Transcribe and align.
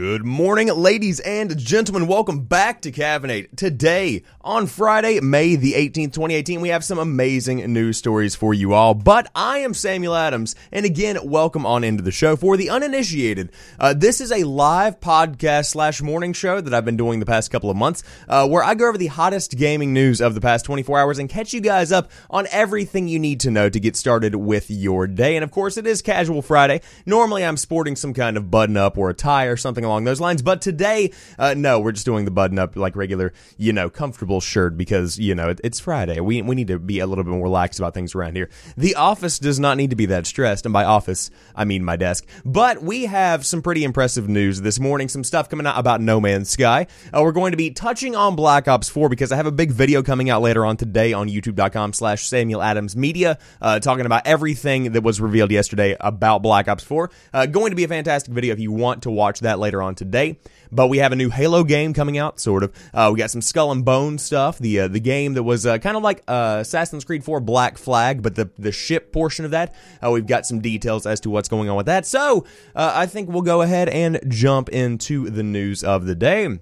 Good 0.00 0.24
morning, 0.24 0.68
ladies 0.68 1.20
and 1.20 1.58
gentlemen. 1.58 2.06
Welcome 2.06 2.44
back 2.44 2.80
to 2.80 2.90
Caffeinate. 2.90 3.54
Today, 3.54 4.22
on 4.40 4.66
Friday, 4.66 5.20
May 5.20 5.56
the 5.56 5.74
18th, 5.74 6.14
2018, 6.14 6.62
we 6.62 6.70
have 6.70 6.82
some 6.82 6.98
amazing 6.98 7.70
news 7.70 7.98
stories 7.98 8.34
for 8.34 8.54
you 8.54 8.72
all. 8.72 8.94
But 8.94 9.30
I 9.34 9.58
am 9.58 9.74
Samuel 9.74 10.16
Adams, 10.16 10.56
and 10.72 10.86
again, 10.86 11.18
welcome 11.22 11.66
on 11.66 11.84
into 11.84 12.02
the 12.02 12.12
show. 12.12 12.34
For 12.34 12.56
the 12.56 12.70
uninitiated, 12.70 13.52
uh, 13.78 13.92
this 13.92 14.22
is 14.22 14.32
a 14.32 14.44
live 14.44 15.00
podcast 15.00 15.66
slash 15.66 16.00
morning 16.00 16.32
show 16.32 16.62
that 16.62 16.72
I've 16.72 16.86
been 16.86 16.96
doing 16.96 17.20
the 17.20 17.26
past 17.26 17.50
couple 17.50 17.68
of 17.68 17.76
months, 17.76 18.02
uh, 18.26 18.48
where 18.48 18.64
I 18.64 18.74
go 18.76 18.88
over 18.88 18.96
the 18.96 19.08
hottest 19.08 19.58
gaming 19.58 19.92
news 19.92 20.22
of 20.22 20.34
the 20.34 20.40
past 20.40 20.64
24 20.64 20.98
hours 20.98 21.18
and 21.18 21.28
catch 21.28 21.52
you 21.52 21.60
guys 21.60 21.92
up 21.92 22.10
on 22.30 22.46
everything 22.50 23.06
you 23.06 23.18
need 23.18 23.40
to 23.40 23.50
know 23.50 23.68
to 23.68 23.78
get 23.78 23.96
started 23.96 24.34
with 24.34 24.70
your 24.70 25.06
day. 25.06 25.36
And 25.36 25.44
of 25.44 25.50
course, 25.50 25.76
it 25.76 25.86
is 25.86 26.00
Casual 26.00 26.40
Friday. 26.40 26.80
Normally, 27.04 27.44
I'm 27.44 27.58
sporting 27.58 27.96
some 27.96 28.14
kind 28.14 28.38
of 28.38 28.50
button 28.50 28.78
up 28.78 28.96
or 28.96 29.10
a 29.10 29.14
tie 29.14 29.44
or 29.44 29.58
something 29.58 29.89
along 29.90 30.04
those 30.04 30.20
lines. 30.20 30.42
But 30.42 30.62
today, 30.62 31.12
uh, 31.38 31.54
no, 31.56 31.80
we're 31.80 31.92
just 31.92 32.06
doing 32.06 32.24
the 32.24 32.30
button 32.30 32.58
up 32.58 32.76
like 32.76 32.96
regular, 32.96 33.32
you 33.58 33.72
know, 33.72 33.90
comfortable 33.90 34.40
shirt 34.40 34.76
because, 34.76 35.18
you 35.18 35.34
know, 35.34 35.50
it, 35.50 35.60
it's 35.64 35.80
Friday. 35.80 36.20
We, 36.20 36.40
we 36.42 36.54
need 36.54 36.68
to 36.68 36.78
be 36.78 37.00
a 37.00 37.06
little 37.06 37.24
bit 37.24 37.30
more 37.30 37.42
relaxed 37.42 37.78
about 37.78 37.94
things 37.94 38.14
around 38.14 38.36
here. 38.36 38.48
The 38.76 38.94
office 38.94 39.38
does 39.38 39.58
not 39.58 39.76
need 39.76 39.90
to 39.90 39.96
be 39.96 40.06
that 40.06 40.26
stressed. 40.26 40.64
And 40.64 40.72
by 40.72 40.84
office, 40.84 41.30
I 41.54 41.64
mean 41.64 41.84
my 41.84 41.96
desk. 41.96 42.26
But 42.44 42.82
we 42.82 43.06
have 43.06 43.44
some 43.44 43.62
pretty 43.62 43.84
impressive 43.84 44.28
news 44.28 44.60
this 44.60 44.78
morning. 44.78 45.08
Some 45.08 45.24
stuff 45.24 45.48
coming 45.48 45.66
out 45.66 45.78
about 45.78 46.00
No 46.00 46.20
Man's 46.20 46.50
Sky. 46.50 46.86
Uh, 47.12 47.22
we're 47.22 47.32
going 47.32 47.50
to 47.50 47.56
be 47.56 47.70
touching 47.70 48.14
on 48.14 48.36
Black 48.36 48.68
Ops 48.68 48.88
4 48.88 49.08
because 49.08 49.32
I 49.32 49.36
have 49.36 49.46
a 49.46 49.52
big 49.52 49.72
video 49.72 50.02
coming 50.02 50.30
out 50.30 50.42
later 50.42 50.64
on 50.64 50.76
today 50.76 51.12
on 51.12 51.28
youtube.com 51.28 51.92
slash 51.92 52.26
Samuel 52.26 52.62
Adams 52.62 52.96
Media, 52.96 53.38
uh, 53.60 53.80
talking 53.80 54.06
about 54.06 54.26
everything 54.26 54.92
that 54.92 55.02
was 55.02 55.20
revealed 55.20 55.50
yesterday 55.50 55.96
about 56.00 56.42
Black 56.42 56.68
Ops 56.68 56.84
4. 56.84 57.10
Uh, 57.32 57.46
going 57.46 57.70
to 57.70 57.76
be 57.76 57.84
a 57.84 57.88
fantastic 57.88 58.32
video 58.32 58.52
if 58.52 58.60
you 58.60 58.72
want 58.72 59.02
to 59.02 59.10
watch 59.10 59.40
that 59.40 59.58
later 59.58 59.79
on 59.82 59.94
today. 59.94 60.38
But 60.72 60.86
we 60.86 60.98
have 60.98 61.12
a 61.12 61.16
new 61.16 61.30
Halo 61.30 61.64
game 61.64 61.92
coming 61.92 62.16
out, 62.16 62.38
sort 62.38 62.62
of. 62.62 62.72
Uh, 62.94 63.10
we 63.12 63.18
got 63.18 63.30
some 63.30 63.42
Skull 63.42 63.72
and 63.72 63.84
Bone 63.84 64.18
stuff. 64.18 64.58
The 64.58 64.80
uh, 64.80 64.88
the 64.88 65.00
game 65.00 65.34
that 65.34 65.42
was 65.42 65.66
uh, 65.66 65.78
kind 65.78 65.96
of 65.96 66.02
like 66.02 66.22
uh, 66.28 66.58
Assassin's 66.60 67.04
Creed 67.04 67.24
4 67.24 67.40
Black 67.40 67.76
Flag, 67.76 68.22
but 68.22 68.36
the 68.36 68.50
the 68.58 68.72
ship 68.72 69.12
portion 69.12 69.44
of 69.44 69.50
that. 69.50 69.74
Uh, 70.04 70.10
we've 70.10 70.26
got 70.26 70.46
some 70.46 70.60
details 70.60 71.06
as 71.06 71.20
to 71.20 71.30
what's 71.30 71.48
going 71.48 71.68
on 71.68 71.76
with 71.76 71.86
that. 71.86 72.06
So 72.06 72.46
uh, 72.76 72.92
I 72.94 73.06
think 73.06 73.28
we'll 73.28 73.42
go 73.42 73.62
ahead 73.62 73.88
and 73.88 74.20
jump 74.28 74.68
into 74.68 75.28
the 75.28 75.42
news 75.42 75.82
of 75.82 76.06
the 76.06 76.14
day. 76.14 76.58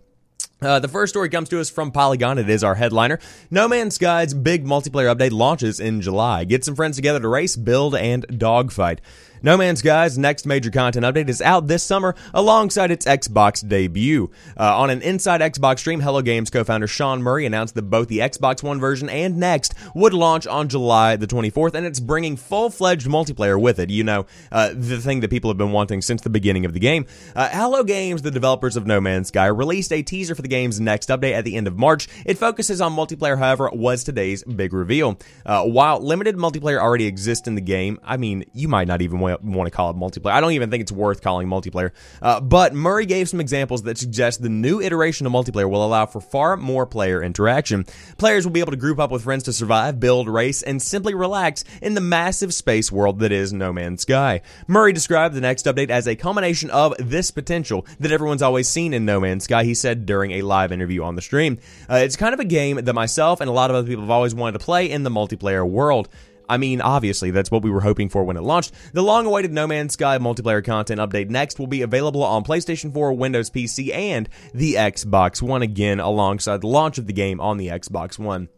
Uh, 0.61 0.81
the 0.81 0.89
first 0.89 1.13
story 1.13 1.29
comes 1.29 1.49
to 1.49 1.61
us 1.61 1.71
from 1.71 1.93
Polygon. 1.93 2.37
It 2.37 2.51
is 2.51 2.65
our 2.65 2.75
headliner. 2.75 3.21
No 3.49 3.69
Man's 3.69 3.95
Sky's 3.95 4.35
big 4.35 4.65
multiplayer 4.65 5.15
update 5.15 5.31
launches 5.31 5.79
in 5.79 6.01
July. 6.01 6.45
Get 6.45 6.65
some 6.65 6.75
friends 6.75 6.97
together 6.97 7.21
to 7.21 7.29
race, 7.29 7.55
build, 7.55 7.95
and 7.95 8.27
dogfight. 8.39 9.01
No 9.43 9.57
Man's 9.57 9.81
Sky's 9.81 10.19
next 10.19 10.47
major 10.47 10.71
content 10.71 11.05
update 11.07 11.29
is 11.29 11.41
out 11.41 11.69
this 11.69 11.83
summer 11.83 12.15
alongside 12.35 12.91
its 12.91 13.07
Xbox 13.07 13.67
debut. 13.67 14.31
Uh, 14.59 14.79
on 14.79 14.91
an 14.91 15.01
Inside 15.03 15.41
Xbox 15.41 15.79
stream, 15.79 16.01
Hello 16.01 16.23
Games 16.23 16.51
co-founder 16.51 16.89
Sean 16.89 17.23
Murray 17.23 17.47
announced 17.47 17.75
that 17.77 17.83
both 17.83 18.09
the 18.09 18.19
Xbox 18.19 18.63
One 18.63 18.81
version 18.81 19.09
and 19.09 19.37
Next 19.37 19.75
would 19.95 20.13
launch 20.13 20.47
on 20.47 20.69
July 20.69 21.15
the 21.17 21.27
24th, 21.27 21.75
and 21.75 21.87
it's 21.87 22.01
bringing 22.01 22.37
full-fledged 22.37 23.07
multiplayer 23.07 23.61
with 23.61 23.79
it. 23.79 23.91
You 23.91 24.03
know, 24.03 24.27
uh, 24.51 24.71
the 24.75 25.01
thing 25.01 25.21
that 25.21 25.31
people 25.31 25.51
have 25.51 25.59
been 25.59 25.73
wanting 25.73 26.03
since 26.03 26.23
the 26.23 26.31
beginning 26.31 26.65
of 26.65 26.73
the 26.73 26.81
game. 26.81 27.07
Uh, 27.37 27.49
Hello 27.53 27.85
Games, 27.85 28.23
the 28.23 28.31
developers 28.33 28.77
of 28.77 28.87
No 28.87 29.01
Man's 29.01 29.29
Sky, 29.29 29.47
released 29.47 29.93
a 29.93 30.03
teaser 30.03 30.35
for 30.35 30.43
the 30.43 30.49
game's 30.49 30.81
next 30.81 31.11
update 31.11 31.35
at 31.35 31.45
the 31.45 31.55
end 31.55 31.69
of 31.69 31.79
March. 31.79 32.09
It 32.27 32.39
focuses 32.39 32.81
on 32.81 32.93
multiplayer, 32.93 33.39
however, 33.39 33.71
was 33.73 34.03
today's 34.03 34.43
big 34.43 34.73
reveal. 34.73 35.17
Uh, 35.47 35.65
while 35.65 36.01
limited 36.01 36.37
multiplayer 36.37 36.81
already 36.81 37.07
exists 37.07 37.47
in 37.47 37.55
the 37.55 37.61
game, 37.61 38.01
I 38.03 38.17
mean, 38.17 38.45
you 38.53 38.67
might 38.67 38.89
not 38.89 39.01
even 39.01 39.21
want 39.21 39.28
to 39.37 39.71
call 39.71 39.91
it 39.91 39.97
multiplayer. 39.97 40.33
I 40.33 40.41
don't 40.41 40.53
even 40.53 40.71
think 40.71 40.83
it's 40.83 40.93
worth 40.93 41.23
calling 41.23 41.49
multiplayer. 41.49 41.93
Uh, 42.21 42.41
but 42.41 42.75
Murray 42.75 43.07
gave 43.07 43.29
some 43.29 43.41
examples 43.41 43.83
that 43.83 43.99
suggest 43.99 44.43
the 44.43 44.49
new 44.49 44.81
iteration 44.81 45.27
of 45.27 45.33
multiplayer 45.33 45.69
will 45.69 45.85
allow 45.85 46.07
for 46.07 46.21
far 46.21 46.57
more 46.57 46.87
player 46.87 47.23
interaction. 47.23 47.85
Players 48.17 48.45
will 48.45 48.53
be 48.53 48.61
able 48.61 48.73
to 48.73 48.77
group 48.77 48.99
up 48.99 49.11
with 49.11 49.25
friends 49.25 49.45
to 49.45 49.53
survive, 49.53 50.01
build, 50.01 50.29
race, 50.29 50.63
and 50.63 50.81
simply 50.81 51.15
relax 51.15 51.65
in 51.83 51.95
the 51.95 52.01
massive 52.01 52.55
space 52.55 52.91
world 52.91 53.19
that 53.21 53.33
is 53.33 53.53
No 53.53 53.73
Man's 53.73 54.03
Sky. 54.03 54.43
Murray 54.67 54.93
described 54.93 55.35
the 55.35 55.41
next 55.41 55.67
update 55.67 55.91
as 55.91 56.07
a 56.07 56.17
culmination 56.17 56.71
of 56.71 56.95
this 56.99 57.31
potential 57.31 57.87
that 58.01 58.13
everyone's 58.13 58.43
always 58.43 58.69
seen 58.69 58.95
in 58.95 59.05
No 59.05 59.21
Man's 59.21 59.45
Sky, 59.45 59.65
he 59.65 59.75
said 59.75 60.07
during 60.07 60.33
a 60.33 60.43
live 60.43 60.73
interview 60.73 61.03
on 61.03 61.15
the 61.15 61.23
stream. 61.23 61.59
Uh, 61.91 61.97
it's 61.97 62.17
kind 62.17 62.35
of 62.35 62.41
a 62.41 62.45
game 62.45 62.77
that 62.77 62.93
myself 62.93 63.41
and 63.41 63.49
a 63.49 63.53
lot 63.53 63.71
of 63.71 63.77
other 63.77 63.87
people 63.87 64.03
have 64.03 64.11
always 64.11 64.35
wanted 64.35 64.59
to 64.59 64.65
play 64.65 64.91
in 64.91 65.03
the 65.03 65.11
multiplayer 65.11 65.69
world. 65.69 66.09
I 66.49 66.57
mean, 66.57 66.81
obviously, 66.81 67.31
that's 67.31 67.51
what 67.51 67.63
we 67.63 67.71
were 67.71 67.81
hoping 67.81 68.09
for 68.09 68.25
when 68.25 68.37
it 68.37 68.43
launched. 68.43 68.73
The 68.93 69.03
long 69.03 69.27
awaited 69.27 69.53
No 69.53 69.67
Man's 69.67 69.93
Sky 69.93 70.19
multiplayer 70.19 70.65
content 70.65 71.01
update 71.01 71.29
next 71.29 71.59
will 71.59 71.67
be 71.67 71.83
available 71.83 72.23
on 72.23 72.45
PlayStation 72.45 72.93
4, 72.93 73.13
Windows 73.13 73.51
PC, 73.51 73.95
and 73.95 74.29
the 74.55 74.75
Xbox 74.75 75.43
One 75.43 75.63
again 75.63 76.01
alongside 76.01 76.61
the 76.61 76.69
launch 76.69 76.99
of 76.99 77.07
the 77.07 77.13
game 77.13 77.41
on 77.41 77.59
the 77.59 77.69
Xbox 77.69 78.19
One. 78.19 78.49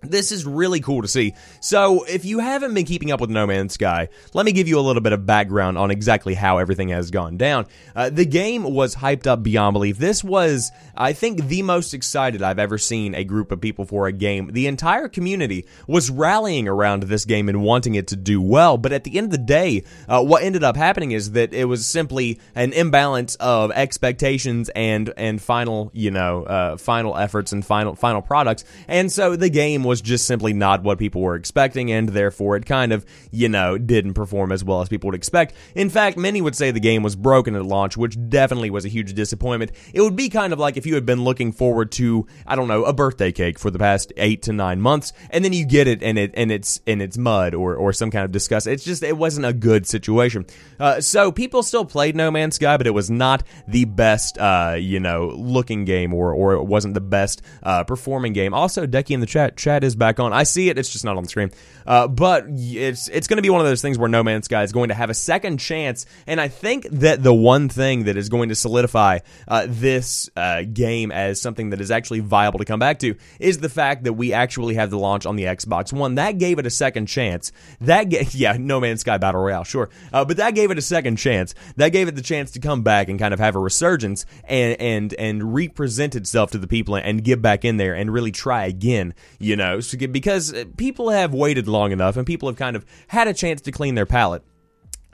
This 0.00 0.30
is 0.30 0.46
really 0.46 0.78
cool 0.78 1.02
to 1.02 1.08
see. 1.08 1.34
So, 1.60 2.04
if 2.04 2.24
you 2.24 2.38
haven't 2.38 2.72
been 2.72 2.84
keeping 2.84 3.10
up 3.10 3.20
with 3.20 3.30
No 3.30 3.48
Man's 3.48 3.74
Sky, 3.74 4.08
let 4.32 4.46
me 4.46 4.52
give 4.52 4.68
you 4.68 4.78
a 4.78 4.80
little 4.80 5.02
bit 5.02 5.12
of 5.12 5.26
background 5.26 5.76
on 5.76 5.90
exactly 5.90 6.34
how 6.34 6.58
everything 6.58 6.90
has 6.90 7.10
gone 7.10 7.36
down. 7.36 7.66
Uh, 7.96 8.08
the 8.08 8.24
game 8.24 8.62
was 8.62 8.94
hyped 8.94 9.26
up 9.26 9.42
beyond 9.42 9.74
belief. 9.74 9.98
This 9.98 10.22
was, 10.22 10.70
I 10.96 11.14
think, 11.14 11.48
the 11.48 11.62
most 11.62 11.94
excited 11.94 12.42
I've 12.42 12.60
ever 12.60 12.78
seen 12.78 13.16
a 13.16 13.24
group 13.24 13.50
of 13.50 13.60
people 13.60 13.84
for 13.84 14.06
a 14.06 14.12
game. 14.12 14.52
The 14.52 14.68
entire 14.68 15.08
community 15.08 15.66
was 15.88 16.10
rallying 16.10 16.68
around 16.68 17.02
this 17.02 17.24
game 17.24 17.48
and 17.48 17.62
wanting 17.62 17.96
it 17.96 18.06
to 18.08 18.16
do 18.16 18.40
well. 18.40 18.78
But 18.78 18.92
at 18.92 19.02
the 19.02 19.18
end 19.18 19.26
of 19.26 19.30
the 19.32 19.38
day, 19.38 19.82
uh, 20.08 20.22
what 20.22 20.44
ended 20.44 20.62
up 20.62 20.76
happening 20.76 21.10
is 21.10 21.32
that 21.32 21.52
it 21.52 21.64
was 21.64 21.84
simply 21.86 22.38
an 22.54 22.72
imbalance 22.72 23.34
of 23.36 23.72
expectations 23.72 24.70
and 24.76 25.12
and 25.16 25.42
final, 25.42 25.90
you 25.92 26.12
know, 26.12 26.44
uh, 26.44 26.76
final 26.76 27.16
efforts 27.16 27.50
and 27.50 27.66
final 27.66 27.96
final 27.96 28.22
products. 28.22 28.64
And 28.86 29.10
so 29.10 29.34
the 29.34 29.50
game 29.50 29.87
was 29.88 30.00
just 30.00 30.26
simply 30.26 30.52
not 30.52 30.84
what 30.84 30.98
people 30.98 31.20
were 31.20 31.34
expecting, 31.34 31.90
and 31.90 32.10
therefore 32.10 32.56
it 32.56 32.66
kind 32.66 32.92
of, 32.92 33.04
you 33.32 33.48
know, 33.48 33.76
didn't 33.76 34.14
perform 34.14 34.52
as 34.52 34.62
well 34.62 34.80
as 34.80 34.88
people 34.88 35.08
would 35.08 35.16
expect. 35.16 35.54
In 35.74 35.90
fact, 35.90 36.16
many 36.16 36.40
would 36.40 36.54
say 36.54 36.70
the 36.70 36.78
game 36.78 37.02
was 37.02 37.16
broken 37.16 37.56
at 37.56 37.64
launch, 37.64 37.96
which 37.96 38.16
definitely 38.28 38.70
was 38.70 38.84
a 38.84 38.88
huge 38.88 39.14
disappointment. 39.14 39.72
It 39.92 40.00
would 40.00 40.14
be 40.14 40.28
kind 40.28 40.52
of 40.52 40.58
like 40.58 40.76
if 40.76 40.86
you 40.86 40.94
had 40.94 41.06
been 41.06 41.24
looking 41.24 41.50
forward 41.50 41.90
to, 41.92 42.26
I 42.46 42.54
don't 42.54 42.68
know, 42.68 42.84
a 42.84 42.92
birthday 42.92 43.32
cake 43.32 43.58
for 43.58 43.70
the 43.70 43.78
past 43.78 44.12
eight 44.16 44.42
to 44.42 44.52
nine 44.52 44.80
months, 44.80 45.12
and 45.30 45.44
then 45.44 45.52
you 45.52 45.66
get 45.66 45.88
it 45.88 46.02
and 46.02 46.18
it 46.18 46.32
and 46.34 46.52
it's 46.52 46.80
and 46.86 47.02
it's 47.02 47.18
mud 47.18 47.54
or 47.54 47.74
or 47.74 47.92
some 47.92 48.10
kind 48.10 48.24
of 48.24 48.30
disgust. 48.30 48.66
It's 48.66 48.84
just 48.84 49.02
it 49.02 49.16
wasn't 49.16 49.46
a 49.46 49.52
good 49.52 49.86
situation. 49.86 50.46
Uh, 50.78 51.00
so 51.00 51.32
people 51.32 51.62
still 51.62 51.84
played 51.84 52.14
No 52.14 52.30
Man's 52.30 52.56
Sky, 52.56 52.76
but 52.76 52.86
it 52.86 52.94
was 52.94 53.10
not 53.10 53.42
the 53.66 53.84
best, 53.86 54.38
uh, 54.38 54.76
you 54.78 55.00
know, 55.00 55.28
looking 55.28 55.84
game 55.84 56.12
or 56.12 56.32
or 56.32 56.54
it 56.54 56.64
wasn't 56.64 56.94
the 56.94 57.00
best 57.00 57.42
uh, 57.62 57.84
performing 57.84 58.32
game. 58.32 58.52
Also, 58.52 58.86
Decky 58.86 59.10
in 59.10 59.20
the 59.20 59.26
chat 59.26 59.56
chat 59.56 59.77
is 59.84 59.96
back 59.96 60.20
on. 60.20 60.32
I 60.32 60.42
see 60.44 60.68
it. 60.68 60.78
It's 60.78 60.90
just 60.90 61.04
not 61.04 61.16
on 61.16 61.22
the 61.22 61.28
screen. 61.28 61.50
Uh, 61.86 62.06
but 62.06 62.44
it's 62.48 63.08
it's 63.08 63.26
going 63.28 63.38
to 63.38 63.42
be 63.42 63.48
one 63.50 63.60
of 63.60 63.66
those 63.66 63.80
things 63.80 63.98
where 63.98 64.08
No 64.10 64.22
Man's 64.22 64.44
Sky 64.44 64.62
is 64.62 64.72
going 64.72 64.88
to 64.88 64.94
have 64.94 65.08
a 65.08 65.14
second 65.14 65.58
chance, 65.58 66.04
and 66.26 66.38
I 66.40 66.48
think 66.48 66.86
that 66.90 67.22
the 67.22 67.32
one 67.32 67.68
thing 67.70 68.04
that 68.04 68.16
is 68.16 68.28
going 68.28 68.50
to 68.50 68.54
solidify 68.54 69.20
uh, 69.46 69.66
this 69.68 70.28
uh, 70.36 70.62
game 70.70 71.10
as 71.10 71.40
something 71.40 71.70
that 71.70 71.80
is 71.80 71.90
actually 71.90 72.20
viable 72.20 72.58
to 72.58 72.66
come 72.66 72.78
back 72.78 72.98
to 73.00 73.14
is 73.40 73.58
the 73.58 73.70
fact 73.70 74.04
that 74.04 74.12
we 74.12 74.34
actually 74.34 74.74
have 74.74 74.90
the 74.90 74.98
launch 74.98 75.24
on 75.24 75.36
the 75.36 75.44
Xbox 75.44 75.92
One. 75.92 76.16
That 76.16 76.38
gave 76.38 76.58
it 76.58 76.66
a 76.66 76.70
second 76.70 77.06
chance. 77.06 77.52
That 77.80 78.10
ga- 78.10 78.26
yeah, 78.32 78.56
No 78.58 78.80
Man's 78.80 79.00
Sky 79.00 79.16
Battle 79.16 79.40
Royale, 79.40 79.64
sure, 79.64 79.88
uh, 80.12 80.24
but 80.24 80.36
that 80.36 80.54
gave 80.54 80.70
it 80.70 80.78
a 80.78 80.82
second 80.82 81.16
chance. 81.16 81.54
That 81.76 81.90
gave 81.90 82.08
it 82.08 82.16
the 82.16 82.22
chance 82.22 82.50
to 82.52 82.60
come 82.60 82.82
back 82.82 83.08
and 83.08 83.18
kind 83.18 83.32
of 83.32 83.40
have 83.40 83.56
a 83.56 83.60
resurgence 83.60 84.26
and 84.44 84.78
and 84.80 85.14
and 85.14 85.54
represent 85.54 86.14
itself 86.14 86.50
to 86.50 86.58
the 86.58 86.66
people 86.66 86.96
and 86.96 87.24
get 87.24 87.40
back 87.40 87.64
in 87.64 87.76
there 87.78 87.94
and 87.94 88.12
really 88.12 88.32
try 88.32 88.66
again. 88.66 89.14
You 89.38 89.56
know, 89.56 89.67
so 89.80 89.96
because 90.08 90.52
uh, 90.52 90.64
people 90.76 91.10
have 91.10 91.32
waited 91.32 91.68
long 91.68 91.92
enough 91.92 92.16
and 92.16 92.26
people 92.26 92.48
have 92.48 92.56
kind 92.56 92.76
of 92.76 92.84
had 93.08 93.28
a 93.28 93.34
chance 93.34 93.60
to 93.62 93.72
clean 93.72 93.94
their 93.94 94.06
palate. 94.06 94.42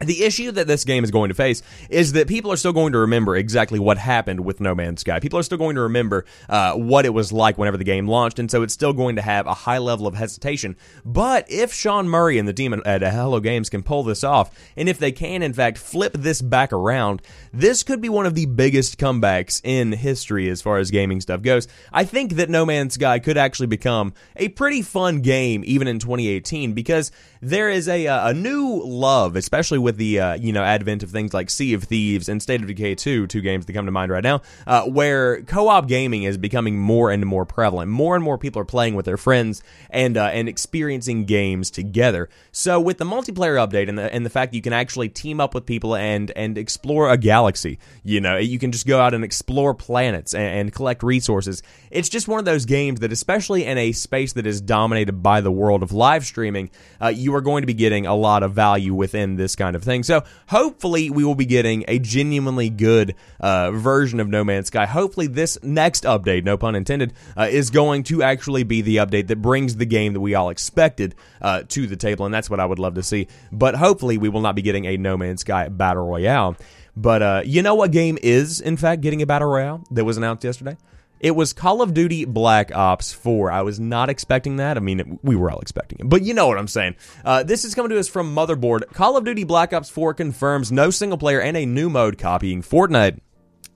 The 0.00 0.25
issue 0.25 0.50
that 0.50 0.67
this 0.67 0.85
game 0.85 1.05
is 1.05 1.12
going 1.12 1.29
to 1.29 1.37
face 1.37 1.62
is 1.88 2.12
that 2.12 2.26
people 2.26 2.50
are 2.50 2.56
still 2.56 2.73
going 2.73 2.93
to 2.93 2.99
remember 2.99 3.37
exactly 3.37 3.79
what 3.79 3.96
happened 3.96 4.41
with 4.41 4.61
No 4.61 4.75
Man's 4.75 5.02
Sky. 5.02 5.20
People 5.20 5.38
are 5.38 5.43
still 5.44 5.56
going 5.56 5.76
to 5.76 5.82
remember 5.82 6.25
uh, 6.49 6.75
what 6.75 7.06
it 7.06 7.11
was 7.11 7.32
like 7.32 7.56
whenever 7.58 7.76
the 7.76 7.85
game 7.85 8.08
launched, 8.08 8.41
and 8.41 8.50
so 8.50 8.62
it's 8.62 8.75
still 8.75 8.93
going 8.93 9.14
to 9.17 9.23
have 9.23 9.46
a 9.46 9.55
high 9.55 9.79
level 9.79 10.08
of 10.08 10.14
hesitation. 10.14 10.76
But 11.05 11.46
if 11.49 11.73
Sean 11.73 12.08
Murray 12.08 12.38
and 12.38 12.49
the 12.49 12.52
team 12.52 12.75
at 12.85 13.02
Hello 13.02 13.38
Games 13.38 13.70
can 13.70 13.85
pull 13.85 14.02
this 14.02 14.25
off, 14.25 14.50
and 14.76 14.88
if 14.88 14.99
they 14.99 15.12
can, 15.12 15.43
in 15.43 15.52
fact, 15.52 15.79
flip 15.79 16.12
this 16.12 16.43
back 16.43 16.73
around, 16.73 17.23
this 17.52 17.85
could 17.85 18.00
be 18.00 18.08
one 18.08 18.26
of 18.26 18.35
the 18.35 18.46
biggest 18.46 18.99
comebacks 18.99 19.61
in 19.62 19.93
history 19.93 20.49
as 20.49 20.61
far 20.61 20.79
as 20.79 20.91
gaming 20.91 21.20
stuff 21.20 21.41
goes. 21.41 21.69
I 21.93 22.05
think 22.05 22.32
that 22.32 22.50
No 22.50 22.67
Man's 22.67 22.94
Sky 22.94 23.20
could 23.20 23.38
actually 23.38 23.69
become 23.69 24.12
a 24.35 24.49
pretty 24.49 24.82
fun 24.82 25.20
game 25.20 25.62
even 25.64 25.87
in 25.87 26.00
2018 26.00 26.73
because 26.73 27.12
there 27.41 27.70
is 27.70 27.88
a, 27.88 28.06
a 28.06 28.35
new 28.35 28.82
love, 28.85 29.37
especially 29.37 29.83
with 29.84 29.98
the 29.98 30.19
uh, 30.19 30.34
you 30.34 30.52
know 30.52 30.64
advent 30.64 31.04
of 31.04 31.10
things 31.10 31.32
like 31.32 31.50
Sea 31.50 31.75
of 31.75 31.84
Thieves 31.84 32.28
and 32.28 32.42
State 32.42 32.60
of 32.60 32.66
Decay 32.66 32.96
2, 32.96 33.28
two 33.28 33.40
games 33.40 33.66
that 33.66 33.72
come 33.72 33.86
to 33.86 33.92
mind 33.92 34.10
right 34.10 34.25
now, 34.25 34.42
uh, 34.66 34.82
where 34.84 35.42
co-op 35.42 35.86
gaming 35.86 36.25
is 36.25 36.36
becoming 36.36 36.78
more 36.78 37.10
and 37.10 37.25
more 37.25 37.44
prevalent. 37.44 37.90
More 37.90 38.16
and 38.16 38.25
more 38.25 38.38
people 38.38 38.60
are 38.60 38.64
playing 38.64 38.94
with 38.96 39.04
their 39.04 39.16
friends 39.16 39.62
and 39.90 40.16
uh, 40.16 40.25
and 40.32 40.48
experiencing 40.48 41.26
games 41.26 41.70
together. 41.70 42.28
So 42.50 42.81
with 42.81 42.98
the 42.98 43.04
multiplayer 43.04 43.64
update 43.64 43.88
and 43.88 43.98
the 43.98 44.12
and 44.12 44.26
the 44.26 44.31
fact 44.31 44.52
that 44.52 44.56
you 44.56 44.62
can 44.62 44.72
actually 44.72 45.08
team 45.10 45.40
up 45.40 45.54
with 45.54 45.66
people 45.66 45.94
and 45.94 46.32
and 46.32 46.58
explore 46.58 47.10
a 47.10 47.16
galaxy, 47.16 47.78
you 48.02 48.20
know, 48.20 48.36
you 48.38 48.58
can 48.58 48.72
just 48.72 48.86
go 48.86 48.98
out 48.98 49.14
and 49.14 49.22
explore 49.22 49.75
planets 49.75 50.34
and, 50.34 50.60
and 50.60 50.72
collect 50.72 51.02
resources. 51.02 51.62
It's 51.90 52.08
just 52.08 52.26
one 52.26 52.38
of 52.38 52.44
those 52.44 52.64
games 52.64 53.00
that, 53.00 53.12
especially 53.12 53.64
in 53.64 53.78
a 53.78 53.92
space 53.92 54.32
that 54.32 54.46
is 54.46 54.60
dominated 54.60 55.22
by 55.22 55.40
the 55.40 55.52
world 55.52 55.82
of 55.82 55.92
live 55.92 56.25
streaming, 56.25 56.70
uh, 57.00 57.08
you 57.08 57.34
are 57.34 57.40
going 57.40 57.62
to 57.62 57.66
be 57.66 57.75
getting 57.75 58.06
a 58.06 58.14
lot 58.14 58.42
of 58.42 58.52
value 58.52 58.94
within 58.94 59.36
this 59.36 59.54
kind 59.54 59.74
of 59.75 59.82
thing. 59.82 60.03
So 60.03 60.25
hopefully 60.49 61.11
we 61.11 61.25
will 61.25 61.35
be 61.35 61.47
getting 61.47 61.85
a 61.88 61.99
genuinely 61.99 62.71
good 62.71 63.15
uh, 63.41 63.71
version 63.73 64.21
of 64.21 64.29
No 64.29 64.44
Man's 64.44 64.69
Sky. 64.69 64.87
Hopefully 64.87 65.26
this 65.26 65.59
next 65.62 66.05
update, 66.05 66.44
no 66.44 66.56
pun 66.56 66.75
intended, 66.75 67.12
uh, 67.37 67.49
is 67.50 67.71
going 67.71 68.03
to 68.05 68.23
actually 68.23 68.62
be 68.62 68.82
the 68.82 68.97
update 68.97 69.29
that 69.29 69.43
brings 69.43 69.76
the 69.76 69.87
game 69.87 70.12
that 70.12 70.21
we 70.21 70.35
all 70.35 70.50
expected 70.50 71.15
uh, 71.41 71.62
to 71.69 71.87
the 71.87 71.97
table, 71.97 72.25
and 72.25 72.35
that's 72.35 72.50
what 72.50 72.61
I 72.61 72.67
would 72.67 72.79
love 72.79 72.94
to 72.94 73.03
see. 73.03 73.29
But 73.53 73.75
hopefully 73.75 74.19
we 74.19 74.29
will 74.29 74.41
not 74.41 74.55
be 74.55 74.62
getting 74.62 74.87
a 74.87 74.97
No 74.97 75.17
Man's 75.17 75.41
Sky 75.41 75.69
battle 75.69 76.06
royale. 76.06 76.56
But 76.97 77.23
uh, 77.23 77.43
you 77.44 77.62
know 77.62 77.75
what 77.75 77.91
game 77.91 78.19
is, 78.23 78.61
in 78.61 78.77
fact, 78.77 79.00
getting 79.00 79.20
a 79.20 79.27
battle 79.27 79.49
royale 79.49 79.85
that 79.91 80.05
was 80.05 80.17
announced 80.17 80.44
yesterday? 80.44 80.77
It 81.25 81.35
was 81.35 81.55
Call 81.55 81.81
of 81.81 81.94
Duty 81.94 82.26
Black 82.26 82.71
Ops 82.76 83.15
4. 83.15 83.50
I 83.50 83.62
was 83.62 83.81
not 83.81 84.11
expecting 84.11 84.56
that. 84.56 84.76
I 84.76 84.81
mean, 84.81 85.19
we 85.23 85.37
were 85.37 85.50
all 85.50 85.59
expecting 85.59 86.00
it, 86.00 86.06
but 86.06 86.21
you 86.21 86.35
know 86.35 86.47
what 86.49 86.59
I'm 86.59 86.69
saying. 86.69 86.97
Uh, 87.25 87.43
this 87.43 87.65
is 87.65 87.75
coming 87.75 87.88
to 87.93 87.99
us 87.99 88.09
from 88.09 88.37
Motherboard. 88.37 88.93
Call 88.93 89.17
of 89.17 89.25
Duty 89.25 89.44
Black 89.44 89.73
Ops 89.73 89.88
4 89.88 90.12
confirms 90.12 90.71
no 90.71 90.91
single 90.91 91.17
player 91.17 91.41
and 91.41 91.56
a 91.56 91.65
new 91.65 91.88
mode 91.88 92.19
copying 92.19 92.61
Fortnite. 92.61 93.21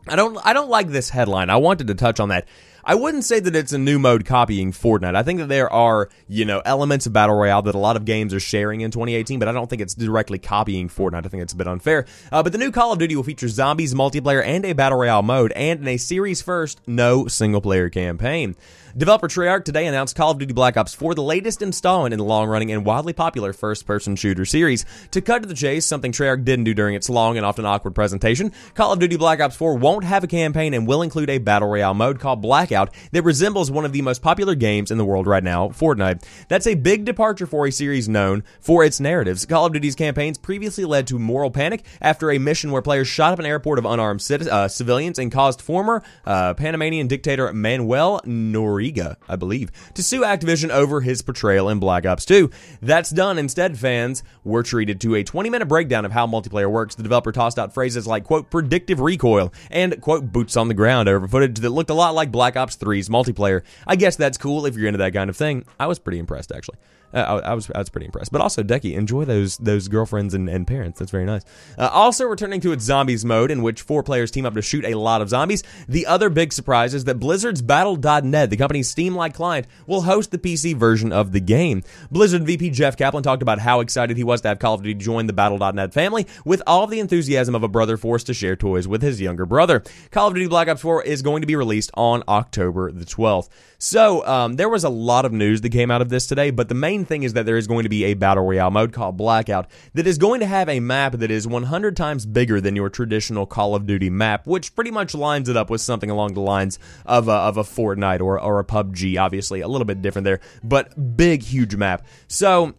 I 0.06 0.14
don't 0.14 0.38
I 0.44 0.52
don't 0.52 0.68
like 0.68 0.88
this 0.88 1.08
headline. 1.08 1.48
I 1.48 1.56
wanted 1.56 1.86
to 1.86 1.94
touch 1.94 2.20
on 2.20 2.28
that. 2.28 2.46
I 2.84 2.94
wouldn't 2.94 3.24
say 3.24 3.40
that 3.40 3.56
it's 3.56 3.72
a 3.72 3.78
new 3.78 3.98
mode 3.98 4.24
copying 4.24 4.72
Fortnite. 4.72 5.14
I 5.14 5.22
think 5.22 5.40
that 5.40 5.48
there 5.48 5.70
are, 5.72 6.08
you 6.28 6.44
know, 6.44 6.62
elements 6.64 7.06
of 7.06 7.12
Battle 7.12 7.36
Royale 7.36 7.62
that 7.62 7.74
a 7.74 7.78
lot 7.78 7.96
of 7.96 8.04
games 8.04 8.32
are 8.32 8.40
sharing 8.40 8.80
in 8.80 8.90
2018, 8.90 9.38
but 9.38 9.48
I 9.48 9.52
don't 9.52 9.68
think 9.68 9.82
it's 9.82 9.94
directly 9.94 10.38
copying 10.38 10.88
Fortnite. 10.88 11.26
I 11.26 11.28
think 11.28 11.42
it's 11.42 11.52
a 11.52 11.56
bit 11.56 11.66
unfair. 11.66 12.06
Uh, 12.30 12.42
but 12.42 12.52
the 12.52 12.58
new 12.58 12.70
Call 12.70 12.92
of 12.92 12.98
Duty 12.98 13.16
will 13.16 13.24
feature 13.24 13.48
zombies, 13.48 13.94
multiplayer, 13.94 14.44
and 14.44 14.64
a 14.64 14.72
Battle 14.72 14.98
Royale 14.98 15.22
mode, 15.22 15.52
and 15.52 15.80
in 15.80 15.88
a 15.88 15.96
series 15.96 16.40
first, 16.40 16.80
no 16.86 17.26
single 17.26 17.60
player 17.60 17.88
campaign. 17.90 18.54
Developer 18.96 19.28
Treyarch 19.28 19.64
today 19.64 19.86
announced 19.86 20.16
Call 20.16 20.30
of 20.30 20.38
Duty 20.38 20.52
Black 20.52 20.76
Ops 20.76 20.94
4, 20.94 21.14
the 21.14 21.22
latest 21.22 21.62
installment 21.62 22.12
in 22.12 22.18
the 22.18 22.24
long 22.24 22.48
running 22.48 22.72
and 22.72 22.84
wildly 22.84 23.12
popular 23.12 23.52
first 23.52 23.86
person 23.86 24.16
shooter 24.16 24.44
series. 24.44 24.84
To 25.10 25.20
cut 25.20 25.42
to 25.42 25.48
the 25.48 25.54
chase, 25.54 25.84
something 25.84 26.10
Treyarch 26.10 26.44
didn't 26.44 26.64
do 26.64 26.74
during 26.74 26.94
its 26.94 27.10
long 27.10 27.36
and 27.36 27.44
often 27.44 27.66
awkward 27.66 27.94
presentation, 27.94 28.52
Call 28.74 28.92
of 28.92 28.98
Duty 28.98 29.16
Black 29.16 29.40
Ops 29.40 29.56
4 29.56 29.76
won't 29.76 30.04
have 30.04 30.24
a 30.24 30.26
campaign 30.26 30.74
and 30.74 30.86
will 30.86 31.02
include 31.02 31.30
a 31.30 31.38
battle 31.38 31.68
royale 31.68 31.94
mode 31.94 32.18
called 32.18 32.40
Blackout 32.40 32.77
that 33.12 33.22
resembles 33.22 33.70
one 33.70 33.84
of 33.84 33.92
the 33.92 34.02
most 34.02 34.22
popular 34.22 34.54
games 34.54 34.90
in 34.90 34.98
the 34.98 35.04
world 35.04 35.26
right 35.26 35.44
now, 35.44 35.68
Fortnite. 35.68 36.24
That's 36.48 36.66
a 36.66 36.74
big 36.74 37.04
departure 37.04 37.46
for 37.46 37.66
a 37.66 37.72
series 37.72 38.08
known 38.08 38.44
for 38.60 38.84
its 38.84 39.00
narratives. 39.00 39.46
Call 39.46 39.66
of 39.66 39.72
Duty's 39.72 39.94
campaigns 39.94 40.38
previously 40.38 40.84
led 40.84 41.06
to 41.08 41.18
moral 41.18 41.50
panic 41.50 41.84
after 42.00 42.30
a 42.30 42.38
mission 42.38 42.70
where 42.70 42.82
players 42.82 43.08
shot 43.08 43.32
up 43.32 43.38
an 43.38 43.46
airport 43.46 43.78
of 43.78 43.84
unarmed 43.84 44.26
uh, 44.30 44.68
civilians 44.68 45.18
and 45.18 45.32
caused 45.32 45.60
former 45.60 46.02
uh, 46.24 46.54
Panamanian 46.54 47.06
dictator 47.06 47.52
Manuel 47.52 48.20
Noriega 48.24 49.16
I 49.28 49.36
believe, 49.36 49.70
to 49.94 50.02
sue 50.02 50.22
Activision 50.22 50.70
over 50.70 51.00
his 51.00 51.22
portrayal 51.22 51.68
in 51.68 51.78
Black 51.78 52.06
Ops 52.06 52.24
2. 52.24 52.50
That's 52.80 53.10
done. 53.10 53.38
Instead, 53.38 53.78
fans 53.78 54.22
were 54.44 54.62
treated 54.62 55.00
to 55.02 55.14
a 55.14 55.24
20 55.24 55.50
minute 55.50 55.66
breakdown 55.66 56.04
of 56.04 56.12
how 56.12 56.26
multiplayer 56.26 56.70
works. 56.70 56.94
The 56.94 57.02
developer 57.02 57.32
tossed 57.32 57.58
out 57.58 57.74
phrases 57.74 58.06
like, 58.06 58.24
quote, 58.24 58.50
predictive 58.50 59.00
recoil 59.00 59.52
and, 59.70 60.00
quote, 60.00 60.32
boots 60.32 60.56
on 60.56 60.68
the 60.68 60.74
ground 60.74 61.08
over 61.08 61.26
footage 61.28 61.58
that 61.60 61.70
looked 61.70 61.90
a 61.90 61.94
lot 61.94 62.14
like 62.14 62.32
Black 62.32 62.56
Ops 62.58 62.76
3's 62.76 63.08
multiplayer. 63.08 63.62
I 63.86 63.96
guess 63.96 64.16
that's 64.16 64.36
cool 64.36 64.66
if 64.66 64.76
you're 64.76 64.86
into 64.86 64.98
that 64.98 65.14
kind 65.14 65.30
of 65.30 65.36
thing. 65.36 65.64
I 65.80 65.86
was 65.86 65.98
pretty 65.98 66.18
impressed, 66.18 66.52
actually. 66.52 66.76
Uh, 67.12 67.40
I, 67.44 67.50
I, 67.50 67.54
was 67.54 67.70
I 67.74 67.78
was 67.78 67.88
pretty 67.88 68.06
impressed. 68.06 68.32
But 68.32 68.40
also, 68.40 68.62
Decky, 68.62 68.94
enjoy 68.94 69.24
those 69.24 69.56
those 69.58 69.88
girlfriends 69.88 70.34
and, 70.34 70.48
and 70.48 70.66
parents. 70.66 70.98
That's 70.98 71.10
very 71.10 71.24
nice. 71.24 71.44
Uh, 71.76 71.88
also, 71.92 72.26
returning 72.26 72.60
to 72.60 72.72
its 72.72 72.84
zombies 72.84 73.24
mode, 73.24 73.50
in 73.50 73.62
which 73.62 73.82
four 73.82 74.02
players 74.02 74.30
team 74.30 74.46
up 74.46 74.54
to 74.54 74.62
shoot 74.62 74.84
a 74.84 74.94
lot 74.94 75.22
of 75.22 75.28
zombies. 75.28 75.62
The 75.88 76.06
other 76.06 76.28
big 76.28 76.52
surprise 76.52 76.94
is 76.94 77.04
that 77.04 77.16
Blizzard's 77.16 77.62
Battle.net, 77.62 78.50
the 78.50 78.56
company's 78.56 78.88
Steam-like 78.88 79.34
client, 79.34 79.66
will 79.86 80.02
host 80.02 80.30
the 80.30 80.38
PC 80.38 80.74
version 80.74 81.12
of 81.12 81.32
the 81.32 81.40
game. 81.40 81.82
Blizzard 82.10 82.44
VP 82.44 82.70
Jeff 82.70 82.96
Kaplan 82.96 83.22
talked 83.22 83.42
about 83.42 83.58
how 83.58 83.80
excited 83.80 84.16
he 84.16 84.24
was 84.24 84.40
to 84.42 84.48
have 84.48 84.58
Call 84.58 84.74
of 84.74 84.82
Duty 84.82 84.94
join 84.94 85.26
the 85.26 85.32
Battle.net 85.32 85.92
family, 85.94 86.26
with 86.44 86.62
all 86.66 86.86
the 86.86 87.00
enthusiasm 87.00 87.54
of 87.54 87.62
a 87.62 87.68
brother 87.68 87.96
forced 87.96 88.26
to 88.26 88.34
share 88.34 88.56
toys 88.56 88.86
with 88.86 89.02
his 89.02 89.20
younger 89.20 89.46
brother. 89.46 89.82
Call 90.10 90.28
of 90.28 90.34
Duty 90.34 90.48
Black 90.48 90.68
Ops 90.68 90.82
4 90.82 91.04
is 91.04 91.22
going 91.22 91.40
to 91.40 91.46
be 91.46 91.56
released 91.56 91.90
on 91.94 92.22
October 92.28 92.92
the 92.92 93.04
12th. 93.04 93.48
So 93.78 94.26
um, 94.26 94.54
there 94.54 94.68
was 94.68 94.84
a 94.84 94.88
lot 94.88 95.24
of 95.24 95.32
news 95.32 95.60
that 95.60 95.70
came 95.70 95.90
out 95.90 96.02
of 96.02 96.08
this 96.08 96.26
today, 96.26 96.50
but 96.50 96.68
the 96.68 96.74
main 96.74 96.97
thing 97.04 97.22
is 97.22 97.32
that 97.34 97.46
there 97.46 97.56
is 97.56 97.66
going 97.66 97.82
to 97.84 97.88
be 97.88 98.04
a 98.04 98.14
battle 98.14 98.44
royale 98.44 98.70
mode 98.70 98.92
called 98.92 99.16
Blackout 99.16 99.68
that 99.94 100.06
is 100.06 100.18
going 100.18 100.40
to 100.40 100.46
have 100.46 100.68
a 100.68 100.80
map 100.80 101.12
that 101.12 101.30
is 101.30 101.46
100 101.46 101.96
times 101.96 102.26
bigger 102.26 102.60
than 102.60 102.76
your 102.76 102.88
traditional 102.88 103.46
Call 103.46 103.74
of 103.74 103.86
Duty 103.86 104.10
map, 104.10 104.46
which 104.46 104.74
pretty 104.74 104.90
much 104.90 105.14
lines 105.14 105.48
it 105.48 105.56
up 105.56 105.70
with 105.70 105.80
something 105.80 106.10
along 106.10 106.34
the 106.34 106.40
lines 106.40 106.78
of 107.06 107.28
a, 107.28 107.32
of 107.32 107.56
a 107.56 107.62
Fortnite 107.62 108.20
or, 108.20 108.40
or 108.40 108.58
a 108.58 108.64
PUBG. 108.64 109.20
Obviously, 109.20 109.60
a 109.60 109.68
little 109.68 109.84
bit 109.84 110.02
different 110.02 110.24
there, 110.24 110.40
but 110.62 111.16
big, 111.16 111.42
huge 111.42 111.76
map. 111.76 112.06
So 112.26 112.74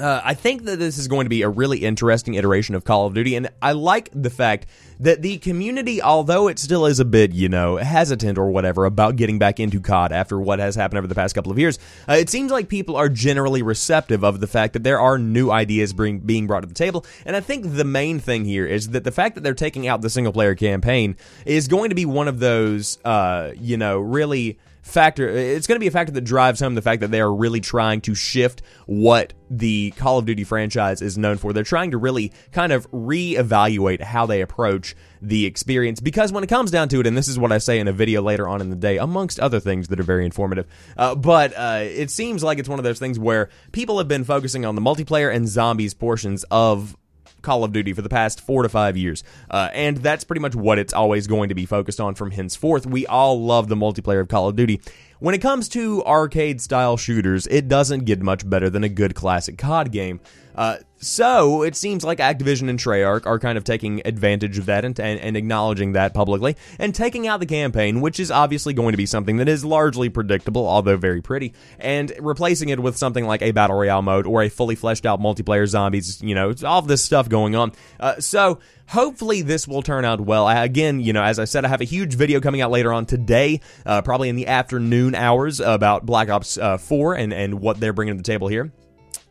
uh, 0.00 0.20
I 0.24 0.34
think 0.34 0.64
that 0.64 0.78
this 0.78 0.98
is 0.98 1.08
going 1.08 1.26
to 1.26 1.28
be 1.28 1.42
a 1.42 1.48
really 1.48 1.78
interesting 1.78 2.34
iteration 2.34 2.74
of 2.74 2.84
Call 2.84 3.06
of 3.06 3.14
Duty, 3.14 3.34
and 3.36 3.48
I 3.60 3.72
like 3.72 4.08
the 4.14 4.30
fact 4.30 4.66
that 4.98 5.22
the 5.22 5.38
community, 5.38 6.02
although 6.02 6.48
it 6.48 6.58
still 6.58 6.86
is 6.86 7.00
a 7.00 7.04
bit, 7.04 7.32
you 7.32 7.48
know, 7.48 7.76
hesitant 7.76 8.36
or 8.36 8.50
whatever 8.50 8.84
about 8.84 9.16
getting 9.16 9.38
back 9.38 9.58
into 9.58 9.80
COD 9.80 10.12
after 10.12 10.38
what 10.38 10.58
has 10.58 10.74
happened 10.74 10.98
over 10.98 11.06
the 11.06 11.14
past 11.14 11.34
couple 11.34 11.50
of 11.50 11.58
years, 11.58 11.78
uh, 12.08 12.14
it 12.14 12.28
seems 12.28 12.50
like 12.50 12.68
people 12.68 12.96
are 12.96 13.08
generally 13.08 13.62
receptive 13.62 14.24
of 14.24 14.40
the 14.40 14.46
fact 14.46 14.74
that 14.74 14.84
there 14.84 15.00
are 15.00 15.18
new 15.18 15.50
ideas 15.50 15.92
being, 15.92 16.20
being 16.20 16.46
brought 16.46 16.60
to 16.60 16.66
the 16.66 16.74
table. 16.74 17.04
And 17.24 17.34
I 17.34 17.40
think 17.40 17.76
the 17.76 17.84
main 17.84 18.20
thing 18.20 18.44
here 18.44 18.66
is 18.66 18.90
that 18.90 19.04
the 19.04 19.12
fact 19.12 19.36
that 19.36 19.42
they're 19.42 19.54
taking 19.54 19.88
out 19.88 20.02
the 20.02 20.10
single 20.10 20.32
player 20.32 20.54
campaign 20.54 21.16
is 21.46 21.68
going 21.68 21.88
to 21.88 21.94
be 21.94 22.04
one 22.04 22.28
of 22.28 22.38
those, 22.38 22.98
uh, 23.04 23.52
you 23.58 23.76
know, 23.76 23.98
really 23.98 24.58
factor 24.82 25.28
it's 25.28 25.66
going 25.66 25.76
to 25.76 25.80
be 25.80 25.86
a 25.86 25.90
factor 25.90 26.12
that 26.12 26.22
drives 26.22 26.60
home 26.60 26.74
the 26.74 26.82
fact 26.82 27.00
that 27.00 27.10
they 27.10 27.20
are 27.20 27.32
really 27.32 27.60
trying 27.60 28.00
to 28.00 28.14
shift 28.14 28.62
what 28.86 29.32
the 29.50 29.90
Call 29.96 30.18
of 30.18 30.26
Duty 30.26 30.44
franchise 30.44 31.02
is 31.02 31.18
known 31.18 31.36
for. 31.36 31.52
They're 31.52 31.64
trying 31.64 31.90
to 31.90 31.98
really 31.98 32.32
kind 32.52 32.72
of 32.72 32.90
reevaluate 32.92 34.00
how 34.00 34.26
they 34.26 34.40
approach 34.40 34.94
the 35.20 35.44
experience 35.44 36.00
because 36.00 36.32
when 36.32 36.44
it 36.44 36.46
comes 36.46 36.70
down 36.70 36.88
to 36.90 37.00
it, 37.00 37.06
and 37.06 37.16
this 37.16 37.28
is 37.28 37.38
what 37.38 37.52
I 37.52 37.58
say 37.58 37.78
in 37.78 37.88
a 37.88 37.92
video 37.92 38.22
later 38.22 38.48
on 38.48 38.60
in 38.60 38.70
the 38.70 38.76
day, 38.76 38.96
amongst 38.98 39.40
other 39.40 39.60
things 39.60 39.88
that 39.88 39.98
are 39.98 40.04
very 40.04 40.24
informative, 40.24 40.66
uh, 40.96 41.14
but 41.14 41.52
uh, 41.56 41.80
it 41.82 42.10
seems 42.10 42.44
like 42.44 42.58
it's 42.58 42.68
one 42.68 42.78
of 42.78 42.84
those 42.84 42.98
things 42.98 43.18
where 43.18 43.50
people 43.72 43.98
have 43.98 44.08
been 44.08 44.24
focusing 44.24 44.64
on 44.64 44.76
the 44.76 44.80
multiplayer 44.80 45.34
and 45.34 45.48
zombies 45.48 45.94
portions 45.94 46.44
of 46.50 46.96
Call 47.42 47.64
of 47.64 47.72
Duty 47.72 47.92
for 47.92 48.02
the 48.02 48.08
past 48.08 48.40
four 48.40 48.62
to 48.62 48.68
five 48.68 48.96
years. 48.96 49.24
Uh, 49.50 49.68
and 49.72 49.96
that's 49.98 50.24
pretty 50.24 50.40
much 50.40 50.54
what 50.54 50.78
it's 50.78 50.92
always 50.92 51.26
going 51.26 51.48
to 51.48 51.54
be 51.54 51.66
focused 51.66 52.00
on 52.00 52.14
from 52.14 52.30
henceforth. 52.30 52.86
We 52.86 53.06
all 53.06 53.42
love 53.42 53.68
the 53.68 53.76
multiplayer 53.76 54.20
of 54.20 54.28
Call 54.28 54.48
of 54.48 54.56
Duty. 54.56 54.80
When 55.18 55.34
it 55.34 55.38
comes 55.38 55.68
to 55.70 56.02
arcade 56.04 56.60
style 56.62 56.96
shooters, 56.96 57.46
it 57.48 57.68
doesn't 57.68 58.06
get 58.06 58.22
much 58.22 58.48
better 58.48 58.70
than 58.70 58.84
a 58.84 58.88
good 58.88 59.14
classic 59.14 59.58
COD 59.58 59.92
game. 59.92 60.20
Uh, 60.60 60.76
so 60.98 61.62
it 61.62 61.74
seems 61.74 62.04
like 62.04 62.18
Activision 62.18 62.68
and 62.68 62.78
Treyarch 62.78 63.24
are 63.24 63.38
kind 63.38 63.56
of 63.56 63.64
taking 63.64 64.02
advantage 64.04 64.58
of 64.58 64.66
that 64.66 64.84
and, 64.84 65.00
and, 65.00 65.18
and, 65.18 65.34
acknowledging 65.34 65.92
that 65.92 66.12
publicly 66.12 66.54
and 66.78 66.94
taking 66.94 67.26
out 67.26 67.40
the 67.40 67.46
campaign, 67.46 68.02
which 68.02 68.20
is 68.20 68.30
obviously 68.30 68.74
going 68.74 68.92
to 68.92 68.98
be 68.98 69.06
something 69.06 69.38
that 69.38 69.48
is 69.48 69.64
largely 69.64 70.10
predictable, 70.10 70.68
although 70.68 70.98
very 70.98 71.22
pretty, 71.22 71.54
and 71.78 72.12
replacing 72.20 72.68
it 72.68 72.78
with 72.78 72.98
something 72.98 73.24
like 73.24 73.40
a 73.40 73.52
battle 73.52 73.74
royale 73.74 74.02
mode 74.02 74.26
or 74.26 74.42
a 74.42 74.50
fully 74.50 74.74
fleshed 74.74 75.06
out 75.06 75.18
multiplayer 75.18 75.66
zombies. 75.66 76.20
You 76.20 76.34
know, 76.34 76.52
all 76.66 76.82
this 76.82 77.02
stuff 77.02 77.30
going 77.30 77.56
on. 77.56 77.72
Uh, 77.98 78.20
so 78.20 78.58
hopefully 78.86 79.40
this 79.40 79.66
will 79.66 79.80
turn 79.80 80.04
out 80.04 80.20
well. 80.20 80.46
Again, 80.46 81.00
you 81.00 81.14
know, 81.14 81.22
as 81.22 81.38
I 81.38 81.46
said, 81.46 81.64
I 81.64 81.68
have 81.68 81.80
a 81.80 81.84
huge 81.84 82.12
video 82.12 82.38
coming 82.38 82.60
out 82.60 82.70
later 82.70 82.92
on 82.92 83.06
today, 83.06 83.62
uh, 83.86 84.02
probably 84.02 84.28
in 84.28 84.36
the 84.36 84.48
afternoon 84.48 85.14
hours 85.14 85.58
about 85.58 86.04
Black 86.04 86.28
Ops 86.28 86.58
uh, 86.58 86.76
4 86.76 87.14
and 87.14 87.32
and 87.32 87.62
what 87.62 87.80
they're 87.80 87.94
bringing 87.94 88.16
to 88.16 88.18
the 88.18 88.30
table 88.30 88.48
here. 88.48 88.70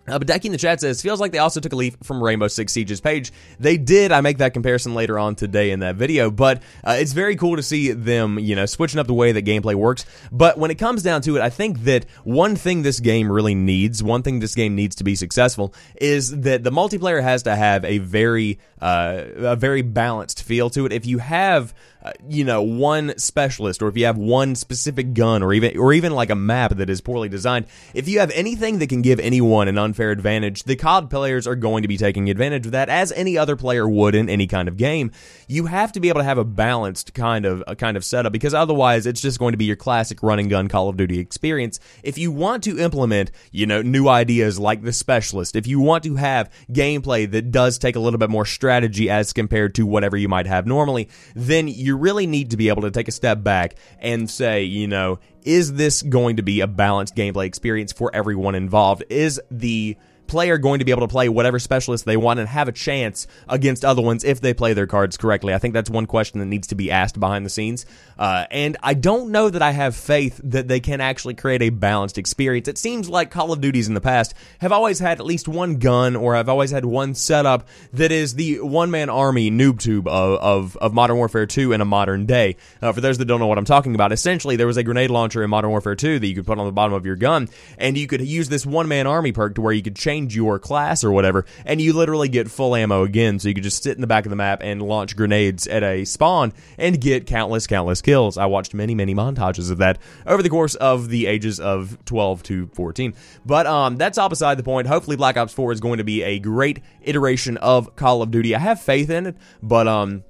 Uh, 0.07 0.17
but 0.17 0.27
Decky 0.27 0.45
in 0.45 0.51
the 0.51 0.57
chat 0.57 0.81
says, 0.81 1.01
feels 1.01 1.19
like 1.19 1.31
they 1.31 1.37
also 1.37 1.59
took 1.59 1.73
a 1.73 1.75
leaf 1.75 1.95
from 2.01 2.23
Rainbow 2.23 2.47
Six 2.47 2.73
Siege's 2.73 2.99
page. 2.99 3.31
They 3.59 3.77
did. 3.77 4.11
I 4.11 4.21
make 4.21 4.39
that 4.39 4.53
comparison 4.53 4.95
later 4.95 5.19
on 5.19 5.35
today 5.35 5.69
in 5.69 5.81
that 5.81 5.97
video, 5.97 6.31
but 6.31 6.63
uh, 6.83 6.97
it's 6.99 7.13
very 7.13 7.35
cool 7.35 7.57
to 7.57 7.61
see 7.63 7.91
them, 7.91 8.39
you 8.39 8.55
know, 8.55 8.65
switching 8.65 8.99
up 8.99 9.05
the 9.05 9.13
way 9.13 9.31
that 9.31 9.45
gameplay 9.45 9.75
works. 9.75 10.05
But 10.31 10.57
when 10.57 10.71
it 10.71 10.75
comes 10.75 11.03
down 11.03 11.21
to 11.23 11.35
it, 11.35 11.41
I 11.41 11.49
think 11.51 11.83
that 11.83 12.05
one 12.23 12.55
thing 12.55 12.81
this 12.81 12.99
game 12.99 13.31
really 13.31 13.53
needs, 13.53 14.01
one 14.01 14.23
thing 14.23 14.39
this 14.39 14.55
game 14.55 14.75
needs 14.75 14.95
to 14.95 15.03
be 15.03 15.15
successful, 15.15 15.75
is 16.01 16.41
that 16.41 16.63
the 16.63 16.71
multiplayer 16.71 17.21
has 17.21 17.43
to 17.43 17.55
have 17.55 17.85
a 17.85 17.99
very, 17.99 18.57
uh, 18.81 19.23
a 19.37 19.55
very 19.55 19.83
balanced 19.83 20.41
feel 20.41 20.71
to 20.71 20.87
it. 20.87 20.91
If 20.91 21.05
you 21.05 21.19
have 21.19 21.73
uh, 22.01 22.13
you 22.29 22.45
know, 22.45 22.61
one 22.61 23.17
specialist, 23.17 23.81
or 23.81 23.89
if 23.89 23.97
you 23.97 24.05
have 24.05 24.17
one 24.17 24.55
specific 24.55 25.13
gun, 25.13 25.43
or 25.43 25.51
even 25.53 25.77
or 25.77 25.91
even 25.91 26.13
like 26.13 26.29
a 26.29 26.35
map 26.35 26.75
that 26.77 26.89
is 26.89 27.01
poorly 27.01 27.27
designed, 27.27 27.65
if 27.93 28.07
you 28.07 28.19
have 28.19 28.31
anything 28.31 28.79
that 28.79 28.87
can 28.87 29.01
give 29.01 29.19
anyone 29.19 29.67
an 29.67 29.77
unfair 29.77 30.11
advantage, 30.11 30.63
the 30.63 30.77
COD 30.77 31.09
players 31.09 31.45
are 31.45 31.55
going 31.55 31.81
to 31.81 31.89
be 31.89 31.97
taking 31.97 32.29
advantage 32.29 32.65
of 32.65 32.71
that, 32.71 32.87
as 32.87 33.11
any 33.11 33.37
other 33.37 33.57
player 33.57 33.87
would 33.87 34.15
in 34.15 34.29
any 34.29 34.47
kind 34.47 34.69
of 34.69 34.77
game. 34.77 35.11
You 35.47 35.65
have 35.65 35.91
to 35.91 35.99
be 35.99 36.07
able 36.07 36.21
to 36.21 36.25
have 36.25 36.37
a 36.37 36.45
balanced 36.45 37.13
kind 37.13 37.45
of 37.45 37.63
a 37.67 37.75
kind 37.75 37.97
of 37.97 38.05
setup 38.05 38.31
because 38.31 38.53
otherwise, 38.53 39.05
it's 39.05 39.21
just 39.21 39.39
going 39.39 39.51
to 39.51 39.57
be 39.57 39.65
your 39.65 39.75
classic 39.75 40.23
run 40.23 40.39
and 40.39 40.49
gun 40.49 40.69
Call 40.69 40.87
of 40.87 40.95
Duty 40.95 41.19
experience. 41.19 41.81
If 42.01 42.17
you 42.17 42.31
want 42.31 42.63
to 42.63 42.79
implement, 42.79 43.31
you 43.51 43.65
know, 43.65 43.81
new 43.81 44.07
ideas 44.07 44.57
like 44.57 44.83
the 44.83 44.93
specialist, 44.93 45.55
if 45.55 45.67
you 45.67 45.81
want 45.81 46.05
to 46.05 46.15
have 46.15 46.49
gameplay 46.71 47.29
that 47.29 47.51
does 47.51 47.77
take 47.77 47.97
a 47.97 47.99
little 47.99 48.19
bit 48.19 48.29
more 48.29 48.45
strategy 48.45 49.09
as 49.09 49.33
compared 49.33 49.75
to 49.75 49.85
whatever 49.85 50.15
you 50.15 50.29
might 50.29 50.47
have 50.47 50.65
normally, 50.65 51.09
then 51.35 51.67
you 51.67 51.88
really 51.97 52.27
need 52.27 52.51
to 52.51 52.57
be 52.57 52.69
able 52.69 52.81
to 52.83 52.91
take 52.91 53.07
a 53.07 53.11
step 53.11 53.43
back 53.43 53.75
and 53.99 54.29
say, 54.29 54.63
you 54.63 54.87
know, 54.87 55.19
is 55.43 55.73
this 55.73 56.01
going 56.01 56.37
to 56.37 56.43
be 56.43 56.61
a 56.61 56.67
balanced 56.67 57.15
gameplay 57.15 57.45
experience 57.45 57.91
for 57.91 58.13
everyone 58.13 58.55
involved? 58.55 59.03
Is 59.09 59.41
the 59.49 59.97
player 60.29 60.57
going 60.57 60.79
to 60.79 60.85
be 60.85 60.91
able 60.91 61.01
to 61.01 61.11
play 61.11 61.27
whatever 61.27 61.59
specialist 61.59 62.05
they 62.05 62.15
want 62.15 62.39
and 62.39 62.47
have 62.47 62.67
a 62.67 62.71
chance 62.71 63.27
against 63.47 63.83
other 63.83 64.01
ones 64.01 64.23
if 64.23 64.39
they 64.39 64.53
play 64.53 64.73
their 64.73 64.87
cards 64.87 65.17
correctly? 65.17 65.53
I 65.53 65.57
think 65.57 65.73
that's 65.73 65.89
one 65.89 66.05
question 66.05 66.39
that 66.39 66.45
needs 66.45 66.67
to 66.67 66.75
be 66.75 66.91
asked 66.91 67.19
behind 67.19 67.45
the 67.45 67.49
scenes. 67.49 67.85
Uh, 68.17 68.45
and 68.51 68.77
I 68.81 68.93
don't 68.93 69.31
know 69.31 69.49
that 69.49 69.61
I 69.61 69.71
have 69.71 69.95
faith 69.95 70.39
that 70.43 70.67
they 70.67 70.79
can 70.79 71.01
actually 71.01 71.33
create 71.33 71.61
a 71.61 71.69
balanced 71.69 72.17
experience. 72.17 72.67
It 72.67 72.77
seems 72.77 73.09
like 73.09 73.31
Call 73.31 73.51
of 73.51 73.61
Duties 73.61 73.87
in 73.87 73.93
the 73.93 74.01
past 74.01 74.33
have 74.59 74.71
always 74.71 74.99
had 74.99 75.19
at 75.19 75.25
least 75.25 75.47
one 75.47 75.77
gun 75.77 76.15
or 76.15 76.35
have 76.35 76.49
always 76.49 76.71
had 76.71 76.85
one 76.85 77.15
setup 77.15 77.67
that 77.93 78.11
is 78.11 78.35
the 78.35 78.61
one 78.61 78.91
man 78.91 79.09
army 79.09 79.49
noob 79.49 79.79
tube 79.79 80.07
of, 80.07 80.39
of, 80.39 80.77
of, 80.77 80.93
Modern 80.93 81.17
Warfare 81.17 81.45
2 81.45 81.71
in 81.71 81.81
a 81.81 81.85
modern 81.85 82.25
day. 82.25 82.57
Uh, 82.81 82.91
for 82.91 82.99
those 82.99 83.17
that 83.19 83.25
don't 83.25 83.39
know 83.39 83.47
what 83.47 83.57
I'm 83.57 83.65
talking 83.65 83.95
about, 83.95 84.11
essentially 84.11 84.57
there 84.57 84.67
was 84.67 84.77
a 84.77 84.83
grenade 84.83 85.09
launcher 85.09 85.43
in 85.43 85.49
Modern 85.49 85.69
Warfare 85.69 85.95
2 85.95 86.19
that 86.19 86.27
you 86.27 86.35
could 86.35 86.45
put 86.45 86.59
on 86.59 86.65
the 86.65 86.71
bottom 86.71 86.93
of 86.93 87.05
your 87.05 87.15
gun, 87.15 87.47
and 87.77 87.97
you 87.97 88.07
could 88.07 88.21
use 88.21 88.49
this 88.49 88.65
one 88.65 88.87
man 88.87 89.07
army 89.07 89.31
perk 89.31 89.55
to 89.55 89.61
where 89.61 89.73
you 89.73 89.81
could 89.81 89.95
change 89.95 90.18
your 90.27 90.59
class 90.59 91.03
or 91.03 91.11
whatever, 91.11 91.45
and 91.65 91.79
you 91.79 91.93
literally 91.93 92.29
get 92.29 92.49
full 92.49 92.75
ammo 92.75 93.03
again. 93.03 93.39
So 93.39 93.47
you 93.47 93.53
could 93.53 93.63
just 93.63 93.83
sit 93.83 93.95
in 93.95 94.01
the 94.01 94.07
back 94.07 94.25
of 94.25 94.29
the 94.29 94.35
map 94.35 94.61
and 94.63 94.81
launch 94.81 95.15
grenades 95.15 95.67
at 95.67 95.83
a 95.83 96.05
spawn 96.05 96.53
and 96.77 96.99
get 96.99 97.25
countless, 97.25 97.67
countless 97.67 98.01
kills. 98.01 98.37
I 98.37 98.45
watched 98.47 98.73
many, 98.73 98.95
many 98.95 99.15
montages 99.15 99.71
of 99.71 99.77
that 99.77 99.99
over 100.25 100.43
the 100.43 100.49
course 100.49 100.75
of 100.75 101.09
the 101.09 101.27
ages 101.27 101.59
of 101.59 101.97
12 102.05 102.43
to 102.43 102.67
14. 102.73 103.13
But 103.45 103.65
um, 103.65 103.97
that's 103.97 104.17
all 104.17 104.29
beside 104.29 104.57
the 104.57 104.63
point. 104.63 104.87
Hopefully, 104.87 105.15
Black 105.15 105.37
Ops 105.37 105.53
4 105.53 105.71
is 105.71 105.79
going 105.79 105.97
to 105.97 106.03
be 106.03 106.23
a 106.23 106.39
great 106.39 106.81
iteration 107.01 107.57
of 107.57 107.95
Call 107.95 108.21
of 108.21 108.31
Duty. 108.31 108.55
I 108.55 108.59
have 108.59 108.81
faith 108.81 109.09
in 109.09 109.27
it, 109.27 109.37
but 109.61 109.87
um, 109.87 110.23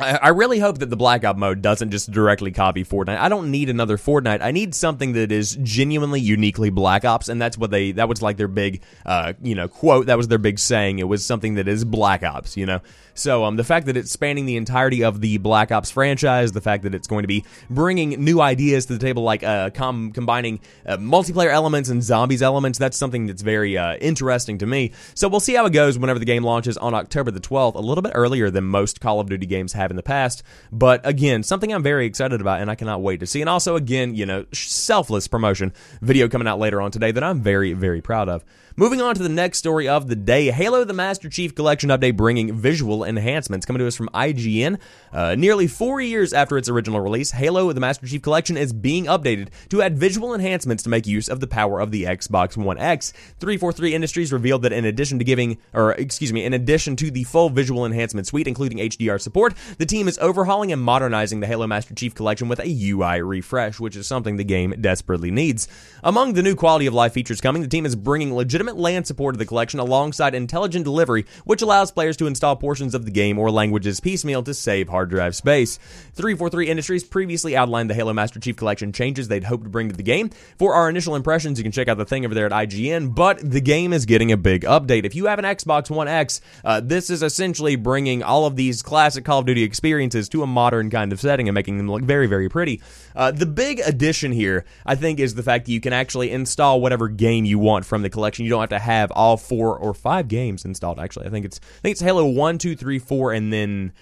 I 0.00 0.28
really 0.28 0.58
hope 0.58 0.78
that 0.78 0.90
the 0.90 0.96
blackout 0.96 1.38
mode 1.38 1.62
doesn't 1.62 1.90
just 1.90 2.10
directly 2.10 2.52
copy 2.52 2.84
Fortnite. 2.84 3.18
I 3.18 3.28
don't 3.28 3.50
need 3.50 3.68
another 3.68 3.96
Fortnite. 3.96 4.42
I 4.42 4.50
need 4.50 4.74
something 4.74 5.12
that 5.12 5.32
is 5.32 5.56
genuinely, 5.62 6.20
uniquely 6.20 6.70
Black 6.70 7.04
Ops, 7.04 7.28
and 7.28 7.40
that's 7.40 7.56
what 7.56 7.70
they. 7.70 7.92
That 7.92 8.08
was 8.08 8.22
like 8.22 8.36
their 8.36 8.48
big, 8.48 8.82
uh, 9.06 9.34
you 9.42 9.54
know, 9.54 9.68
quote. 9.68 10.06
That 10.06 10.16
was 10.16 10.28
their 10.28 10.38
big 10.38 10.58
saying. 10.58 10.98
It 10.98 11.08
was 11.08 11.24
something 11.24 11.54
that 11.54 11.68
is 11.68 11.84
Black 11.84 12.22
Ops. 12.22 12.56
You 12.56 12.66
know, 12.66 12.80
so 13.14 13.44
um, 13.44 13.56
the 13.56 13.64
fact 13.64 13.86
that 13.86 13.96
it's 13.96 14.10
spanning 14.10 14.46
the 14.46 14.56
entirety 14.56 15.04
of 15.04 15.20
the 15.20 15.38
Black 15.38 15.70
Ops 15.70 15.90
franchise, 15.90 16.52
the 16.52 16.60
fact 16.60 16.84
that 16.84 16.94
it's 16.94 17.06
going 17.06 17.22
to 17.22 17.28
be 17.28 17.44
bringing 17.68 18.10
new 18.24 18.40
ideas 18.40 18.86
to 18.86 18.94
the 18.94 18.98
table, 18.98 19.22
like 19.22 19.42
uh, 19.42 19.70
com- 19.70 20.12
combining 20.12 20.60
uh, 20.86 20.96
multiplayer 20.96 21.50
elements 21.50 21.88
and 21.88 22.02
zombies 22.02 22.42
elements, 22.42 22.78
that's 22.78 22.96
something 22.96 23.26
that's 23.26 23.42
very 23.42 23.76
uh, 23.76 23.96
interesting 23.96 24.58
to 24.58 24.66
me. 24.66 24.92
So 25.14 25.28
we'll 25.28 25.40
see 25.40 25.54
how 25.54 25.66
it 25.66 25.72
goes 25.72 25.98
whenever 25.98 26.18
the 26.18 26.24
game 26.24 26.44
launches 26.44 26.76
on 26.78 26.94
October 26.94 27.30
the 27.30 27.40
12th, 27.40 27.74
a 27.74 27.80
little 27.80 28.02
bit 28.02 28.12
earlier 28.14 28.50
than 28.50 28.64
most 28.64 29.00
Call 29.00 29.20
of 29.20 29.28
Duty 29.28 29.46
games 29.46 29.72
have 29.74 29.89
in 29.90 29.96
the 29.96 30.02
past. 30.02 30.42
But 30.72 31.06
again, 31.06 31.42
something 31.42 31.72
I'm 31.72 31.82
very 31.82 32.06
excited 32.06 32.40
about 32.40 32.60
and 32.60 32.70
I 32.70 32.74
cannot 32.74 33.02
wait 33.02 33.20
to 33.20 33.26
see. 33.26 33.40
And 33.40 33.50
also, 33.50 33.76
again, 33.76 34.14
you 34.14 34.26
know, 34.26 34.46
selfless 34.52 35.28
promotion 35.28 35.72
video 36.00 36.28
coming 36.28 36.48
out 36.48 36.58
later 36.58 36.80
on 36.80 36.90
today 36.90 37.10
that 37.12 37.22
I'm 37.22 37.40
very, 37.40 37.72
very 37.72 38.00
proud 38.00 38.28
of. 38.28 38.44
Moving 38.76 39.02
on 39.02 39.16
to 39.16 39.22
the 39.22 39.28
next 39.28 39.58
story 39.58 39.88
of 39.88 40.06
the 40.06 40.14
day 40.14 40.50
Halo 40.50 40.84
the 40.84 40.92
Master 40.92 41.28
Chief 41.28 41.54
Collection 41.54 41.90
update 41.90 42.16
bringing 42.16 42.54
visual 42.54 43.04
enhancements 43.04 43.66
coming 43.66 43.80
to 43.80 43.86
us 43.86 43.96
from 43.96 44.08
IGN. 44.14 44.78
Uh, 45.12 45.34
nearly 45.34 45.66
four 45.66 46.00
years 46.00 46.32
after 46.32 46.56
its 46.56 46.68
original 46.68 47.00
release, 47.00 47.32
Halo 47.32 47.72
the 47.72 47.80
Master 47.80 48.06
Chief 48.06 48.22
Collection 48.22 48.56
is 48.56 48.72
being 48.72 49.06
updated 49.06 49.48
to 49.70 49.82
add 49.82 49.98
visual 49.98 50.34
enhancements 50.34 50.84
to 50.84 50.88
make 50.88 51.06
use 51.06 51.28
of 51.28 51.40
the 51.40 51.48
power 51.48 51.80
of 51.80 51.90
the 51.90 52.04
Xbox 52.04 52.56
One 52.56 52.78
X. 52.78 53.10
343 53.40 53.94
Industries 53.94 54.32
revealed 54.32 54.62
that 54.62 54.72
in 54.72 54.84
addition 54.84 55.18
to 55.18 55.24
giving, 55.24 55.58
or 55.74 55.92
excuse 55.92 56.32
me, 56.32 56.44
in 56.44 56.54
addition 56.54 56.94
to 56.96 57.10
the 57.10 57.24
full 57.24 57.50
visual 57.50 57.84
enhancement 57.84 58.28
suite, 58.28 58.46
including 58.46 58.78
HDR 58.78 59.20
support, 59.20 59.54
the 59.78 59.86
team 59.86 60.06
is 60.06 60.18
overhauling 60.18 60.72
and 60.72 60.80
modernizing 60.80 61.40
the 61.40 61.46
Halo 61.48 61.66
Master 61.66 61.94
Chief 61.94 62.14
Collection 62.14 62.48
with 62.48 62.60
a 62.60 62.90
UI 62.90 63.20
refresh, 63.20 63.80
which 63.80 63.96
is 63.96 64.06
something 64.06 64.36
the 64.36 64.44
game 64.44 64.74
desperately 64.80 65.32
needs. 65.32 65.66
Among 66.04 66.34
the 66.34 66.42
new 66.42 66.54
quality 66.54 66.86
of 66.86 66.94
life 66.94 67.12
features 67.12 67.40
coming, 67.40 67.62
the 67.62 67.68
team 67.68 67.84
is 67.84 67.96
bringing 67.96 68.32
legitimate 68.34 68.69
legitimate 68.70 68.90
LAN 68.90 69.04
support 69.04 69.34
of 69.34 69.38
the 69.38 69.46
collection 69.46 69.80
alongside 69.80 70.34
intelligent 70.34 70.84
delivery, 70.84 71.26
which 71.44 71.62
allows 71.62 71.90
players 71.90 72.16
to 72.18 72.26
install 72.26 72.56
portions 72.56 72.94
of 72.94 73.04
the 73.04 73.10
game 73.10 73.38
or 73.38 73.50
languages 73.50 74.00
piecemeal 74.00 74.42
to 74.42 74.54
save 74.54 74.88
hard 74.88 75.10
drive 75.10 75.34
space. 75.34 75.78
343 76.14 76.68
Industries 76.68 77.04
previously 77.04 77.56
outlined 77.56 77.90
the 77.90 77.94
Halo 77.94 78.12
Master 78.12 78.40
Chief 78.40 78.56
Collection 78.56 78.92
changes 78.92 79.28
they'd 79.28 79.44
hoped 79.44 79.64
to 79.64 79.70
bring 79.70 79.88
to 79.88 79.96
the 79.96 80.02
game. 80.02 80.30
For 80.58 80.74
our 80.74 80.88
initial 80.88 81.16
impressions, 81.16 81.58
you 81.58 81.62
can 81.62 81.72
check 81.72 81.88
out 81.88 81.98
the 81.98 82.04
thing 82.04 82.24
over 82.24 82.34
there 82.34 82.46
at 82.46 82.52
IGN, 82.52 83.14
but 83.14 83.38
the 83.38 83.60
game 83.60 83.92
is 83.92 84.06
getting 84.06 84.32
a 84.32 84.36
big 84.36 84.62
update. 84.62 85.04
If 85.04 85.14
you 85.14 85.26
have 85.26 85.38
an 85.38 85.44
Xbox 85.44 85.90
One 85.90 86.08
X, 86.08 86.40
uh, 86.64 86.80
this 86.80 87.10
is 87.10 87.22
essentially 87.22 87.76
bringing 87.76 88.22
all 88.22 88.46
of 88.46 88.56
these 88.56 88.82
classic 88.82 89.24
Call 89.24 89.40
of 89.40 89.46
Duty 89.46 89.62
experiences 89.62 90.28
to 90.30 90.42
a 90.42 90.46
modern 90.46 90.90
kind 90.90 91.12
of 91.12 91.20
setting 91.20 91.48
and 91.48 91.54
making 91.54 91.78
them 91.78 91.90
look 91.90 92.02
very, 92.02 92.26
very 92.26 92.48
pretty. 92.48 92.80
Uh, 93.14 93.30
the 93.30 93.46
big 93.46 93.80
addition 93.80 94.32
here, 94.32 94.64
I 94.86 94.94
think, 94.94 95.18
is 95.18 95.34
the 95.34 95.42
fact 95.42 95.66
that 95.66 95.72
you 95.72 95.80
can 95.80 95.92
actually 95.92 96.30
install 96.30 96.80
whatever 96.80 97.08
game 97.08 97.44
you 97.44 97.58
want 97.58 97.84
from 97.84 98.02
the 98.02 98.10
collection. 98.10 98.44
You 98.44 98.49
don't 98.50 98.60
have 98.60 98.70
to 98.70 98.78
have 98.78 99.10
all 99.12 99.36
four 99.36 99.78
or 99.78 99.94
five 99.94 100.28
games 100.28 100.64
installed. 100.64 100.98
Actually, 101.00 101.26
I 101.26 101.30
think 101.30 101.46
it's 101.46 101.60
I 101.78 101.80
think 101.80 101.92
it's 101.92 102.00
Halo 102.02 102.26
one, 102.26 102.58
two, 102.58 102.76
three, 102.76 102.98
four, 102.98 103.32
and 103.32 103.52
then 103.52 103.92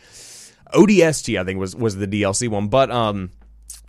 ODST. 0.75 1.41
I 1.41 1.45
think 1.45 1.59
was 1.61 1.77
was 1.77 1.97
the 1.97 2.07
DLC 2.07 2.49
one, 2.49 2.69
but 2.69 2.91
um 2.91 3.31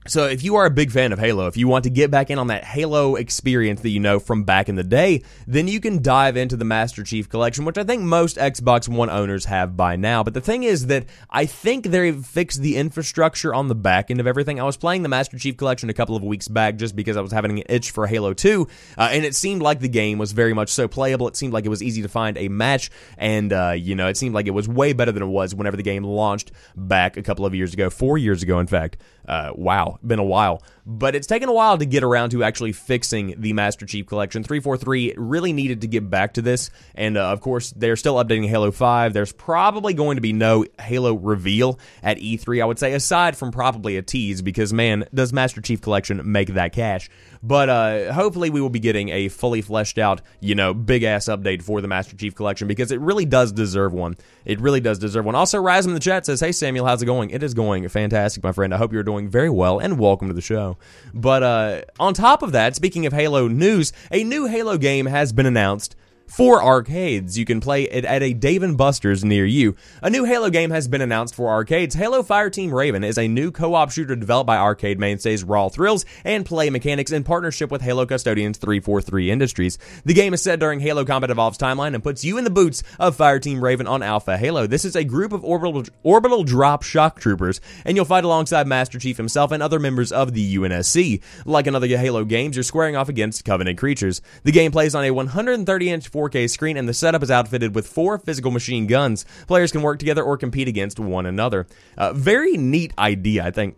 so 0.10 0.26
if 0.26 0.44
you 0.44 0.56
are 0.56 0.66
a 0.66 0.72
big 0.72 0.92
fan 0.92 1.14
of 1.14 1.20
Halo, 1.20 1.46
if 1.48 1.56
you 1.56 1.68
want 1.68 1.84
to 1.84 1.90
get 1.90 2.10
back 2.10 2.32
in 2.32 2.40
on 2.40 2.48
that 2.48 2.64
Halo 2.64 3.16
experience 3.16 3.82
that 3.82 3.90
you 3.90 4.00
know 4.00 4.20
from 4.20 4.44
back 4.44 4.68
in 4.68 4.76
the 4.76 4.84
day, 4.84 5.24
then 5.46 5.68
you 5.68 5.80
can 5.80 6.02
dive 6.02 6.36
into 6.36 6.58
the 6.58 6.66
Master 6.66 7.04
Chief 7.04 7.30
Collection, 7.30 7.64
which 7.64 7.78
I 7.78 7.84
think 7.84 8.02
most 8.02 8.38
Xbox 8.38 8.90
One 8.90 9.10
owners 9.10 9.46
have 9.46 9.78
by 9.78 9.96
now. 9.96 10.24
But 10.24 10.34
the 10.34 10.42
thing 10.42 10.64
is 10.64 10.88
that 10.88 11.06
I 11.30 11.46
think 11.46 11.86
they've 11.86 12.26
fixed 12.26 12.62
the 12.62 12.76
infrastructure 12.76 13.54
on 13.54 13.68
the 13.68 13.76
back 13.76 14.10
end 14.10 14.20
of 14.20 14.26
everything. 14.26 14.60
I 14.60 14.64
was 14.64 14.78
playing 14.78 15.04
the 15.04 15.10
Master 15.10 15.38
Chief 15.38 15.58
Collection 15.58 15.90
a 15.90 15.94
couple 15.94 16.16
of 16.16 16.24
weeks 16.24 16.48
back 16.48 16.78
just 16.78 16.96
because 16.96 17.16
I 17.16 17.22
was 17.22 17.32
having 17.32 17.60
an 17.60 17.66
itch 17.70 17.92
for 17.92 18.08
Halo 18.08 18.34
2, 18.34 18.68
uh, 18.98 19.10
and 19.12 19.24
it 19.24 19.36
seemed 19.36 19.62
like 19.62 19.80
the 19.80 19.90
game 19.90 20.18
was 20.18 20.32
very 20.32 20.54
much 20.54 20.70
so 20.70 20.88
playable. 20.88 21.28
It 21.28 21.36
seemed 21.36 21.54
like 21.54 21.66
it 21.66 21.70
was 21.70 21.84
easy 21.84 22.02
to 22.02 22.10
find 22.10 22.36
a 22.38 22.48
match, 22.48 22.90
and 23.18 23.54
uh, 23.54 23.74
you 23.78 23.94
know, 23.94 24.08
it 24.08 24.18
seemed 24.18 24.34
like 24.34 24.48
it 24.48 24.52
was 24.52 24.68
way 24.68 24.94
better 24.94 25.12
than 25.12 25.22
it 25.22 25.28
was 25.28 25.54
whenever 25.54 25.78
the 25.78 25.84
game 25.84 26.04
launched 26.04 26.52
back 26.76 27.16
a 27.16 27.22
couple 27.22 27.46
of 27.46 27.54
years 27.54 27.74
ago, 27.74 27.90
four 27.92 28.18
years 28.18 28.42
ago, 28.42 28.60
in 28.60 28.68
fact. 28.68 28.98
Uh, 29.30 29.54
wow, 29.56 29.99
been 30.06 30.20
a 30.20 30.24
while. 30.24 30.64
But 30.86 31.16
it's 31.16 31.28
taken 31.28 31.50
a 31.50 31.54
while 31.54 31.78
to 31.78 31.86
get 31.86 32.04
around 32.04 32.32
to 32.32 32.44
actually 32.44 32.72
fixing 32.72 33.36
the 33.38 33.54
Master 33.54 33.86
Chief 33.86 34.08
Collection. 34.08 34.44
343 34.44 35.14
really 35.18 35.54
needed 35.54 35.82
to 35.82 35.88
get 35.88 36.10
back 36.10 36.34
to 36.34 36.42
this. 36.42 36.72
And 36.96 37.18
uh, 37.18 37.30
of 37.30 37.42
course, 37.42 37.72
they're 37.72 37.96
still 37.96 38.16
updating 38.16 38.48
Halo 38.48 38.72
5. 38.72 39.14
There's 39.14 39.32
probably 39.32 39.94
going 39.94 40.18
to 40.18 40.22
be 40.22 40.34
no 40.34 40.66
Halo 40.80 41.14
reveal 41.14 41.80
at 42.02 42.18
E3, 42.18 42.62
I 42.62 42.66
would 42.66 42.80
say, 42.80 42.94
aside 42.94 43.38
from 43.38 43.52
probably 43.52 43.98
a 43.98 44.02
tease, 44.02 44.42
because 44.42 44.74
man, 44.74 45.06
does 45.14 45.32
Master 45.32 45.62
Chief 45.62 45.82
Collection 45.82 46.22
make 46.32 46.54
that 46.56 46.74
cash. 46.74 47.10
But 47.42 47.70
uh, 47.70 48.14
hopefully, 48.14 48.50
we 48.50 48.60
will 48.60 48.70
be 48.70 48.80
getting 48.80 49.10
a 49.10 49.30
fully 49.30 49.62
fleshed 49.62 49.98
out, 49.98 50.22
you 50.40 50.56
know, 50.56 50.74
big 50.74 51.04
ass 51.04 51.26
update 51.26 51.62
for 51.62 51.80
the 51.80 51.88
Master 51.88 52.16
Chief 52.16 52.36
Collection 52.36 52.68
because 52.68 52.92
it 52.92 53.00
really 53.00 53.26
does 53.26 53.52
deserve 53.52 53.94
one. 53.94 54.18
It 54.44 54.60
really 54.60 54.82
does 54.82 55.00
deserve 55.00 55.26
one. 55.26 55.36
Also, 55.36 55.60
Rise 55.60 55.86
in 55.86 55.94
the 55.94 56.00
chat 56.00 56.26
says, 56.26 56.42
Hey, 56.42 56.52
Samuel, 56.52 56.86
how's 56.86 57.02
it 57.02 57.06
going? 57.06 57.30
It 57.30 57.42
is 57.42 57.54
going 57.54 57.88
fantastic, 57.88 58.44
my 58.44 58.52
friend. 58.52 58.74
I 58.74 58.78
hope 58.78 58.92
you're 58.92 59.04
doing 59.04 59.30
very 59.30 59.50
well 59.50 59.80
and 59.80 59.98
welcome 59.98 60.28
to 60.28 60.34
the 60.34 60.42
show. 60.42 60.78
But 61.14 61.44
uh, 61.44 61.82
on 62.00 62.14
top 62.14 62.44
of 62.44 62.52
that, 62.52 62.76
speaking 62.76 63.06
of 63.06 63.14
Halo 63.14 63.48
news, 63.48 63.94
a 64.12 64.24
new 64.24 64.48
Halo 64.48 64.78
game 64.78 65.06
has 65.06 65.32
been 65.32 65.46
announced 65.46 65.96
for 66.30 66.64
arcades. 66.64 67.38
You 67.38 67.46
can 67.46 67.60
play 67.60 67.84
it 67.84 68.06
at 68.06 68.24
a 68.24 68.34
Dave 68.34 68.78
& 68.78 68.78
Buster's 68.78 69.26
near 69.26 69.46
you. 69.46 69.76
A 70.02 70.10
new 70.10 70.26
Halo 70.26 70.50
game 70.50 70.70
has 70.70 70.88
been 70.88 71.02
announced 71.02 71.36
for 71.36 71.50
arcades. 71.50 71.96
Halo 71.96 72.24
Fireteam 72.24 72.72
Raven 72.72 73.04
is 73.04 73.18
a 73.18 73.28
new 73.28 73.52
co-op 73.52 73.92
shooter 73.92 74.16
developed 74.16 74.48
by 74.48 74.58
arcade 74.58 75.00
mainstays 75.00 75.44
Raw 75.44 75.70
Thrills 75.70 76.06
and 76.24 76.46
Play 76.46 76.70
Mechanix 76.70 77.12
in 77.12 77.24
partnership 77.24 77.72
with 77.72 77.82
Halo 77.82 78.06
Custodians 78.06 78.58
343 78.58 79.32
Industries. 79.32 79.78
The 80.06 80.14
game 80.14 80.34
is 80.34 80.42
set 80.42 80.60
during 80.60 80.80
Halo 80.80 81.04
Combat 81.04 81.32
Evolved's 81.32 81.58
timeline 81.58 81.96
and 81.96 82.04
puts 82.04 82.24
you 82.24 82.38
in 82.38 82.44
the 82.44 82.50
boots 82.50 82.84
of 83.00 83.18
Fireteam 83.18 83.62
Raven 83.62 83.88
on 83.88 84.04
Alpha 84.04 84.38
Halo. 84.38 84.68
This 84.68 84.86
is 84.86 84.96
a 84.96 85.04
group 85.04 85.34
of 85.34 85.44
orbital, 85.44 85.84
orbital 86.04 86.44
drop 86.44 86.84
shock 86.84 87.20
troopers, 87.20 87.60
and 87.86 87.96
you'll 87.96 88.06
fight 88.06 88.24
alongside 88.24 88.68
Master 88.68 89.00
Chief 89.00 89.18
himself 89.18 89.52
and 89.52 89.64
other 89.64 89.80
members 89.80 90.12
of 90.12 90.34
the 90.34 90.56
UNSC. 90.56 91.22
Like 91.46 91.66
in 91.66 91.76
other 91.76 91.88
Halo 91.88 92.24
games, 92.24 92.56
you're 92.56 92.64
squaring 92.64 92.96
off 92.96 93.10
against 93.10 93.46
Covenant 93.46 93.80
creatures. 93.80 94.22
The 94.44 94.52
game 94.52 94.72
plays 94.72 94.94
on 94.94 95.04
a 95.04 95.10
130-inch 95.10 96.12
4K 96.20 96.50
screen, 96.50 96.78
and 96.78 96.88
the 96.88 96.94
setup 96.94 97.24
is 97.24 97.32
outfitted 97.32 97.74
with 97.76 97.88
four 97.88 98.18
physical 98.18 98.52
machine 98.52 98.88
guns. 98.88 99.26
Players 99.48 99.72
can 99.72 99.82
work 99.82 100.00
together 100.00 100.24
or 100.24 100.38
compete 100.38 100.68
against 100.68 101.00
one 101.00 101.26
another. 101.26 101.68
Uh, 101.98 102.14
very 102.14 102.58
neat 102.58 102.94
idea, 102.98 103.46
I 103.46 103.52
think. 103.52 103.78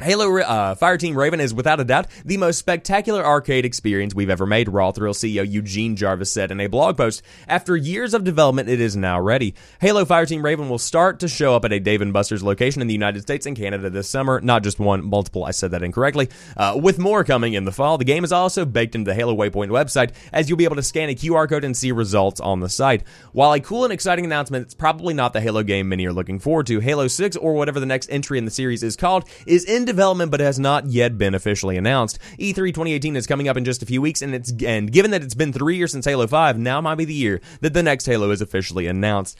Halo 0.00 0.38
uh, 0.38 0.76
Fireteam 0.76 1.16
Raven 1.16 1.40
is 1.40 1.52
without 1.52 1.80
a 1.80 1.84
doubt 1.84 2.06
the 2.24 2.36
most 2.36 2.58
spectacular 2.58 3.24
arcade 3.24 3.64
experience 3.64 4.14
we've 4.14 4.30
ever 4.30 4.46
made, 4.46 4.68
Raw 4.68 4.92
Thrill 4.92 5.12
CEO 5.12 5.48
Eugene 5.50 5.96
Jarvis 5.96 6.30
said 6.30 6.52
in 6.52 6.60
a 6.60 6.68
blog 6.68 6.96
post. 6.96 7.20
After 7.48 7.76
years 7.76 8.14
of 8.14 8.22
development, 8.22 8.68
it 8.68 8.80
is 8.80 8.96
now 8.96 9.20
ready. 9.20 9.54
Halo 9.80 10.04
Fireteam 10.04 10.44
Raven 10.44 10.68
will 10.68 10.78
start 10.78 11.18
to 11.18 11.26
show 11.26 11.56
up 11.56 11.64
at 11.64 11.72
a 11.72 11.80
Dave 11.80 12.12
& 12.12 12.12
Buster's 12.12 12.44
location 12.44 12.80
in 12.80 12.86
the 12.86 12.94
United 12.94 13.22
States 13.22 13.44
and 13.44 13.56
Canada 13.56 13.90
this 13.90 14.08
summer. 14.08 14.40
Not 14.40 14.62
just 14.62 14.78
one, 14.78 15.04
multiple, 15.04 15.44
I 15.44 15.50
said 15.50 15.72
that 15.72 15.82
incorrectly. 15.82 16.28
Uh, 16.56 16.78
with 16.80 17.00
more 17.00 17.24
coming 17.24 17.54
in 17.54 17.64
the 17.64 17.72
fall, 17.72 17.98
the 17.98 18.04
game 18.04 18.22
is 18.22 18.30
also 18.30 18.64
baked 18.64 18.94
into 18.94 19.10
the 19.10 19.16
Halo 19.16 19.34
Waypoint 19.34 19.70
website, 19.70 20.12
as 20.32 20.48
you'll 20.48 20.58
be 20.58 20.64
able 20.64 20.76
to 20.76 20.82
scan 20.82 21.08
a 21.08 21.14
QR 21.16 21.48
code 21.48 21.64
and 21.64 21.76
see 21.76 21.90
results 21.90 22.38
on 22.38 22.60
the 22.60 22.68
site. 22.68 23.02
While 23.32 23.52
a 23.52 23.58
cool 23.58 23.82
and 23.82 23.92
exciting 23.92 24.24
announcement, 24.24 24.66
it's 24.66 24.74
probably 24.74 25.12
not 25.12 25.32
the 25.32 25.40
Halo 25.40 25.64
game 25.64 25.88
many 25.88 26.06
are 26.06 26.12
looking 26.12 26.38
forward 26.38 26.68
to. 26.68 26.78
Halo 26.78 27.08
6, 27.08 27.36
or 27.36 27.54
whatever 27.54 27.80
the 27.80 27.86
next 27.86 28.08
entry 28.10 28.38
in 28.38 28.44
the 28.44 28.50
series 28.52 28.84
is 28.84 28.94
called, 28.94 29.28
is 29.44 29.64
in 29.64 29.87
development 29.88 30.30
but 30.30 30.40
has 30.40 30.58
not 30.58 30.86
yet 30.86 31.18
been 31.18 31.34
officially 31.34 31.76
announced. 31.76 32.18
E3 32.38 32.54
2018 32.54 33.16
is 33.16 33.26
coming 33.26 33.48
up 33.48 33.56
in 33.56 33.64
just 33.64 33.82
a 33.82 33.86
few 33.86 34.00
weeks, 34.00 34.22
and 34.22 34.34
it's 34.34 34.52
and 34.62 34.92
given 34.92 35.10
that 35.10 35.22
it's 35.22 35.34
been 35.34 35.52
three 35.52 35.76
years 35.76 35.90
since 35.90 36.04
Halo 36.04 36.26
5, 36.26 36.58
now 36.58 36.80
might 36.80 36.94
be 36.94 37.04
the 37.04 37.14
year 37.14 37.40
that 37.60 37.74
the 37.74 37.82
next 37.82 38.06
Halo 38.06 38.30
is 38.30 38.40
officially 38.40 38.86
announced. 38.86 39.36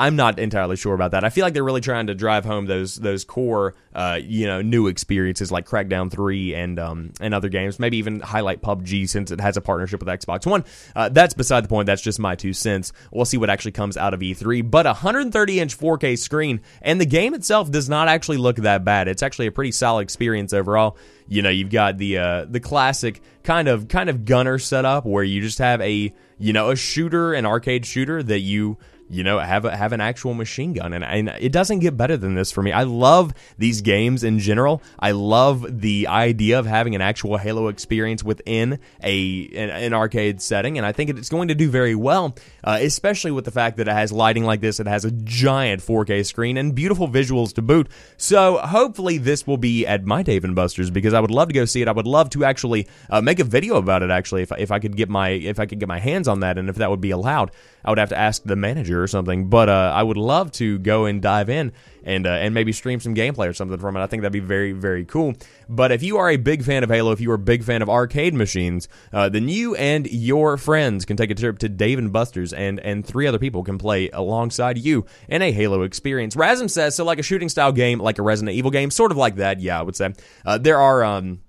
I'm 0.00 0.16
not 0.16 0.38
entirely 0.38 0.76
sure 0.76 0.94
about 0.94 1.10
that. 1.10 1.24
I 1.24 1.28
feel 1.28 1.44
like 1.44 1.52
they're 1.52 1.62
really 1.62 1.82
trying 1.82 2.06
to 2.06 2.14
drive 2.14 2.46
home 2.46 2.64
those 2.64 2.96
those 2.96 3.22
core, 3.22 3.74
uh, 3.94 4.18
you 4.22 4.46
know, 4.46 4.62
new 4.62 4.86
experiences 4.86 5.52
like 5.52 5.66
Crackdown 5.68 6.10
Three 6.10 6.54
and 6.54 6.78
um, 6.78 7.12
and 7.20 7.34
other 7.34 7.50
games. 7.50 7.78
Maybe 7.78 7.98
even 7.98 8.20
highlight 8.20 8.62
PUBG 8.62 9.10
since 9.10 9.30
it 9.30 9.42
has 9.42 9.58
a 9.58 9.60
partnership 9.60 10.00
with 10.00 10.08
Xbox 10.08 10.46
One. 10.46 10.64
Uh, 10.96 11.10
that's 11.10 11.34
beside 11.34 11.64
the 11.64 11.68
point. 11.68 11.84
That's 11.84 12.00
just 12.00 12.18
my 12.18 12.34
two 12.34 12.54
cents. 12.54 12.94
We'll 13.12 13.26
see 13.26 13.36
what 13.36 13.50
actually 13.50 13.72
comes 13.72 13.98
out 13.98 14.14
of 14.14 14.20
E3. 14.20 14.70
But 14.70 14.86
a 14.86 14.90
130 14.90 15.60
inch 15.60 15.76
4K 15.76 16.18
screen 16.18 16.62
and 16.80 16.98
the 16.98 17.04
game 17.04 17.34
itself 17.34 17.70
does 17.70 17.90
not 17.90 18.08
actually 18.08 18.38
look 18.38 18.56
that 18.56 18.86
bad. 18.86 19.06
It's 19.06 19.22
actually 19.22 19.48
a 19.48 19.52
pretty 19.52 19.72
solid 19.72 20.00
experience 20.00 20.54
overall. 20.54 20.96
You 21.28 21.42
know, 21.42 21.50
you've 21.50 21.70
got 21.70 21.98
the 21.98 22.16
uh, 22.16 22.46
the 22.48 22.58
classic 22.58 23.20
kind 23.42 23.68
of 23.68 23.88
kind 23.88 24.08
of 24.08 24.24
gunner 24.24 24.58
setup 24.58 25.04
where 25.04 25.24
you 25.24 25.42
just 25.42 25.58
have 25.58 25.82
a 25.82 26.14
you 26.38 26.52
know 26.54 26.70
a 26.70 26.76
shooter, 26.76 27.34
an 27.34 27.44
arcade 27.44 27.84
shooter 27.84 28.22
that 28.22 28.40
you 28.40 28.78
you 29.10 29.24
know, 29.24 29.40
have 29.40 29.64
a, 29.64 29.76
have 29.76 29.92
an 29.92 30.00
actual 30.00 30.34
machine 30.34 30.72
gun, 30.72 30.92
and, 30.92 31.04
and 31.04 31.28
it 31.40 31.50
doesn't 31.50 31.80
get 31.80 31.96
better 31.96 32.16
than 32.16 32.34
this 32.34 32.52
for 32.52 32.62
me. 32.62 32.70
I 32.70 32.84
love 32.84 33.34
these 33.58 33.80
games 33.80 34.22
in 34.22 34.38
general. 34.38 34.82
I 35.00 35.10
love 35.10 35.80
the 35.80 36.06
idea 36.06 36.60
of 36.60 36.66
having 36.66 36.94
an 36.94 37.00
actual 37.00 37.36
Halo 37.36 37.66
experience 37.68 38.22
within 38.22 38.78
a 39.02 39.48
an, 39.48 39.70
an 39.70 39.94
arcade 39.94 40.40
setting, 40.40 40.78
and 40.78 40.86
I 40.86 40.92
think 40.92 41.10
it's 41.10 41.28
going 41.28 41.48
to 41.48 41.56
do 41.56 41.68
very 41.68 41.96
well, 41.96 42.36
uh, 42.62 42.78
especially 42.80 43.32
with 43.32 43.44
the 43.44 43.50
fact 43.50 43.78
that 43.78 43.88
it 43.88 43.92
has 43.92 44.12
lighting 44.12 44.44
like 44.44 44.60
this. 44.60 44.78
It 44.78 44.86
has 44.86 45.04
a 45.04 45.10
giant 45.10 45.82
4K 45.82 46.24
screen 46.24 46.56
and 46.56 46.72
beautiful 46.72 47.08
visuals 47.08 47.52
to 47.54 47.62
boot. 47.62 47.88
So 48.16 48.58
hopefully 48.58 49.18
this 49.18 49.44
will 49.44 49.56
be 49.56 49.86
at 49.86 50.04
my 50.04 50.22
Dave 50.22 50.44
and 50.44 50.54
Buster's 50.54 50.90
because 50.90 51.14
I 51.14 51.20
would 51.20 51.32
love 51.32 51.48
to 51.48 51.54
go 51.54 51.64
see 51.64 51.82
it. 51.82 51.88
I 51.88 51.92
would 51.92 52.06
love 52.06 52.30
to 52.30 52.44
actually 52.44 52.86
uh, 53.08 53.20
make 53.20 53.40
a 53.40 53.44
video 53.44 53.76
about 53.76 54.04
it. 54.04 54.10
Actually, 54.10 54.42
if 54.42 54.52
if 54.56 54.70
I 54.70 54.78
could 54.78 54.96
get 54.96 55.08
my 55.08 55.30
if 55.30 55.58
I 55.58 55.66
could 55.66 55.80
get 55.80 55.88
my 55.88 55.98
hands 55.98 56.28
on 56.28 56.40
that, 56.40 56.58
and 56.58 56.68
if 56.68 56.76
that 56.76 56.90
would 56.90 57.00
be 57.00 57.10
allowed, 57.10 57.50
I 57.84 57.90
would 57.90 57.98
have 57.98 58.10
to 58.10 58.18
ask 58.18 58.44
the 58.44 58.56
manager 58.56 58.99
or 59.02 59.06
something. 59.06 59.48
But 59.48 59.68
uh, 59.68 59.92
I 59.94 60.02
would 60.02 60.16
love 60.16 60.52
to 60.52 60.78
go 60.78 61.06
and 61.06 61.20
dive 61.20 61.48
in 61.48 61.72
and 62.04 62.26
uh, 62.26 62.30
and 62.30 62.54
maybe 62.54 62.72
stream 62.72 63.00
some 63.00 63.14
gameplay 63.14 63.48
or 63.48 63.52
something 63.52 63.78
from 63.78 63.96
it. 63.96 64.02
I 64.02 64.06
think 64.06 64.22
that'd 64.22 64.32
be 64.32 64.40
very 64.40 64.72
very 64.72 65.04
cool. 65.04 65.34
But 65.68 65.92
if 65.92 66.02
you 66.02 66.18
are 66.18 66.30
a 66.30 66.36
big 66.36 66.64
fan 66.64 66.84
of 66.84 66.90
Halo, 66.90 67.12
if 67.12 67.20
you 67.20 67.30
are 67.30 67.34
a 67.34 67.38
big 67.38 67.64
fan 67.64 67.82
of 67.82 67.88
arcade 67.88 68.34
machines, 68.34 68.88
uh, 69.12 69.28
then 69.28 69.48
you 69.48 69.74
and 69.76 70.06
your 70.10 70.56
friends 70.56 71.04
can 71.04 71.16
take 71.16 71.30
a 71.30 71.34
trip 71.34 71.58
to 71.60 71.68
Dave 71.68 71.98
and 71.98 72.12
Buster's, 72.12 72.52
and 72.52 72.80
and 72.80 73.04
three 73.04 73.26
other 73.26 73.38
people 73.38 73.62
can 73.62 73.78
play 73.78 74.08
alongside 74.10 74.78
you 74.78 75.06
in 75.28 75.42
a 75.42 75.52
Halo 75.52 75.82
experience. 75.82 76.34
Rasm 76.34 76.70
says 76.70 76.94
so, 76.94 77.04
like 77.04 77.18
a 77.18 77.22
shooting 77.22 77.48
style 77.48 77.72
game, 77.72 77.98
like 77.98 78.18
a 78.18 78.22
Resident 78.22 78.56
Evil 78.56 78.70
game, 78.70 78.90
sort 78.90 79.10
of 79.10 79.16
like 79.16 79.36
that. 79.36 79.60
Yeah, 79.60 79.78
I 79.78 79.82
would 79.82 79.96
say 79.96 80.12
uh, 80.44 80.58
there 80.58 80.78
are. 80.78 81.04
Um, 81.04 81.40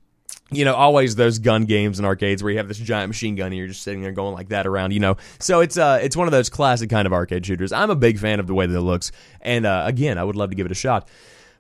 you 0.52 0.66
know, 0.66 0.76
always 0.76 1.16
those 1.16 1.40
gun 1.40 1.66
games 1.66 1.98
in 1.98 2.06
arcades 2.06 2.44
where 2.44 2.52
you 2.52 2.58
have 2.58 2.68
this 2.68 2.78
giant 2.78 3.10
machine 3.10 3.36
gun 3.36 3.48
and 3.48 3.56
you're 3.56 3.68
just 3.68 3.84
sitting 3.84 4.02
there 4.02 4.12
going 4.12 4.34
like 4.34 4.50
that 4.50 4.68
around, 4.68 4.92
you 4.92 5.00
know. 5.00 5.18
So 5.40 5.62
it's 5.62 5.78
uh 5.78 6.00
it's 6.02 6.16
one 6.16 6.28
of 6.28 6.32
those 6.32 6.50
classic 6.50 6.90
kind 6.90 7.06
of 7.06 7.14
arcade 7.14 7.46
shooters. 7.46 7.72
I'm 7.72 7.90
a 7.90 7.96
big 7.96 8.20
fan 8.20 8.40
of 8.40 8.48
the 8.48 8.54
way 8.54 8.66
that 8.66 8.76
it 8.76 8.82
looks, 8.82 9.12
and 9.42 9.66
uh, 9.66 9.84
again, 9.86 10.18
I 10.18 10.24
would 10.24 10.36
love 10.36 10.50
to 10.50 10.56
give 10.56 10.66
it 10.66 10.72
a 10.72 10.76
shot. 10.76 11.08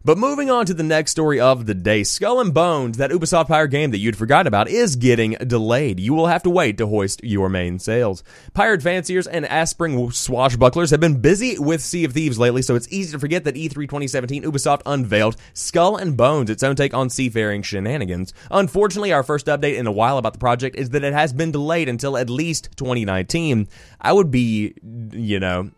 But 0.03 0.17
moving 0.17 0.49
on 0.49 0.65
to 0.65 0.73
the 0.73 0.81
next 0.81 1.11
story 1.11 1.39
of 1.39 1.67
the 1.67 1.75
day, 1.75 2.03
Skull 2.03 2.39
and 2.39 2.51
Bones, 2.51 2.97
that 2.97 3.11
Ubisoft 3.11 3.49
Pirate 3.49 3.69
game 3.69 3.91
that 3.91 3.99
you'd 3.99 4.17
forgotten 4.17 4.47
about, 4.47 4.67
is 4.67 4.95
getting 4.95 5.33
delayed. 5.45 5.99
You 5.99 6.15
will 6.15 6.25
have 6.25 6.41
to 6.41 6.49
wait 6.49 6.79
to 6.79 6.87
hoist 6.87 7.23
your 7.23 7.49
main 7.49 7.77
sails. 7.77 8.23
Pirate 8.55 8.81
fanciers 8.81 9.27
and 9.27 9.45
aspiring 9.45 10.07
swashbucklers 10.07 10.89
have 10.89 10.99
been 10.99 11.21
busy 11.21 11.59
with 11.59 11.83
Sea 11.83 12.03
of 12.03 12.13
Thieves 12.13 12.39
lately, 12.39 12.63
so 12.63 12.73
it's 12.73 12.91
easy 12.91 13.11
to 13.11 13.19
forget 13.19 13.43
that 13.43 13.53
E3 13.53 13.75
2017 13.75 14.41
Ubisoft 14.41 14.81
unveiled 14.87 15.35
Skull 15.53 15.97
and 15.97 16.17
Bones, 16.17 16.49
its 16.49 16.63
own 16.63 16.75
take 16.75 16.95
on 16.95 17.11
seafaring 17.11 17.61
shenanigans. 17.61 18.33
Unfortunately, 18.49 19.13
our 19.13 19.21
first 19.21 19.45
update 19.45 19.77
in 19.77 19.85
a 19.85 19.91
while 19.91 20.17
about 20.17 20.33
the 20.33 20.39
project 20.39 20.77
is 20.77 20.89
that 20.89 21.03
it 21.03 21.13
has 21.13 21.31
been 21.31 21.51
delayed 21.51 21.87
until 21.87 22.17
at 22.17 22.27
least 22.27 22.69
2019. 22.75 23.67
I 24.01 24.13
would 24.13 24.31
be, 24.31 24.73
you 25.11 25.39
know, 25.39 25.69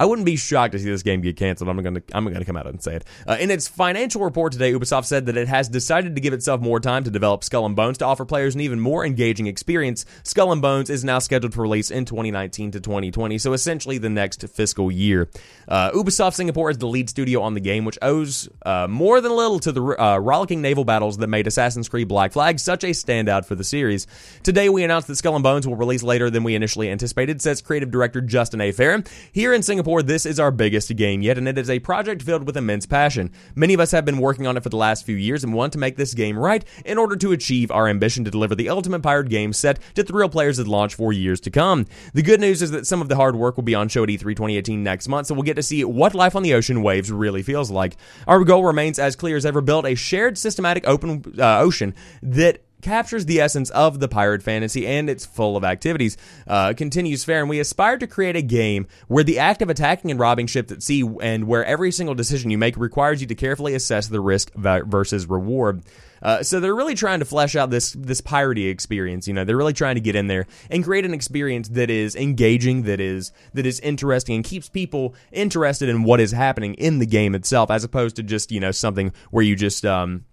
I 0.00 0.06
wouldn't 0.06 0.24
be 0.24 0.36
shocked 0.36 0.72
to 0.72 0.78
see 0.78 0.88
this 0.88 1.02
game 1.02 1.20
get 1.20 1.36
canceled. 1.36 1.68
I'm 1.68 1.76
to 1.84 2.02
I'm 2.14 2.32
to 2.32 2.44
come 2.46 2.56
out 2.56 2.66
and 2.66 2.82
say 2.82 2.96
it. 2.96 3.04
Uh, 3.28 3.36
in 3.38 3.50
its 3.50 3.68
financial 3.68 4.22
report 4.22 4.50
today, 4.50 4.72
Ubisoft 4.72 5.04
said 5.04 5.26
that 5.26 5.36
it 5.36 5.46
has 5.46 5.68
decided 5.68 6.14
to 6.14 6.22
give 6.22 6.32
itself 6.32 6.62
more 6.62 6.80
time 6.80 7.04
to 7.04 7.10
develop 7.10 7.44
Skull 7.44 7.66
and 7.66 7.76
Bones 7.76 7.98
to 7.98 8.06
offer 8.06 8.24
players 8.24 8.54
an 8.54 8.62
even 8.62 8.80
more 8.80 9.04
engaging 9.04 9.46
experience. 9.46 10.06
Skull 10.22 10.52
and 10.52 10.62
Bones 10.62 10.88
is 10.88 11.04
now 11.04 11.18
scheduled 11.18 11.52
for 11.52 11.60
release 11.60 11.90
in 11.90 12.06
2019 12.06 12.70
to 12.70 12.80
2020, 12.80 13.36
so 13.36 13.52
essentially 13.52 13.98
the 13.98 14.08
next 14.08 14.48
fiscal 14.48 14.90
year. 14.90 15.28
Uh, 15.68 15.90
Ubisoft 15.90 16.32
Singapore 16.32 16.70
is 16.70 16.78
the 16.78 16.88
lead 16.88 17.10
studio 17.10 17.42
on 17.42 17.52
the 17.52 17.60
game, 17.60 17.84
which 17.84 17.98
owes 18.00 18.48
uh, 18.64 18.86
more 18.88 19.20
than 19.20 19.30
a 19.30 19.34
little 19.34 19.60
to 19.60 19.70
the 19.70 19.82
uh, 19.82 20.16
rollicking 20.16 20.62
naval 20.62 20.86
battles 20.86 21.18
that 21.18 21.26
made 21.26 21.46
Assassin's 21.46 21.90
Creed 21.90 22.08
Black 22.08 22.32
Flag 22.32 22.58
such 22.58 22.84
a 22.84 22.88
standout 22.88 23.44
for 23.44 23.54
the 23.54 23.64
series. 23.64 24.06
Today, 24.44 24.70
we 24.70 24.82
announced 24.82 25.08
that 25.08 25.16
Skull 25.16 25.36
and 25.36 25.42
Bones 25.42 25.68
will 25.68 25.76
release 25.76 26.02
later 26.02 26.30
than 26.30 26.42
we 26.42 26.54
initially 26.54 26.88
anticipated, 26.88 27.42
says 27.42 27.60
creative 27.60 27.90
director 27.90 28.22
Justin 28.22 28.62
A. 28.62 28.72
Farren. 28.72 29.04
Here 29.30 29.52
in 29.52 29.62
Singapore 29.62 29.89
this 29.98 30.24
is 30.24 30.38
our 30.38 30.52
biggest 30.52 30.94
game 30.94 31.20
yet, 31.22 31.36
and 31.36 31.48
it 31.48 31.58
is 31.58 31.68
a 31.68 31.80
project 31.80 32.22
filled 32.22 32.46
with 32.46 32.56
immense 32.56 32.86
passion. 32.86 33.32
Many 33.56 33.74
of 33.74 33.80
us 33.80 33.90
have 33.90 34.04
been 34.04 34.18
working 34.18 34.46
on 34.46 34.56
it 34.56 34.62
for 34.62 34.68
the 34.68 34.76
last 34.76 35.04
few 35.04 35.16
years 35.16 35.42
and 35.42 35.52
want 35.52 35.72
to 35.72 35.78
make 35.78 35.96
this 35.96 36.14
game 36.14 36.38
right 36.38 36.64
in 36.84 36.96
order 36.96 37.16
to 37.16 37.32
achieve 37.32 37.70
our 37.72 37.88
ambition 37.88 38.24
to 38.24 38.30
deliver 38.30 38.54
the 38.54 38.68
ultimate 38.68 39.02
pirate 39.02 39.28
game 39.28 39.52
set 39.52 39.80
to 39.96 40.04
thrill 40.04 40.28
players 40.28 40.60
at 40.60 40.68
launch 40.68 40.94
for 40.94 41.12
years 41.12 41.40
to 41.40 41.50
come. 41.50 41.86
The 42.14 42.22
good 42.22 42.40
news 42.40 42.62
is 42.62 42.70
that 42.70 42.86
some 42.86 43.02
of 43.02 43.08
the 43.08 43.16
hard 43.16 43.34
work 43.34 43.56
will 43.56 43.64
be 43.64 43.74
on 43.74 43.88
show 43.88 44.04
at 44.04 44.08
E3 44.08 44.20
2018 44.20 44.82
next 44.84 45.08
month, 45.08 45.26
so 45.26 45.34
we'll 45.34 45.42
get 45.42 45.56
to 45.56 45.62
see 45.62 45.84
what 45.84 46.14
life 46.14 46.36
on 46.36 46.44
the 46.44 46.54
ocean 46.54 46.82
waves 46.82 47.10
really 47.10 47.42
feels 47.42 47.70
like. 47.70 47.96
Our 48.28 48.44
goal 48.44 48.64
remains 48.64 49.00
as 49.00 49.16
clear 49.16 49.36
as 49.36 49.44
ever 49.44 49.60
build 49.60 49.86
a 49.86 49.96
shared 49.96 50.38
systematic 50.38 50.86
open 50.86 51.34
uh, 51.38 51.58
ocean 51.58 51.94
that 52.22 52.62
captures 52.82 53.26
the 53.26 53.40
essence 53.40 53.70
of 53.70 54.00
the 54.00 54.08
pirate 54.08 54.42
fantasy 54.42 54.86
and 54.86 55.08
it's 55.10 55.26
full 55.26 55.56
of 55.56 55.64
activities. 55.64 56.16
Uh, 56.46 56.72
continues 56.74 57.24
fair, 57.24 57.40
and 57.40 57.48
we 57.48 57.60
aspire 57.60 57.98
to 57.98 58.06
create 58.06 58.36
a 58.36 58.42
game 58.42 58.86
where 59.08 59.24
the 59.24 59.38
act 59.38 59.62
of 59.62 59.70
attacking 59.70 60.10
and 60.10 60.20
robbing 60.20 60.46
ships 60.46 60.72
at 60.72 60.82
sea 60.82 61.08
and 61.22 61.46
where 61.46 61.64
every 61.64 61.90
single 61.90 62.14
decision 62.14 62.50
you 62.50 62.58
make 62.58 62.76
requires 62.76 63.20
you 63.20 63.26
to 63.26 63.34
carefully 63.34 63.74
assess 63.74 64.08
the 64.08 64.20
risk 64.20 64.52
versus 64.54 65.26
reward. 65.26 65.82
Uh, 66.22 66.42
so 66.42 66.60
they're 66.60 66.74
really 66.74 66.94
trying 66.94 67.20
to 67.20 67.24
flesh 67.24 67.56
out 67.56 67.70
this 67.70 67.92
this 67.92 68.20
piratey 68.20 68.70
experience. 68.70 69.26
You 69.26 69.34
know, 69.34 69.44
they're 69.44 69.56
really 69.56 69.72
trying 69.72 69.94
to 69.94 70.00
get 70.00 70.14
in 70.14 70.26
there 70.26 70.46
and 70.70 70.84
create 70.84 71.04
an 71.04 71.14
experience 71.14 71.68
that 71.70 71.90
is 71.90 72.14
engaging, 72.14 72.82
that 72.82 73.00
is 73.00 73.32
that 73.54 73.66
is 73.66 73.80
interesting, 73.80 74.36
and 74.36 74.44
keeps 74.44 74.68
people 74.68 75.14
interested 75.32 75.88
in 75.88 76.02
what 76.02 76.20
is 76.20 76.32
happening 76.32 76.74
in 76.74 76.98
the 76.98 77.06
game 77.06 77.34
itself, 77.34 77.70
as 77.70 77.84
opposed 77.84 78.16
to 78.16 78.22
just 78.22 78.52
you 78.52 78.60
know 78.60 78.70
something 78.70 79.12
where 79.30 79.44
you 79.44 79.56
just 79.56 79.84
um, 79.86 80.24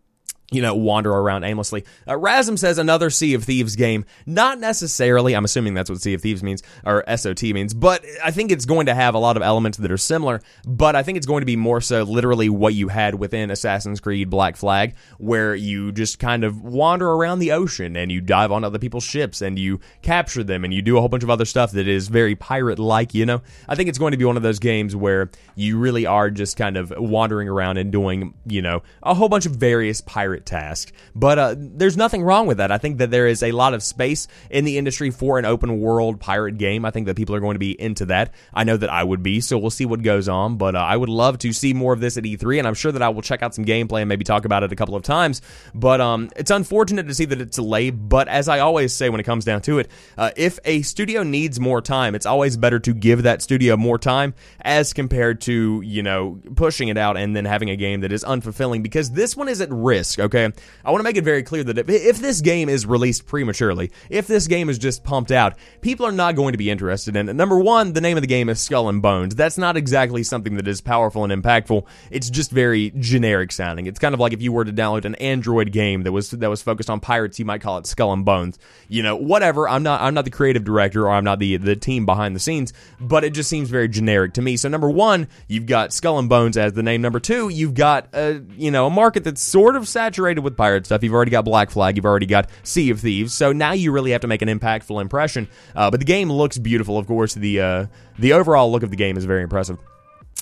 you 0.52 0.62
know, 0.62 0.74
wander 0.74 1.12
around 1.12 1.44
aimlessly. 1.44 1.84
Uh, 2.08 2.14
Rasm 2.14 2.58
says 2.58 2.78
another 2.78 3.10
Sea 3.10 3.34
of 3.34 3.44
Thieves 3.44 3.76
game. 3.76 4.06
Not 4.26 4.60
necessarily, 4.60 5.36
I'm 5.36 5.44
assuming 5.44 5.74
that's 5.74 5.90
what 5.90 6.00
Sea 6.00 6.14
of 6.14 6.22
Thieves 6.22 6.42
means, 6.42 6.64
or 6.86 7.04
SOT 7.18 7.44
means, 7.44 7.74
but 7.74 8.06
I 8.24 8.32
think 8.32 8.52
it's 8.52 8.66
going 8.66 8.86
to 8.86 8.96
have 8.96 9.14
a 9.14 9.20
lot 9.20 9.36
of 9.36 9.44
elements 9.44 9.78
that 9.78 9.92
are 9.92 9.98
similar, 9.98 10.42
but 10.66 10.96
I 10.96 11.04
think 11.04 11.18
it's 11.18 11.28
going 11.28 11.42
to 11.42 11.46
be 11.46 11.58
more 11.58 11.82
so 11.82 12.04
literally 12.04 12.48
what 12.48 12.74
you 12.74 12.88
had 12.88 13.16
within 13.16 13.52
Assassin's 13.52 14.00
Creed 14.00 14.30
Black 14.30 14.56
Flag, 14.56 14.96
where 15.18 15.54
you 15.54 15.92
just 15.92 16.18
kind 16.18 16.46
of 16.46 16.64
wander 16.64 17.12
around 17.12 17.40
the 17.40 17.52
ocean 17.52 17.98
and 17.98 18.10
you 18.10 18.22
dive 18.22 18.52
on 18.52 18.64
other 18.64 18.80
people's 18.80 19.04
ships 19.04 19.42
and 19.42 19.60
you 19.60 19.82
capture 20.02 20.46
them 20.46 20.64
and 20.64 20.74
you 20.74 20.82
do 20.82 20.96
a 20.96 21.02
whole 21.02 21.10
bunch 21.10 21.24
of 21.24 21.30
other 21.30 21.46
stuff 21.46 21.72
that 21.74 21.90
is 21.90 22.08
very 22.08 22.36
pirate 22.36 22.80
like, 22.80 23.14
you 23.14 23.26
know? 23.26 23.42
I 23.68 23.76
think 23.76 23.90
it's 23.90 23.98
going 23.98 24.12
to 24.12 24.18
be 24.18 24.26
one 24.26 24.38
of 24.38 24.44
those 24.44 24.60
games 24.60 24.96
where 24.96 25.30
you 25.56 25.78
really 25.78 26.06
are 26.06 26.30
just 26.30 26.56
kind 26.56 26.78
of 26.78 26.94
wandering 26.96 27.50
around 27.50 27.78
and 27.78 27.92
doing, 27.92 28.34
you 28.46 28.62
know, 28.62 28.82
a 29.04 29.14
whole 29.14 29.28
bunch 29.28 29.46
of 29.46 29.52
various 29.52 30.00
pirate 30.00 30.37
task. 30.46 30.92
But 31.16 31.40
uh, 31.40 31.56
there's 31.58 31.98
nothing 31.98 32.24
wrong 32.24 32.48
with 32.48 32.58
that. 32.58 32.72
I 32.72 32.78
think 32.78 32.98
that 33.00 33.12
there 33.12 33.28
is 33.28 33.44
a 33.44 33.52
lot 33.52 33.74
of 33.74 33.84
space 33.84 34.28
in 34.50 34.66
the 34.66 34.78
industry 34.78 35.10
for 35.10 35.40
an 35.40 35.46
open 35.46 35.80
world 35.80 36.20
pirate 36.20 36.58
game. 36.58 36.86
I 36.86 36.92
think 36.92 37.08
that 37.08 37.16
people 37.16 37.36
are 37.36 37.40
going 37.40 37.56
to 37.56 37.60
be 37.60 37.80
into 37.80 38.06
that. 38.06 38.34
I 38.54 38.64
know 38.64 38.78
that 38.78 38.90
I 38.90 39.04
would 39.04 39.24
be, 39.24 39.42
so 39.42 39.58
we'll 39.58 39.70
see 39.70 39.86
what 39.86 40.02
goes 40.02 40.28
on. 40.30 40.58
But 40.58 40.76
uh, 40.76 40.80
I 40.80 40.96
would 40.96 41.10
love 41.10 41.38
to 41.40 41.54
see 41.54 41.74
more 41.74 41.94
of 41.94 42.00
this 42.00 42.18
at 42.18 42.24
E3, 42.24 42.60
and 42.60 42.68
I'm 42.68 42.74
sure 42.74 42.92
that 42.92 43.02
I 43.02 43.10
will 43.10 43.22
check 43.22 43.42
out 43.42 43.56
some 43.56 43.66
gameplay 43.66 44.02
and 44.02 44.10
maybe 44.10 44.24
talk 44.24 44.46
about 44.46 44.64
it 44.64 44.72
a 44.72 44.76
couple 44.76 44.96
of 44.96 45.04
times. 45.04 45.42
But 45.74 46.02
um, 46.02 46.30
it's 46.36 46.52
unfortunate 46.52 47.08
to 47.08 47.14
see 47.14 47.26
that 47.26 47.42
it's 47.42 47.56
delayed. 47.56 48.10
But 48.10 48.28
as 48.28 48.48
I 48.48 48.60
always 48.60 48.94
say 48.94 49.10
when 49.10 49.20
it 49.20 49.26
comes 49.26 49.46
down 49.46 49.62
to 49.64 49.80
it, 49.80 49.90
uh, 50.18 50.32
if 50.36 50.60
a 50.66 50.82
studio 50.82 51.24
needs 51.24 51.60
more 51.60 51.82
time, 51.82 52.16
it's 52.16 52.26
always 52.26 52.58
better 52.58 52.80
to 52.80 52.94
give 52.94 53.24
that 53.24 53.42
studio 53.42 53.78
more 53.78 53.98
time 53.98 54.34
as 54.62 54.94
compared 54.94 55.42
to, 55.42 55.82
you 55.84 56.04
know, 56.04 56.40
pushing 56.56 56.90
it 56.90 56.98
out 56.98 57.18
and 57.18 57.36
then 57.36 57.46
having 57.46 57.70
a 57.70 57.76
game 57.76 58.02
that 58.02 58.12
is 58.12 58.24
unfulfilling 58.24 58.84
because 58.84 59.12
this 59.12 59.36
one 59.36 59.48
is 59.48 59.62
at 59.62 59.70
risk, 59.72 60.20
okay? 60.28 60.52
I 60.86 60.92
want 60.92 61.00
to 61.00 61.04
make 61.04 61.18
it 61.18 61.24
very 61.24 61.44
clear 61.44 61.64
that 61.66 61.78
if, 61.78 61.90
if 61.90 62.20
this 62.20 62.42
game 62.42 62.70
is 62.70 62.86
released 62.86 63.26
prematurely, 63.26 63.92
if 64.10 64.28
this 64.28 64.48
game 64.48 64.70
is 64.70 64.78
just 64.78 65.04
pumped 65.04 65.32
out, 65.32 65.56
people 65.82 66.06
are 66.06 66.12
not 66.12 66.36
going 66.36 66.54
to 66.54 66.58
be 66.58 66.70
interested 66.70 67.16
in 67.16 67.28
it. 67.30 67.34
Number 67.34 67.60
one, 67.60 67.94
the 67.94 68.02
name 68.02 68.18
of 68.18 68.22
the 68.22 68.28
game 68.28 68.50
is 68.50 68.60
Skull 68.60 68.90
and 68.90 69.02
Bones. 69.02 69.36
That's 69.36 69.58
not 69.58 69.78
exactly 69.78 70.24
something 70.24 70.56
that 70.58 70.68
is 70.68 70.82
powerful 70.82 71.24
and 71.24 71.34
impactful. 71.34 71.86
It's 72.12 72.30
just 72.30 72.52
very 72.52 72.92
generic 72.92 73.52
sounding. 73.52 73.88
It's 73.88 74.00
kind 74.00 74.14
of 74.14 74.20
like 74.20 74.34
if 74.34 74.42
you 74.42 74.52
were 74.52 74.66
to 74.66 74.74
download 74.74 75.06
an 75.06 75.16
Android 75.16 75.72
game 75.72 76.04
that 76.04 76.12
was 76.12 76.32
that 76.32 76.50
was 76.50 76.62
focused 76.62 76.90
on 76.90 77.00
pirates, 77.00 77.40
you 77.40 77.46
might 77.46 77.62
call 77.62 77.78
it 77.78 77.88
Skull 77.88 78.14
and 78.14 78.26
Bones. 78.26 78.60
You 78.88 79.04
know, 79.04 79.16
whatever. 79.16 79.68
I'm 79.68 79.84
not 79.84 80.02
I'm 80.02 80.14
not 80.14 80.26
the 80.26 80.32
creative 80.32 80.64
director 80.64 81.08
or 81.08 81.12
I'm 81.12 81.24
not 81.24 81.40
the 81.40 81.58
the 81.58 81.76
team 81.76 82.06
behind 82.06 82.36
the 82.36 82.40
scenes, 82.40 82.74
but 83.00 83.24
it 83.24 83.32
just 83.32 83.50
seems 83.50 83.70
very 83.70 83.88
generic 83.88 84.34
to 84.34 84.42
me. 84.42 84.58
So 84.58 84.70
number 84.70 84.90
one, 84.90 85.28
you've 85.48 85.66
got 85.66 85.94
Skull 85.94 86.20
and 86.20 86.30
Bones 86.30 86.58
as 86.58 86.74
the 86.74 86.84
name. 86.84 87.02
Number 87.02 87.20
two, 87.20 87.50
you've 87.50 87.74
got 87.74 88.10
a 88.14 88.42
you 88.58 88.72
know 88.72 88.88
a 88.88 88.90
market 88.90 89.24
that's 89.24 89.42
sort 89.42 89.76
of 89.76 89.88
saturated 89.88 90.17
with 90.18 90.58
pirate 90.58 90.86
stuff. 90.86 91.04
You've 91.04 91.14
already 91.14 91.32
got 91.32 91.46
Black 91.46 91.70
Flag. 91.70 91.96
You've 91.96 92.06
already 92.06 92.26
got 92.26 92.50
Sea 92.64 92.90
of 92.90 93.00
Thieves. 93.00 93.34
So 93.34 93.52
now 93.52 93.74
you 93.74 93.92
really 93.92 94.12
have 94.12 94.22
to 94.22 94.28
make 94.28 94.42
an 94.42 94.50
impactful 94.50 95.02
impression. 95.02 95.48
Uh, 95.76 95.92
but 95.92 96.00
the 96.00 96.06
game 96.06 96.32
looks 96.32 96.58
beautiful. 96.58 96.98
Of 96.98 97.08
course, 97.08 97.34
the 97.34 97.62
uh, 97.62 97.86
the 98.20 98.34
overall 98.34 98.72
look 98.72 98.84
of 98.84 98.90
the 98.90 98.96
game 98.96 99.18
is 99.18 99.26
very 99.26 99.44
impressive. 99.44 99.78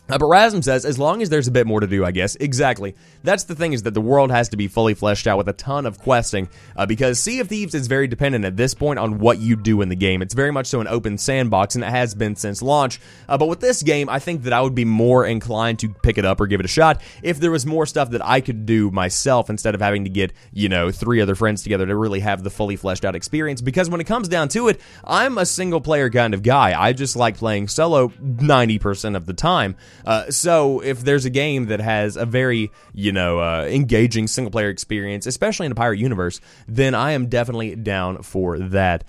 Uh, 0.07 0.19
but 0.19 0.27
Rasm 0.27 0.63
says, 0.63 0.85
as 0.85 0.99
long 0.99 1.23
as 1.23 1.29
there's 1.29 1.47
a 1.47 1.51
bit 1.51 1.65
more 1.65 1.79
to 1.79 1.87
do, 1.87 2.05
I 2.05 2.11
guess. 2.11 2.35
Exactly. 2.35 2.95
That's 3.23 3.45
the 3.45 3.55
thing 3.55 3.73
is 3.73 3.83
that 3.83 3.95
the 3.95 4.01
world 4.01 4.29
has 4.29 4.49
to 4.49 4.57
be 4.57 4.67
fully 4.67 4.93
fleshed 4.93 5.25
out 5.25 5.37
with 5.37 5.49
a 5.49 5.53
ton 5.53 5.87
of 5.87 5.97
questing, 5.97 6.47
uh, 6.75 6.85
because 6.85 7.19
Sea 7.19 7.39
of 7.39 7.49
Thieves 7.49 7.73
is 7.73 7.87
very 7.87 8.07
dependent 8.07 8.45
at 8.45 8.55
this 8.55 8.75
point 8.75 8.99
on 8.99 9.17
what 9.17 9.39
you 9.39 9.55
do 9.55 9.81
in 9.81 9.89
the 9.89 9.95
game. 9.95 10.21
It's 10.21 10.35
very 10.35 10.51
much 10.51 10.67
so 10.67 10.79
an 10.79 10.87
open 10.87 11.17
sandbox, 11.17 11.73
and 11.73 11.83
it 11.83 11.89
has 11.89 12.13
been 12.13 12.35
since 12.35 12.61
launch. 12.61 12.99
Uh, 13.27 13.39
but 13.39 13.47
with 13.47 13.61
this 13.61 13.81
game, 13.81 14.07
I 14.07 14.19
think 14.19 14.43
that 14.43 14.53
I 14.53 14.61
would 14.61 14.75
be 14.75 14.85
more 14.85 15.25
inclined 15.25 15.79
to 15.79 15.89
pick 15.89 16.19
it 16.19 16.25
up 16.25 16.39
or 16.39 16.45
give 16.45 16.59
it 16.59 16.65
a 16.65 16.69
shot 16.69 17.01
if 17.23 17.39
there 17.39 17.51
was 17.51 17.65
more 17.65 17.87
stuff 17.87 18.11
that 18.11 18.23
I 18.23 18.41
could 18.41 18.67
do 18.67 18.91
myself 18.91 19.49
instead 19.49 19.73
of 19.73 19.81
having 19.81 20.03
to 20.03 20.11
get, 20.11 20.33
you 20.53 20.69
know, 20.69 20.91
three 20.91 21.19
other 21.19 21.33
friends 21.33 21.63
together 21.63 21.87
to 21.87 21.95
really 21.95 22.19
have 22.19 22.43
the 22.43 22.51
fully 22.51 22.75
fleshed 22.75 23.05
out 23.05 23.15
experience. 23.15 23.59
Because 23.59 23.89
when 23.89 24.01
it 24.01 24.05
comes 24.05 24.27
down 24.27 24.49
to 24.49 24.67
it, 24.67 24.79
I'm 25.03 25.39
a 25.39 25.47
single 25.47 25.81
player 25.81 26.11
kind 26.11 26.35
of 26.35 26.43
guy. 26.43 26.79
I 26.79 26.93
just 26.93 27.15
like 27.15 27.37
playing 27.37 27.69
solo 27.69 28.09
90% 28.09 29.15
of 29.15 29.25
the 29.25 29.33
time. 29.33 29.75
Uh, 30.05 30.29
so 30.29 30.79
if 30.81 31.01
there's 31.01 31.25
a 31.25 31.29
game 31.29 31.65
that 31.67 31.79
has 31.79 32.15
a 32.15 32.25
very, 32.25 32.71
you 32.93 33.11
know, 33.11 33.39
uh, 33.39 33.65
engaging 33.69 34.27
single 34.27 34.51
player 34.51 34.69
experience, 34.69 35.25
especially 35.25 35.65
in 35.65 35.71
a 35.71 35.75
pirate 35.75 35.99
universe, 35.99 36.39
then 36.67 36.93
I 36.93 37.11
am 37.11 37.27
definitely 37.27 37.75
down 37.75 38.21
for 38.23 38.59
that. 38.59 39.03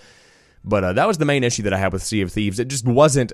But 0.67 0.83
uh, 0.83 0.93
that 0.95 1.07
was 1.07 1.19
the 1.19 1.25
main 1.25 1.45
issue 1.45 1.63
that 1.63 1.73
I 1.73 1.79
had 1.79 1.93
with 1.93 2.03
Sea 2.03 2.23
of 2.23 2.33
Thieves. 2.33 2.59
It 2.59 2.67
just 2.67 2.85
wasn't 2.85 3.33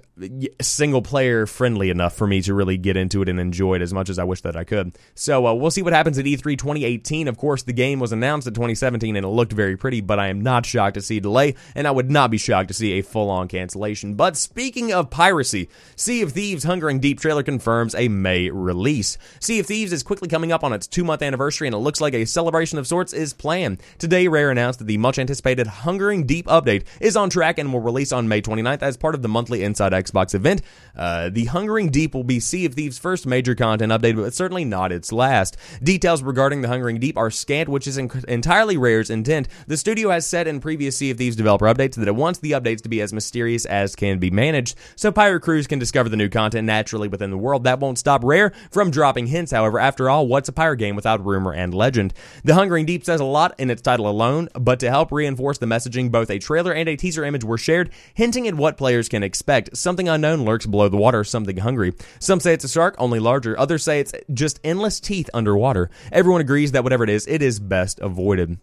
single 0.61 1.01
player 1.01 1.47
friendly 1.47 1.89
enough 1.89 2.15
for 2.15 2.27
me 2.27 2.43
to 2.43 2.53
really 2.53 2.77
get 2.77 2.97
into 2.97 3.23
it 3.23 3.29
and 3.29 3.41
enjoy 3.41 3.77
it 3.77 3.83
as 3.83 3.95
much 3.95 4.11
as 4.11 4.19
I 4.19 4.25
wish 4.25 4.43
that 4.43 4.55
I 4.55 4.65
could. 4.65 4.99
So 5.15 5.47
uh, 5.47 5.55
we'll 5.55 5.71
see 5.71 5.81
what 5.81 5.95
happens 5.95 6.19
at 6.19 6.27
E3 6.27 6.59
2018. 6.59 7.29
Of 7.29 7.39
course, 7.39 7.63
the 7.63 7.73
game 7.73 8.01
was 8.01 8.13
announced 8.13 8.47
in 8.47 8.53
2017 8.53 9.17
and 9.17 9.25
it 9.25 9.29
looked 9.29 9.53
very 9.53 9.79
pretty, 9.79 10.03
but 10.03 10.19
I 10.19 10.29
am 10.29 10.43
not 10.43 10.67
shocked 10.67 10.95
to 10.95 11.01
see 11.01 11.21
delay, 11.21 11.55
and 11.75 11.89
I 11.89 11.91
would 11.91 12.11
not 12.11 12.31
be 12.31 12.37
shocked 12.39 12.69
to 12.69 12.75
see 12.75 12.93
a 12.99 13.03
full 13.03 13.31
on 13.31 13.49
cancellation. 13.49 14.15
But 14.15 14.37
speaking 14.37 14.93
of 14.93 15.09
piracy, 15.09 15.71
Sea 15.97 16.21
of 16.21 16.33
Thieves 16.33 16.65
Hungering 16.65 17.01
Deep 17.01 17.19
trailer 17.19 17.43
confirms 17.43 17.95
a 17.95 18.09
May 18.09 18.51
release. 18.51 19.17
Sea 19.41 19.61
of 19.61 19.67
Thieves 19.67 19.93
is 19.93 20.03
quickly 20.03 20.29
coming 20.29 20.53
up 20.53 20.63
on 20.63 20.75
its 20.75 20.87
two 20.87 21.05
month 21.05 21.23
anniversary, 21.23 21.67
and 21.67 21.75
it 21.75 21.79
looks 21.79 22.01
like 22.01 22.15
a 22.15 22.27
celebration 22.27 22.79
of 22.79 22.87
sorts 22.87 23.15
is 23.15 23.33
planned. 23.33 23.83
Today, 23.99 24.29
Rare 24.29 24.51
announced 24.51 24.81
that 24.81 24.87
the 24.87 24.99
much 24.99 25.19
anticipated 25.19 25.67
Hungering 25.67 26.27
Deep 26.27 26.47
update 26.47 26.85
is 27.01 27.17
on 27.17 27.22
track 27.31 27.59
and 27.59 27.73
will 27.73 27.81
release 27.81 28.13
on 28.13 28.29
May 28.29 28.43
29th 28.43 28.83
as 28.83 28.97
part 28.97 29.15
of 29.15 29.23
the 29.23 29.29
monthly 29.29 29.63
Inside 29.63 29.93
Xbox 29.93 30.35
event. 30.35 30.63
Uh, 30.97 31.31
the 31.31 31.47
Hungering 31.47 31.91
Deep 31.91 32.15
will 32.15 32.25
be 32.25 32.41
Sea 32.41 32.67
of 32.67 32.75
Thieves' 32.75 32.99
first 32.99 33.27
major 33.27 33.55
content 33.55 33.93
update, 33.93 34.17
but 34.17 34.35
certainly 34.35 34.65
not 34.65 34.93
its 34.93 35.13
last. 35.13 35.57
Details 35.83 36.23
regarding 36.23 36.63
the 36.63 36.69
Hungering 36.69 36.99
Deep 36.99 37.17
are 37.17 37.31
scant, 37.31 37.69
which 37.69 37.87
is 37.87 37.99
entirely 37.99 38.77
Rare's 38.77 39.11
intent. 39.11 39.49
The 39.67 39.77
studio 39.77 40.11
has 40.11 40.27
said 40.27 40.47
in 40.47 40.61
previous 40.61 40.97
Sea 40.97 41.11
of 41.11 41.19
Thieves 41.19 41.37
developer 41.37 41.67
updates 41.67 41.97
that 41.97 42.09
it 42.09 42.17
wants 42.17 42.39
the 42.39 42.53
updates 42.53 42.83
to 42.83 42.89
be 42.89 43.01
as 43.01 43.13
mysterious 43.13 43.65
as 43.67 43.95
can 43.95 44.19
be 44.19 44.31
managed, 44.31 44.77
so 44.97 45.13
pirate 45.13 45.43
crews 45.43 45.67
can 45.67 45.79
discover 45.79 46.09
the 46.09 46.17
new 46.17 46.29
content 46.29 46.67
naturally 46.67 47.09
within 47.09 47.31
the 47.31 47.39
world. 47.39 47.65
That 47.65 47.81
won't 47.81 47.99
stop 47.99 48.25
Rare 48.25 48.53
from 48.71 48.91
dropping 48.91 49.27
hints, 49.27 49.53
however. 49.53 49.79
After 49.79 50.09
all, 50.09 50.27
what's 50.27 50.49
a 50.49 50.53
pirate 50.53 50.79
game 50.79 50.97
without 50.97 51.25
rumor 51.25 51.53
and 51.53 51.75
legend? 51.75 52.15
The 52.45 52.55
Hungering 52.55 52.87
Deep 52.87 53.05
says 53.05 53.21
a 53.21 53.25
lot 53.25 53.55
in 53.59 53.71
its 53.71 53.83
title 53.83 54.09
alone, 54.09 54.49
but 54.55 54.81
to 54.81 54.91
help 54.91 55.13
reinforce 55.13 55.59
the 55.59 55.67
messaging, 55.67 56.11
both 56.11 56.31
a 56.31 56.39
trailer 56.39 56.73
and 56.73 56.89
a 56.89 56.97
teaser 56.97 57.12
image 57.19 57.45
were 57.45 57.59
shared, 57.59 57.91
hinting 58.15 58.49
at 58.49 58.55
what 58.55 58.77
players 58.77 59.09
can 59.09 59.23
expect. 59.23 59.77
Something 59.77 60.09
unknown 60.09 60.45
lurks 60.45 60.67
below 60.67 60.89
the 60.89 60.97
water, 60.97 61.25
something 61.25 61.59
hungry. 61.59 61.93
Some 62.19 62.41
say 62.41 62.55
it's 62.55 62.65
a 62.65 62.69
shark, 62.69 62.95
only 62.99 63.19
larger. 63.19 63.59
Others 63.59 63.85
say 63.85 64.01
it's 64.01 64.15
just 64.33 64.59
endless 64.65 65.01
teeth 65.01 65.29
underwater. 65.35 65.91
Everyone 66.11 66.41
agrees 66.41 66.73
that 66.73 66.83
whatever 66.83 67.05
it 67.05 67.11
is, 67.11 67.27
it 67.27 67.43
is 67.43 67.61
best 67.61 68.01
avoided. 68.01 68.59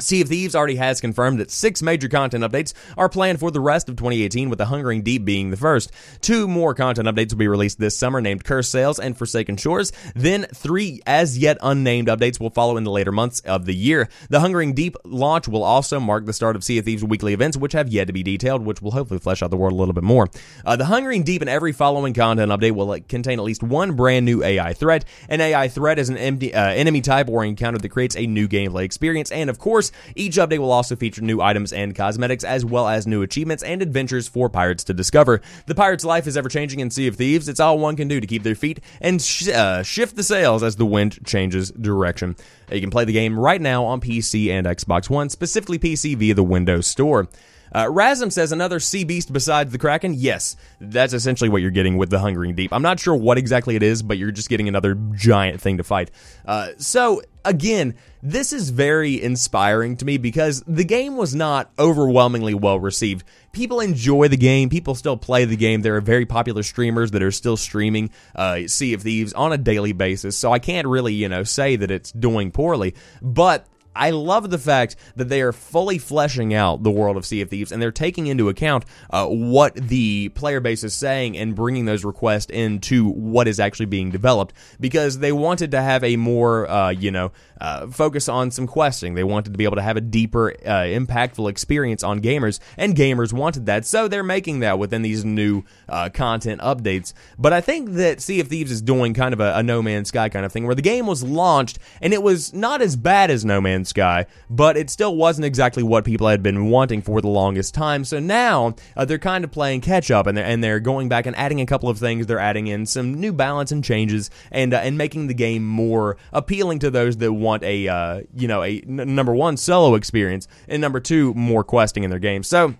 Sea 0.00 0.22
of 0.22 0.28
Thieves 0.28 0.56
already 0.56 0.74
has 0.74 1.00
confirmed 1.00 1.38
that 1.38 1.52
six 1.52 1.80
major 1.80 2.08
content 2.08 2.42
updates 2.42 2.72
are 2.98 3.08
planned 3.08 3.38
for 3.38 3.52
the 3.52 3.60
rest 3.60 3.88
of 3.88 3.94
2018, 3.94 4.50
with 4.50 4.58
the 4.58 4.64
Hungering 4.64 5.02
Deep 5.02 5.24
being 5.24 5.50
the 5.50 5.56
first. 5.56 5.92
Two 6.20 6.48
more 6.48 6.74
content 6.74 7.06
updates 7.06 7.30
will 7.30 7.38
be 7.38 7.46
released 7.46 7.78
this 7.78 7.96
summer, 7.96 8.20
named 8.20 8.42
Cursed 8.42 8.72
Sails 8.72 8.98
and 8.98 9.16
Forsaken 9.16 9.56
Shores. 9.56 9.92
Then 10.16 10.46
three 10.52 11.00
as 11.06 11.38
yet 11.38 11.58
unnamed 11.62 12.08
updates 12.08 12.40
will 12.40 12.50
follow 12.50 12.76
in 12.76 12.82
the 12.82 12.90
later 12.90 13.12
months 13.12 13.38
of 13.40 13.66
the 13.66 13.74
year. 13.74 14.08
The 14.30 14.40
Hungering 14.40 14.74
Deep 14.74 14.96
launch 15.04 15.46
will 15.46 15.62
also 15.62 16.00
mark 16.00 16.26
the 16.26 16.32
start 16.32 16.56
of 16.56 16.64
Sea 16.64 16.78
of 16.78 16.86
Thieves 16.86 17.04
weekly 17.04 17.32
events, 17.32 17.56
which 17.56 17.72
have 17.72 17.88
yet 17.88 18.08
to 18.08 18.12
be 18.12 18.24
detailed, 18.24 18.64
which 18.64 18.82
will 18.82 18.90
hopefully 18.90 19.20
flesh 19.20 19.44
out 19.44 19.52
the 19.52 19.56
world 19.56 19.74
a 19.74 19.76
little 19.76 19.94
bit 19.94 20.02
more. 20.02 20.28
Uh, 20.66 20.74
the 20.74 20.86
Hungering 20.86 21.22
Deep 21.22 21.40
and 21.40 21.48
every 21.48 21.70
following 21.70 22.14
content 22.14 22.50
update 22.50 22.72
will 22.72 22.90
uh, 22.90 22.98
contain 23.08 23.38
at 23.38 23.44
least 23.44 23.62
one 23.62 23.94
brand 23.94 24.26
new 24.26 24.42
AI 24.42 24.72
threat. 24.72 25.04
An 25.28 25.40
AI 25.40 25.68
threat 25.68 26.00
is 26.00 26.08
an 26.08 26.16
empty, 26.16 26.52
uh, 26.52 26.70
enemy 26.70 27.00
type 27.00 27.28
or 27.28 27.44
encounter 27.44 27.78
that 27.78 27.90
creates 27.90 28.16
a 28.16 28.26
new 28.26 28.48
gameplay 28.48 28.82
experience, 28.82 29.30
and 29.30 29.48
of 29.48 29.60
course, 29.60 29.83
each 30.14 30.36
update 30.36 30.58
will 30.58 30.72
also 30.72 30.96
feature 30.96 31.22
new 31.22 31.40
items 31.40 31.72
and 31.72 31.94
cosmetics, 31.94 32.44
as 32.44 32.64
well 32.64 32.88
as 32.88 33.06
new 33.06 33.22
achievements 33.22 33.62
and 33.62 33.82
adventures 33.82 34.28
for 34.28 34.48
pirates 34.48 34.84
to 34.84 34.94
discover. 34.94 35.40
The 35.66 35.74
pirate's 35.74 36.04
life 36.04 36.26
is 36.26 36.36
ever 36.36 36.48
changing 36.48 36.80
in 36.80 36.90
Sea 36.90 37.08
of 37.08 37.16
Thieves. 37.16 37.48
It's 37.48 37.60
all 37.60 37.78
one 37.78 37.96
can 37.96 38.08
do 38.08 38.20
to 38.20 38.26
keep 38.26 38.42
their 38.42 38.54
feet 38.54 38.80
and 39.00 39.20
sh- 39.20 39.48
uh, 39.48 39.82
shift 39.82 40.16
the 40.16 40.22
sails 40.22 40.62
as 40.62 40.76
the 40.76 40.86
wind 40.86 41.24
changes 41.24 41.70
direction. 41.70 42.36
You 42.70 42.80
can 42.80 42.90
play 42.90 43.04
the 43.04 43.12
game 43.12 43.38
right 43.38 43.60
now 43.60 43.84
on 43.84 44.00
PC 44.00 44.50
and 44.50 44.66
Xbox 44.66 45.10
One, 45.10 45.28
specifically 45.28 45.78
PC 45.78 46.16
via 46.16 46.34
the 46.34 46.42
Windows 46.42 46.86
Store. 46.86 47.28
Uh, 47.74 47.86
Rasm 47.86 48.30
says 48.30 48.52
another 48.52 48.78
sea 48.78 49.04
beast 49.04 49.32
besides 49.32 49.72
the 49.72 49.78
Kraken. 49.78 50.14
Yes, 50.14 50.56
that's 50.80 51.12
essentially 51.12 51.50
what 51.50 51.60
you're 51.60 51.70
getting 51.72 51.96
with 51.96 52.08
the 52.10 52.20
Hungering 52.20 52.54
Deep. 52.54 52.72
I'm 52.72 52.82
not 52.82 53.00
sure 53.00 53.16
what 53.16 53.36
exactly 53.36 53.74
it 53.74 53.82
is, 53.82 54.02
but 54.02 54.16
you're 54.16 54.30
just 54.30 54.48
getting 54.48 54.68
another 54.68 54.94
giant 55.14 55.60
thing 55.60 55.78
to 55.78 55.84
fight. 55.84 56.10
Uh, 56.46 56.68
so 56.78 57.20
again, 57.44 57.94
this 58.22 58.52
is 58.52 58.70
very 58.70 59.20
inspiring 59.22 59.96
to 59.96 60.04
me 60.04 60.16
because 60.16 60.62
the 60.66 60.84
game 60.84 61.16
was 61.16 61.34
not 61.34 61.70
overwhelmingly 61.78 62.54
well 62.54 62.80
received. 62.80 63.24
People 63.52 63.80
enjoy 63.80 64.28
the 64.28 64.36
game. 64.36 64.68
People 64.68 64.94
still 64.94 65.16
play 65.16 65.44
the 65.44 65.56
game. 65.56 65.82
There 65.82 65.96
are 65.96 66.00
very 66.00 66.26
popular 66.26 66.62
streamers 66.62 67.10
that 67.10 67.22
are 67.22 67.30
still 67.30 67.56
streaming 67.56 68.10
uh, 68.34 68.66
Sea 68.66 68.94
of 68.94 69.02
Thieves 69.02 69.32
on 69.34 69.52
a 69.52 69.58
daily 69.58 69.92
basis. 69.92 70.38
So 70.38 70.52
I 70.52 70.58
can't 70.58 70.86
really, 70.86 71.14
you 71.14 71.28
know, 71.28 71.44
say 71.44 71.76
that 71.76 71.90
it's 71.90 72.12
doing 72.12 72.50
poorly. 72.50 72.94
But 73.20 73.66
I 73.94 74.10
love 74.10 74.50
the 74.50 74.58
fact 74.58 74.96
that 75.16 75.28
they 75.28 75.42
are 75.42 75.52
fully 75.52 75.98
fleshing 75.98 76.54
out 76.54 76.82
the 76.82 76.90
world 76.90 77.16
of 77.16 77.24
Sea 77.26 77.40
of 77.40 77.50
Thieves 77.50 77.72
and 77.72 77.80
they're 77.80 77.92
taking 77.92 78.26
into 78.26 78.48
account 78.48 78.84
uh, 79.10 79.26
what 79.26 79.74
the 79.74 80.30
player 80.30 80.60
base 80.60 80.84
is 80.84 80.94
saying 80.94 81.36
and 81.36 81.54
bringing 81.54 81.84
those 81.84 82.04
requests 82.04 82.50
into 82.50 83.08
what 83.10 83.48
is 83.48 83.60
actually 83.60 83.86
being 83.86 84.10
developed 84.10 84.54
because 84.80 85.18
they 85.18 85.32
wanted 85.32 85.70
to 85.72 85.80
have 85.80 86.02
a 86.04 86.16
more, 86.16 86.68
uh, 86.68 86.90
you 86.90 87.10
know, 87.10 87.32
uh, 87.60 87.86
focus 87.86 88.28
on 88.28 88.50
some 88.50 88.66
questing. 88.66 89.14
They 89.14 89.24
wanted 89.24 89.52
to 89.52 89.58
be 89.58 89.64
able 89.64 89.76
to 89.76 89.82
have 89.82 89.96
a 89.96 90.00
deeper, 90.00 90.52
uh, 90.64 90.84
impactful 90.84 91.48
experience 91.48 92.02
on 92.02 92.20
gamers, 92.20 92.58
and 92.76 92.94
gamers 92.94 93.32
wanted 93.32 93.66
that, 93.66 93.86
so 93.86 94.08
they're 94.08 94.22
making 94.22 94.60
that 94.60 94.78
within 94.78 95.02
these 95.02 95.24
new 95.24 95.62
uh, 95.88 96.10
content 96.10 96.60
updates. 96.60 97.14
But 97.38 97.52
I 97.52 97.60
think 97.60 97.92
that 97.92 98.20
Sea 98.20 98.40
of 98.40 98.48
Thieves 98.48 98.70
is 98.70 98.82
doing 98.82 99.14
kind 99.14 99.32
of 99.32 99.40
a, 99.40 99.54
a 99.56 99.62
No 99.62 99.82
Man's 99.82 100.08
Sky 100.08 100.28
kind 100.28 100.44
of 100.44 100.52
thing, 100.52 100.66
where 100.66 100.74
the 100.74 100.82
game 100.82 101.06
was 101.06 101.22
launched 101.22 101.78
and 102.00 102.12
it 102.12 102.22
was 102.22 102.52
not 102.52 102.82
as 102.82 102.96
bad 102.96 103.30
as 103.30 103.44
No 103.44 103.60
Man's 103.60 103.83
Sky, 103.86 104.26
but 104.50 104.76
it 104.76 104.90
still 104.90 105.16
wasn't 105.16 105.44
exactly 105.44 105.82
what 105.82 106.04
people 106.04 106.28
had 106.28 106.42
been 106.42 106.70
wanting 106.70 107.02
for 107.02 107.20
the 107.20 107.28
longest 107.28 107.74
time. 107.74 108.04
So 108.04 108.18
now 108.18 108.74
uh, 108.96 109.04
they're 109.04 109.18
kind 109.18 109.44
of 109.44 109.50
playing 109.50 109.80
catch 109.80 110.10
up, 110.10 110.26
and 110.26 110.36
they're, 110.36 110.44
and 110.44 110.62
they're 110.62 110.80
going 110.80 111.08
back 111.08 111.26
and 111.26 111.36
adding 111.36 111.60
a 111.60 111.66
couple 111.66 111.88
of 111.88 111.98
things. 111.98 112.26
They're 112.26 112.38
adding 112.38 112.66
in 112.66 112.86
some 112.86 113.14
new 113.14 113.32
balance 113.32 113.72
and 113.72 113.84
changes, 113.84 114.30
and 114.50 114.74
uh, 114.74 114.78
and 114.78 114.98
making 114.98 115.26
the 115.26 115.34
game 115.34 115.66
more 115.66 116.16
appealing 116.32 116.78
to 116.80 116.90
those 116.90 117.16
that 117.18 117.32
want 117.32 117.62
a 117.62 117.88
uh, 117.88 118.22
you 118.34 118.48
know 118.48 118.62
a 118.62 118.80
n- 118.80 119.14
number 119.14 119.34
one 119.34 119.56
solo 119.56 119.94
experience, 119.94 120.48
and 120.68 120.80
number 120.80 121.00
two 121.00 121.34
more 121.34 121.64
questing 121.64 122.04
in 122.04 122.10
their 122.10 122.18
game. 122.18 122.42
So. 122.42 122.74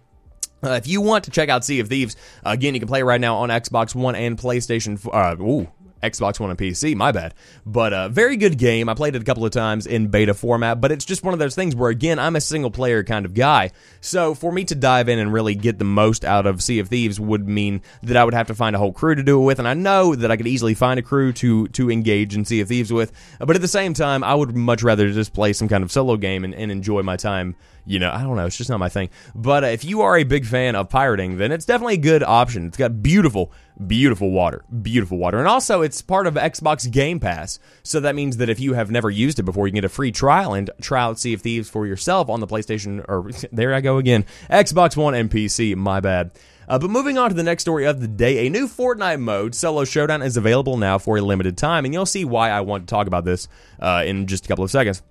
Uh, 0.62 0.76
if 0.76 0.86
you 0.88 1.02
want 1.02 1.24
to 1.24 1.30
check 1.30 1.50
out 1.50 1.62
Sea 1.62 1.80
of 1.80 1.88
Thieves, 1.88 2.16
again, 2.42 2.72
you 2.72 2.80
can 2.80 2.88
play 2.88 3.02
right 3.02 3.20
now 3.20 3.36
on 3.36 3.50
Xbox 3.50 3.94
One 3.94 4.14
and 4.14 4.38
PlayStation. 4.38 4.98
Uh, 5.12 5.36
ooh, 5.42 5.68
Xbox 6.04 6.38
One 6.38 6.50
and 6.50 6.58
PC. 6.58 6.94
My 6.94 7.12
bad. 7.12 7.34
But 7.66 7.92
a 7.92 7.96
uh, 7.96 8.08
very 8.08 8.36
good 8.36 8.58
game. 8.58 8.88
I 8.88 8.94
played 8.94 9.16
it 9.16 9.22
a 9.22 9.24
couple 9.24 9.44
of 9.44 9.52
times 9.52 9.86
in 9.86 10.08
beta 10.08 10.34
format, 10.34 10.80
but 10.80 10.92
it's 10.92 11.04
just 11.04 11.22
one 11.22 11.32
of 11.32 11.40
those 11.40 11.54
things 11.54 11.74
where 11.74 11.90
again, 11.90 12.18
I'm 12.18 12.36
a 12.36 12.40
single 12.40 12.70
player 12.70 13.02
kind 13.02 13.24
of 13.24 13.34
guy. 13.34 13.70
So 14.00 14.34
for 14.34 14.52
me 14.52 14.64
to 14.64 14.74
dive 14.74 15.08
in 15.08 15.18
and 15.18 15.32
really 15.32 15.54
get 15.54 15.78
the 15.78 15.84
most 15.84 16.24
out 16.24 16.46
of 16.46 16.62
Sea 16.62 16.78
of 16.78 16.88
Thieves 16.88 17.18
would 17.18 17.48
mean 17.48 17.82
that 18.02 18.16
I 18.16 18.24
would 18.24 18.34
have 18.34 18.48
to 18.48 18.54
find 18.54 18.76
a 18.76 18.78
whole 18.78 18.92
crew 18.92 19.14
to 19.14 19.22
do 19.22 19.40
it 19.40 19.44
with, 19.44 19.58
and 19.58 19.68
I 19.68 19.74
know 19.74 20.14
that 20.14 20.30
I 20.30 20.36
could 20.36 20.46
easily 20.46 20.74
find 20.74 20.98
a 20.98 21.02
crew 21.02 21.32
to 21.34 21.68
to 21.68 21.90
engage 21.90 22.34
in 22.34 22.44
Sea 22.44 22.60
of 22.60 22.68
Thieves 22.68 22.92
with. 22.92 23.12
But 23.38 23.56
at 23.56 23.62
the 23.62 23.68
same 23.68 23.94
time, 23.94 24.22
I 24.22 24.34
would 24.34 24.56
much 24.56 24.82
rather 24.82 25.10
just 25.10 25.32
play 25.32 25.52
some 25.52 25.68
kind 25.68 25.82
of 25.82 25.90
solo 25.90 26.16
game 26.16 26.44
and, 26.44 26.54
and 26.54 26.70
enjoy 26.70 27.02
my 27.02 27.16
time 27.16 27.56
you 27.86 27.98
know, 27.98 28.10
I 28.10 28.22
don't 28.22 28.36
know. 28.36 28.46
It's 28.46 28.56
just 28.56 28.70
not 28.70 28.78
my 28.80 28.88
thing. 28.88 29.10
But 29.34 29.64
uh, 29.64 29.68
if 29.68 29.84
you 29.84 30.02
are 30.02 30.16
a 30.16 30.24
big 30.24 30.46
fan 30.46 30.74
of 30.74 30.88
pirating, 30.88 31.36
then 31.36 31.52
it's 31.52 31.66
definitely 31.66 31.94
a 31.94 31.98
good 31.98 32.22
option. 32.22 32.66
It's 32.66 32.76
got 32.76 33.02
beautiful, 33.02 33.52
beautiful 33.86 34.30
water. 34.30 34.64
Beautiful 34.82 35.18
water. 35.18 35.38
And 35.38 35.46
also, 35.46 35.82
it's 35.82 36.00
part 36.00 36.26
of 36.26 36.34
Xbox 36.34 36.90
Game 36.90 37.20
Pass. 37.20 37.58
So 37.82 38.00
that 38.00 38.14
means 38.14 38.38
that 38.38 38.48
if 38.48 38.58
you 38.58 38.72
have 38.72 38.90
never 38.90 39.10
used 39.10 39.38
it 39.38 39.42
before, 39.42 39.66
you 39.66 39.72
can 39.72 39.76
get 39.76 39.84
a 39.84 39.90
free 39.90 40.12
trial 40.12 40.54
and 40.54 40.70
try 40.80 41.02
out 41.02 41.18
Sea 41.18 41.34
of 41.34 41.42
Thieves 41.42 41.68
for 41.68 41.86
yourself 41.86 42.30
on 42.30 42.40
the 42.40 42.46
PlayStation, 42.46 43.04
or 43.08 43.30
there 43.52 43.74
I 43.74 43.80
go 43.80 43.98
again, 43.98 44.24
Xbox 44.48 44.96
One 44.96 45.14
and 45.14 45.30
PC. 45.30 45.76
My 45.76 46.00
bad. 46.00 46.30
Uh, 46.66 46.78
but 46.78 46.88
moving 46.88 47.18
on 47.18 47.28
to 47.28 47.34
the 47.34 47.42
next 47.42 47.62
story 47.62 47.84
of 47.84 48.00
the 48.00 48.08
day, 48.08 48.46
a 48.46 48.50
new 48.50 48.66
Fortnite 48.66 49.20
mode, 49.20 49.54
Solo 49.54 49.84
Showdown, 49.84 50.22
is 50.22 50.38
available 50.38 50.78
now 50.78 50.96
for 50.96 51.18
a 51.18 51.20
limited 51.20 51.58
time, 51.58 51.84
and 51.84 51.92
you'll 51.92 52.06
see 52.06 52.24
why 52.24 52.48
I 52.48 52.62
want 52.62 52.86
to 52.86 52.90
talk 52.90 53.06
about 53.06 53.26
this 53.26 53.48
uh, 53.80 54.02
in 54.06 54.26
just 54.26 54.46
a 54.46 54.48
couple 54.48 54.64
of 54.64 54.70
seconds. 54.70 55.02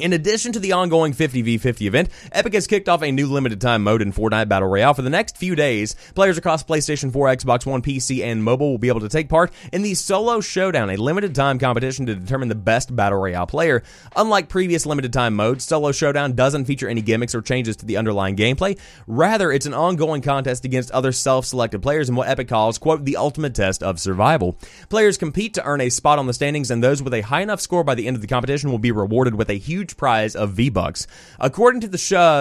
In 0.00 0.12
addition 0.12 0.52
to 0.52 0.60
the 0.60 0.72
ongoing 0.72 1.12
50v50 1.12 1.86
event, 1.86 2.08
Epic 2.30 2.54
has 2.54 2.68
kicked 2.68 2.88
off 2.88 3.02
a 3.02 3.10
new 3.10 3.26
limited 3.26 3.60
time 3.60 3.82
mode 3.82 4.00
in 4.00 4.12
Fortnite 4.12 4.48
Battle 4.48 4.68
Royale. 4.68 4.94
For 4.94 5.02
the 5.02 5.10
next 5.10 5.36
few 5.36 5.56
days, 5.56 5.96
players 6.14 6.38
across 6.38 6.62
PlayStation 6.62 7.12
4, 7.12 7.28
Xbox 7.28 7.66
One, 7.66 7.82
PC, 7.82 8.22
and 8.22 8.44
mobile 8.44 8.70
will 8.70 8.78
be 8.78 8.88
able 8.88 9.00
to 9.00 9.08
take 9.08 9.28
part 9.28 9.52
in 9.72 9.82
the 9.82 9.94
Solo 9.94 10.40
Showdown, 10.40 10.90
a 10.90 10.96
limited 10.96 11.34
time 11.34 11.58
competition 11.58 12.06
to 12.06 12.14
determine 12.14 12.48
the 12.48 12.54
best 12.54 12.94
Battle 12.94 13.18
Royale 13.18 13.46
player. 13.46 13.82
Unlike 14.14 14.48
previous 14.48 14.86
limited 14.86 15.12
time 15.12 15.34
modes, 15.34 15.64
Solo 15.64 15.90
Showdown 15.90 16.34
doesn't 16.34 16.66
feature 16.66 16.88
any 16.88 17.02
gimmicks 17.02 17.34
or 17.34 17.42
changes 17.42 17.76
to 17.76 17.86
the 17.86 17.96
underlying 17.96 18.36
gameplay. 18.36 18.78
Rather, 19.08 19.50
it's 19.50 19.66
an 19.66 19.74
ongoing 19.74 20.22
contest 20.22 20.64
against 20.64 20.92
other 20.92 21.10
self 21.10 21.44
selected 21.44 21.82
players 21.82 22.08
in 22.08 22.14
what 22.14 22.28
Epic 22.28 22.48
calls, 22.48 22.78
quote, 22.78 23.04
the 23.04 23.16
ultimate 23.16 23.54
test 23.54 23.82
of 23.82 23.98
survival. 23.98 24.56
Players 24.90 25.18
compete 25.18 25.54
to 25.54 25.64
earn 25.64 25.80
a 25.80 25.88
spot 25.88 26.20
on 26.20 26.26
the 26.26 26.34
standings, 26.34 26.70
and 26.70 26.84
those 26.84 27.02
with 27.02 27.14
a 27.14 27.22
high 27.22 27.40
enough 27.40 27.60
score 27.60 27.82
by 27.82 27.96
the 27.96 28.06
end 28.06 28.14
of 28.14 28.22
the 28.22 28.28
competition 28.28 28.70
will 28.70 28.78
be 28.78 28.92
rewarded 28.92 29.34
with 29.34 29.50
a 29.50 29.54
huge 29.54 29.87
huge 29.88 29.96
prize 29.96 30.36
of 30.36 30.50
V-Bucks. 30.52 31.06
According 31.40 31.80
to 31.82 31.88
the 31.88 31.98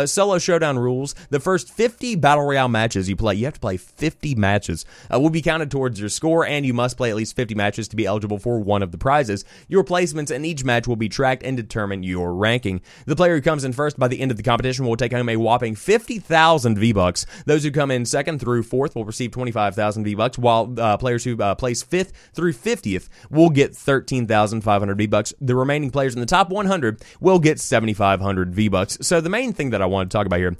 solo 0.07 0.37
showdown 0.37 0.77
rules, 0.77 1.15
the 1.29 1.39
first 1.39 1.69
50 1.71 2.15
Battle 2.15 2.45
Royale 2.45 2.67
matches 2.67 3.07
you 3.07 3.15
play, 3.15 3.35
you 3.35 3.45
have 3.45 3.53
to 3.53 3.59
play 3.59 3.77
50 3.77 4.35
matches, 4.35 4.85
uh, 5.13 5.19
will 5.19 5.29
be 5.29 5.41
counted 5.41 5.71
towards 5.71 5.99
your 5.99 6.09
score, 6.09 6.45
and 6.45 6.65
you 6.65 6.73
must 6.73 6.97
play 6.97 7.09
at 7.09 7.15
least 7.15 7.35
50 7.35 7.55
matches 7.55 7.87
to 7.87 7.95
be 7.95 8.05
eligible 8.05 8.39
for 8.39 8.59
one 8.59 8.83
of 8.83 8.91
the 8.91 8.97
prizes. 8.97 9.45
Your 9.67 9.83
placements 9.83 10.31
in 10.31 10.45
each 10.45 10.63
match 10.63 10.87
will 10.87 10.95
be 10.95 11.09
tracked 11.09 11.43
and 11.43 11.55
determine 11.55 12.03
your 12.03 12.33
ranking. 12.33 12.81
The 13.05 13.15
player 13.15 13.35
who 13.35 13.41
comes 13.41 13.63
in 13.63 13.73
first 13.73 13.97
by 13.97 14.07
the 14.07 14.19
end 14.19 14.31
of 14.31 14.37
the 14.37 14.43
competition 14.43 14.85
will 14.85 14.97
take 14.97 15.13
home 15.13 15.29
a 15.29 15.37
whopping 15.37 15.75
50,000 15.75 16.77
V-Bucks. 16.77 17.25
Those 17.45 17.63
who 17.63 17.71
come 17.71 17.91
in 17.91 18.05
second 18.05 18.39
through 18.39 18.63
fourth 18.63 18.95
will 18.95 19.05
receive 19.05 19.31
25,000 19.31 20.03
V-Bucks, 20.03 20.37
while 20.37 20.73
uh, 20.77 20.97
players 20.97 21.23
who 21.23 21.37
uh, 21.37 21.55
place 21.55 21.83
fifth 21.83 22.11
through 22.33 22.53
50th 22.53 23.09
will 23.29 23.49
get 23.49 23.75
13,500 23.75 24.97
V-Bucks. 24.97 25.33
The 25.39 25.55
remaining 25.55 25.91
players 25.91 26.13
in 26.13 26.19
the 26.19 26.25
top 26.25 26.49
100 26.49 27.03
will 27.19 27.36
will 27.37 27.43
get 27.43 27.59
7,500 27.59 28.55
V 28.55 28.67
bucks. 28.67 28.97
So 29.01 29.21
the 29.21 29.29
main 29.29 29.53
thing 29.53 29.69
that 29.69 29.81
I 29.81 29.85
want 29.85 30.09
to 30.09 30.17
talk 30.17 30.25
about 30.25 30.39
here 30.39 30.55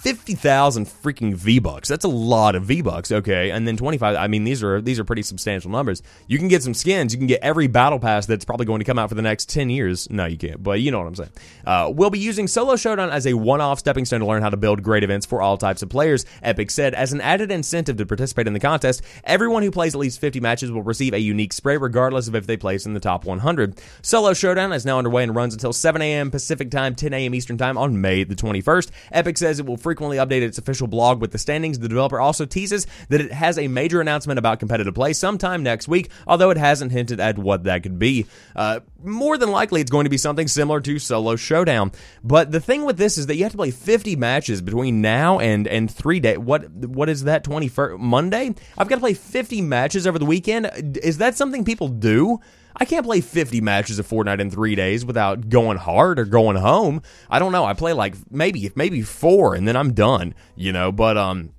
50,000 0.00 0.86
freaking 0.86 1.34
V-bucks. 1.34 1.88
That's 1.88 2.04
a 2.04 2.08
lot 2.08 2.54
of 2.54 2.62
V-bucks, 2.64 3.10
okay? 3.10 3.50
And 3.50 3.66
then 3.66 3.76
25 3.76 4.14
I 4.14 4.28
mean 4.28 4.44
these 4.44 4.62
are 4.62 4.80
these 4.80 5.00
are 5.00 5.04
pretty 5.04 5.22
substantial 5.22 5.72
numbers. 5.72 6.02
You 6.28 6.38
can 6.38 6.46
get 6.46 6.62
some 6.62 6.72
skins, 6.72 7.12
you 7.12 7.18
can 7.18 7.26
get 7.26 7.40
every 7.42 7.66
battle 7.66 7.98
pass 7.98 8.24
that's 8.24 8.44
probably 8.44 8.64
going 8.66 8.78
to 8.78 8.84
come 8.84 8.96
out 8.96 9.08
for 9.08 9.16
the 9.16 9.22
next 9.22 9.48
10 9.48 9.70
years. 9.70 10.08
No, 10.08 10.26
you 10.26 10.38
can't, 10.38 10.62
but 10.62 10.80
you 10.80 10.92
know 10.92 10.98
what 10.98 11.08
I'm 11.08 11.14
saying. 11.16 11.32
Uh, 11.66 11.92
we'll 11.92 12.10
be 12.10 12.20
using 12.20 12.46
Solo 12.46 12.76
Showdown 12.76 13.10
as 13.10 13.26
a 13.26 13.34
one-off 13.34 13.80
stepping 13.80 14.04
stone 14.04 14.20
to 14.20 14.26
learn 14.26 14.40
how 14.40 14.50
to 14.50 14.56
build 14.56 14.84
great 14.84 15.02
events 15.02 15.26
for 15.26 15.42
all 15.42 15.56
types 15.56 15.82
of 15.82 15.88
players. 15.88 16.24
Epic 16.44 16.70
said 16.70 16.94
as 16.94 17.12
an 17.12 17.20
added 17.20 17.50
incentive 17.50 17.96
to 17.96 18.06
participate 18.06 18.46
in 18.46 18.52
the 18.52 18.60
contest, 18.60 19.02
everyone 19.24 19.64
who 19.64 19.72
plays 19.72 19.94
at 19.94 20.00
least 20.00 20.20
50 20.20 20.38
matches 20.38 20.70
will 20.70 20.82
receive 20.82 21.12
a 21.12 21.18
unique 21.18 21.52
spray 21.52 21.76
regardless 21.76 22.28
of 22.28 22.36
if 22.36 22.46
they 22.46 22.56
place 22.56 22.86
in 22.86 22.94
the 22.94 23.00
top 23.00 23.24
100. 23.24 23.80
Solo 24.02 24.32
Showdown 24.32 24.72
is 24.72 24.86
now 24.86 24.98
underway 24.98 25.24
and 25.24 25.34
runs 25.34 25.54
until 25.54 25.72
7 25.72 26.00
a.m. 26.00 26.30
Pacific 26.30 26.70
time, 26.70 26.94
10 26.94 27.12
a.m. 27.12 27.34
Eastern 27.34 27.58
time 27.58 27.76
on 27.76 28.00
May 28.00 28.22
the 28.22 28.36
21st. 28.36 28.90
Epic 29.10 29.36
says 29.38 29.58
it 29.58 29.66
will 29.66 29.76
frequently 29.88 30.18
updated 30.18 30.42
its 30.42 30.58
official 30.58 30.86
blog 30.86 31.18
with 31.18 31.32
the 31.32 31.38
standings. 31.38 31.78
The 31.78 31.88
developer 31.88 32.20
also 32.20 32.44
teases 32.44 32.86
that 33.08 33.22
it 33.22 33.32
has 33.32 33.56
a 33.56 33.68
major 33.68 34.02
announcement 34.02 34.38
about 34.38 34.58
competitive 34.58 34.94
play 34.94 35.14
sometime 35.14 35.62
next 35.62 35.88
week, 35.88 36.10
although 36.26 36.50
it 36.50 36.58
hasn't 36.58 36.92
hinted 36.92 37.20
at 37.20 37.38
what 37.38 37.64
that 37.64 37.82
could 37.82 37.98
be. 37.98 38.26
Uh, 38.54 38.80
more 39.02 39.38
than 39.38 39.50
likely, 39.50 39.80
it's 39.80 39.90
going 39.90 40.04
to 40.04 40.10
be 40.10 40.18
something 40.18 40.46
similar 40.46 40.82
to 40.82 40.98
Solo 40.98 41.36
Showdown. 41.36 41.90
But 42.22 42.52
the 42.52 42.60
thing 42.60 42.84
with 42.84 42.98
this 42.98 43.16
is 43.16 43.28
that 43.28 43.36
you 43.36 43.44
have 43.44 43.52
to 43.52 43.56
play 43.56 43.70
50 43.70 44.14
matches 44.16 44.60
between 44.60 45.00
now 45.00 45.38
and 45.38 45.66
and 45.66 45.90
three 45.90 46.20
day. 46.20 46.36
What 46.36 46.70
what 46.70 47.08
is 47.08 47.24
that? 47.24 47.44
21st 47.44 47.98
Monday? 47.98 48.54
I've 48.76 48.88
got 48.88 48.96
to 48.96 49.00
play 49.00 49.14
50 49.14 49.62
matches 49.62 50.06
over 50.06 50.18
the 50.18 50.26
weekend. 50.26 50.98
Is 50.98 51.16
that 51.16 51.34
something 51.34 51.64
people 51.64 51.88
do? 51.88 52.40
I 52.80 52.84
can't 52.84 53.04
play 53.04 53.20
50 53.20 53.60
matches 53.60 53.98
of 53.98 54.06
Fortnite 54.06 54.40
in 54.40 54.50
three 54.50 54.74
days 54.74 55.04
without 55.04 55.48
going 55.48 55.78
hard 55.78 56.18
or 56.18 56.24
going 56.24 56.56
home. 56.56 57.02
I 57.28 57.38
don't 57.38 57.52
know. 57.52 57.64
I 57.64 57.74
play 57.74 57.92
like 57.92 58.14
maybe 58.30 58.70
maybe 58.76 59.02
four 59.02 59.54
and 59.54 59.66
then 59.66 59.76
I'm 59.76 59.94
done. 59.94 60.34
You 60.56 60.72
know, 60.72 60.92
but 60.92 61.16
um 61.16 61.50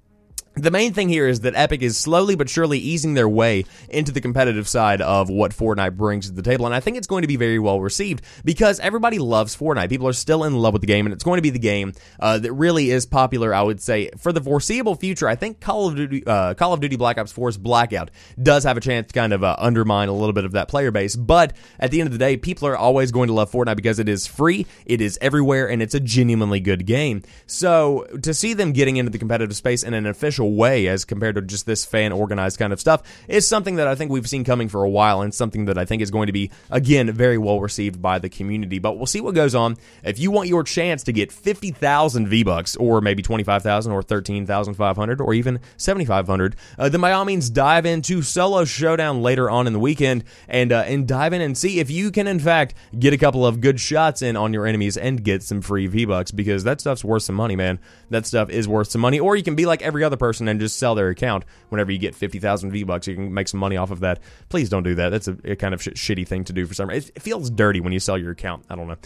the 0.55 0.71
main 0.71 0.93
thing 0.93 1.09
here 1.09 1.27
is 1.27 1.41
that 1.41 1.55
Epic 1.55 1.81
is 1.81 1.97
slowly 1.97 2.35
but 2.35 2.49
surely 2.49 2.79
easing 2.79 3.13
their 3.13 3.29
way 3.29 3.65
into 3.89 4.11
the 4.11 4.21
competitive 4.21 4.67
side 4.67 5.01
of 5.01 5.29
what 5.29 5.51
Fortnite 5.51 5.95
brings 5.95 6.27
to 6.27 6.33
the 6.33 6.41
table, 6.41 6.65
and 6.65 6.75
I 6.75 6.79
think 6.79 6.97
it's 6.97 7.07
going 7.07 7.21
to 7.21 7.27
be 7.27 7.35
very 7.35 7.59
well 7.59 7.79
received 7.81 8.23
because 8.43 8.79
everybody 8.79 9.19
loves 9.19 9.55
Fortnite. 9.55 9.89
People 9.89 10.07
are 10.07 10.13
still 10.13 10.43
in 10.43 10.55
love 10.55 10.73
with 10.73 10.81
the 10.81 10.87
game, 10.87 11.05
and 11.05 11.13
it's 11.13 11.23
going 11.23 11.37
to 11.37 11.41
be 11.41 11.49
the 11.49 11.59
game 11.59 11.93
uh, 12.19 12.37
that 12.39 12.51
really 12.53 12.91
is 12.91 13.05
popular. 13.05 13.53
I 13.53 13.61
would 13.61 13.81
say 13.81 14.09
for 14.17 14.31
the 14.31 14.41
foreseeable 14.41 14.95
future. 14.95 15.27
I 15.27 15.35
think 15.35 15.59
Call 15.59 15.87
of 15.87 15.95
Duty, 15.95 16.23
uh, 16.25 16.53
Call 16.55 16.73
of 16.73 16.79
Duty 16.79 16.95
Black 16.95 17.17
Ops 17.17 17.31
4's 17.31 17.57
Blackout 17.57 18.11
does 18.41 18.63
have 18.63 18.77
a 18.77 18.81
chance 18.81 19.07
to 19.07 19.13
kind 19.13 19.33
of 19.33 19.43
uh, 19.43 19.55
undermine 19.59 20.09
a 20.09 20.13
little 20.13 20.33
bit 20.33 20.45
of 20.45 20.53
that 20.53 20.67
player 20.67 20.91
base, 20.91 21.15
but 21.15 21.53
at 21.79 21.91
the 21.91 22.01
end 22.01 22.07
of 22.07 22.13
the 22.13 22.19
day, 22.19 22.37
people 22.37 22.67
are 22.67 22.77
always 22.77 23.11
going 23.11 23.27
to 23.27 23.33
love 23.33 23.51
Fortnite 23.51 23.75
because 23.75 23.99
it 23.99 24.09
is 24.09 24.27
free, 24.27 24.65
it 24.85 25.01
is 25.01 25.17
everywhere, 25.21 25.69
and 25.69 25.81
it's 25.81 25.93
a 25.93 25.99
genuinely 25.99 26.59
good 26.59 26.85
game. 26.85 27.23
So 27.45 28.05
to 28.23 28.33
see 28.33 28.53
them 28.53 28.73
getting 28.73 28.97
into 28.97 29.11
the 29.11 29.19
competitive 29.19 29.55
space 29.55 29.83
in 29.83 29.93
an 29.93 30.05
official 30.05 30.38
way 30.45 30.87
as 30.87 31.05
compared 31.05 31.35
to 31.35 31.41
just 31.41 31.65
this 31.65 31.85
fan 31.85 32.11
organized 32.11 32.59
kind 32.59 32.73
of 32.73 32.79
stuff 32.79 33.03
is 33.27 33.47
something 33.47 33.75
that 33.75 33.87
I 33.87 33.95
think 33.95 34.11
we've 34.11 34.27
seen 34.27 34.43
coming 34.43 34.69
for 34.69 34.83
a 34.83 34.89
while 34.89 35.21
and 35.21 35.33
something 35.33 35.65
that 35.65 35.77
I 35.77 35.85
think 35.85 36.01
is 36.01 36.11
going 36.11 36.27
to 36.27 36.33
be, 36.33 36.51
again, 36.69 37.11
very 37.11 37.37
well 37.37 37.59
received 37.59 38.01
by 38.01 38.19
the 38.19 38.29
community. 38.29 38.79
But 38.79 38.97
we'll 38.97 39.05
see 39.05 39.21
what 39.21 39.35
goes 39.35 39.55
on. 39.55 39.77
If 40.03 40.19
you 40.19 40.31
want 40.31 40.49
your 40.49 40.63
chance 40.63 41.03
to 41.03 41.11
get 41.11 41.31
50,000 41.31 42.27
V-Bucks 42.27 42.75
or 42.75 43.01
maybe 43.01 43.21
25,000 43.21 43.91
or 43.91 44.01
13,500 44.01 45.21
or 45.21 45.33
even 45.33 45.59
7,500, 45.77 46.55
uh, 46.77 46.89
then 46.89 47.01
by 47.01 47.11
all 47.11 47.25
means 47.25 47.49
dive 47.49 47.85
into 47.85 48.21
Solo 48.21 48.65
Showdown 48.65 49.21
later 49.21 49.49
on 49.49 49.67
in 49.67 49.73
the 49.73 49.79
weekend 49.79 50.23
and, 50.47 50.71
uh, 50.71 50.83
and 50.85 51.07
dive 51.07 51.33
in 51.33 51.41
and 51.41 51.57
see 51.57 51.79
if 51.79 51.89
you 51.89 52.11
can, 52.11 52.27
in 52.27 52.39
fact, 52.39 52.73
get 52.97 53.13
a 53.13 53.17
couple 53.17 53.45
of 53.45 53.61
good 53.61 53.79
shots 53.79 54.21
in 54.21 54.35
on 54.35 54.53
your 54.53 54.65
enemies 54.65 54.97
and 54.97 55.23
get 55.23 55.43
some 55.43 55.61
free 55.61 55.87
V-Bucks 55.87 56.31
because 56.31 56.63
that 56.63 56.79
stuff's 56.81 57.03
worth 57.03 57.23
some 57.23 57.35
money, 57.35 57.55
man. 57.55 57.79
That 58.09 58.25
stuff 58.25 58.49
is 58.49 58.67
worth 58.67 58.89
some 58.89 59.01
money. 59.01 59.19
Or 59.19 59.35
you 59.35 59.43
can 59.43 59.55
be 59.55 59.65
like 59.65 59.81
every 59.81 60.03
other 60.03 60.17
person 60.17 60.28
person 60.29 60.47
and 60.47 60.59
just 60.59 60.77
sell 60.77 60.93
their 60.93 61.09
account 61.09 61.43
whenever 61.69 61.91
you 61.91 61.97
get 61.97 62.13
50,000 62.13 62.71
V-Bucks. 62.71 63.07
You 63.07 63.15
can 63.15 63.33
make 63.33 63.47
some 63.47 63.59
money 63.59 63.77
off 63.77 63.89
of 63.89 64.01
that. 64.01 64.19
Please 64.49 64.69
don't 64.69 64.83
do 64.83 64.93
that. 64.95 65.09
That's 65.09 65.27
a, 65.27 65.37
a 65.43 65.55
kind 65.55 65.73
of 65.73 65.81
sh- 65.81 65.89
shitty 65.89 66.27
thing 66.27 66.43
to 66.45 66.53
do 66.53 66.67
for 66.67 66.75
some 66.75 66.89
reason. 66.89 67.11
It, 67.15 67.21
feels 67.21 67.49
dirty 67.49 67.79
when 67.79 67.93
you 67.93 67.99
sell 67.99 68.17
your 68.17 68.31
account. 68.31 68.65
I 68.69 68.75
don't 68.75 68.87
know. 68.87 68.97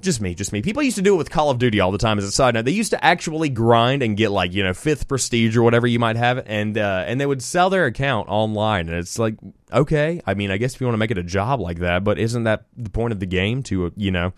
Just 0.00 0.20
me, 0.20 0.34
just 0.34 0.52
me. 0.52 0.62
People 0.62 0.82
used 0.82 0.96
to 0.96 1.02
do 1.02 1.14
it 1.14 1.16
with 1.16 1.30
Call 1.30 1.50
of 1.50 1.58
Duty 1.58 1.80
all 1.80 1.90
the 1.90 1.98
time. 1.98 2.18
As 2.18 2.24
a 2.24 2.30
side 2.30 2.54
note, 2.54 2.64
they 2.64 2.72
used 2.72 2.90
to 2.90 3.04
actually 3.04 3.48
grind 3.48 4.02
and 4.02 4.16
get 4.16 4.30
like 4.30 4.52
you 4.52 4.62
know 4.62 4.72
fifth 4.72 5.08
prestige 5.08 5.56
or 5.56 5.62
whatever 5.64 5.88
you 5.88 5.98
might 5.98 6.16
have, 6.16 6.44
and 6.46 6.78
uh, 6.78 7.04
and 7.04 7.20
they 7.20 7.26
would 7.26 7.42
sell 7.42 7.68
their 7.68 7.86
account 7.86 8.28
online. 8.28 8.88
And 8.88 8.96
it's 8.96 9.18
like, 9.18 9.34
okay, 9.72 10.20
I 10.24 10.34
mean, 10.34 10.52
I 10.52 10.56
guess 10.56 10.74
if 10.74 10.80
you 10.80 10.86
want 10.86 10.94
to 10.94 10.98
make 10.98 11.10
it 11.10 11.18
a 11.18 11.24
job 11.24 11.58
like 11.58 11.80
that, 11.80 12.04
but 12.04 12.16
isn't 12.20 12.44
that 12.44 12.66
the 12.76 12.90
point 12.90 13.12
of 13.12 13.18
the 13.18 13.26
game 13.26 13.64
to 13.64 13.92
you 13.96 14.12
know 14.12 14.32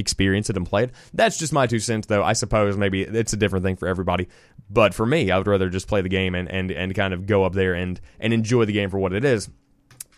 experience 0.00 0.50
it 0.50 0.56
and 0.56 0.66
play 0.66 0.84
it. 0.84 0.90
That's 1.14 1.38
just 1.38 1.52
my 1.52 1.68
two 1.68 1.78
cents, 1.78 2.08
though. 2.08 2.24
I 2.24 2.32
suppose 2.32 2.76
maybe 2.76 3.02
it's 3.02 3.32
a 3.32 3.36
different 3.36 3.64
thing 3.64 3.76
for 3.76 3.86
everybody. 3.86 4.28
But 4.70 4.94
for 4.94 5.04
me, 5.04 5.30
I 5.30 5.38
would 5.38 5.48
rather 5.48 5.68
just 5.68 5.88
play 5.88 6.00
the 6.00 6.08
game 6.08 6.34
and, 6.34 6.48
and, 6.48 6.70
and 6.70 6.94
kind 6.94 7.12
of 7.12 7.26
go 7.26 7.44
up 7.44 7.54
there 7.54 7.74
and, 7.74 8.00
and 8.20 8.32
enjoy 8.32 8.64
the 8.64 8.72
game 8.72 8.88
for 8.88 8.98
what 8.98 9.12
it 9.12 9.24
is. 9.24 9.48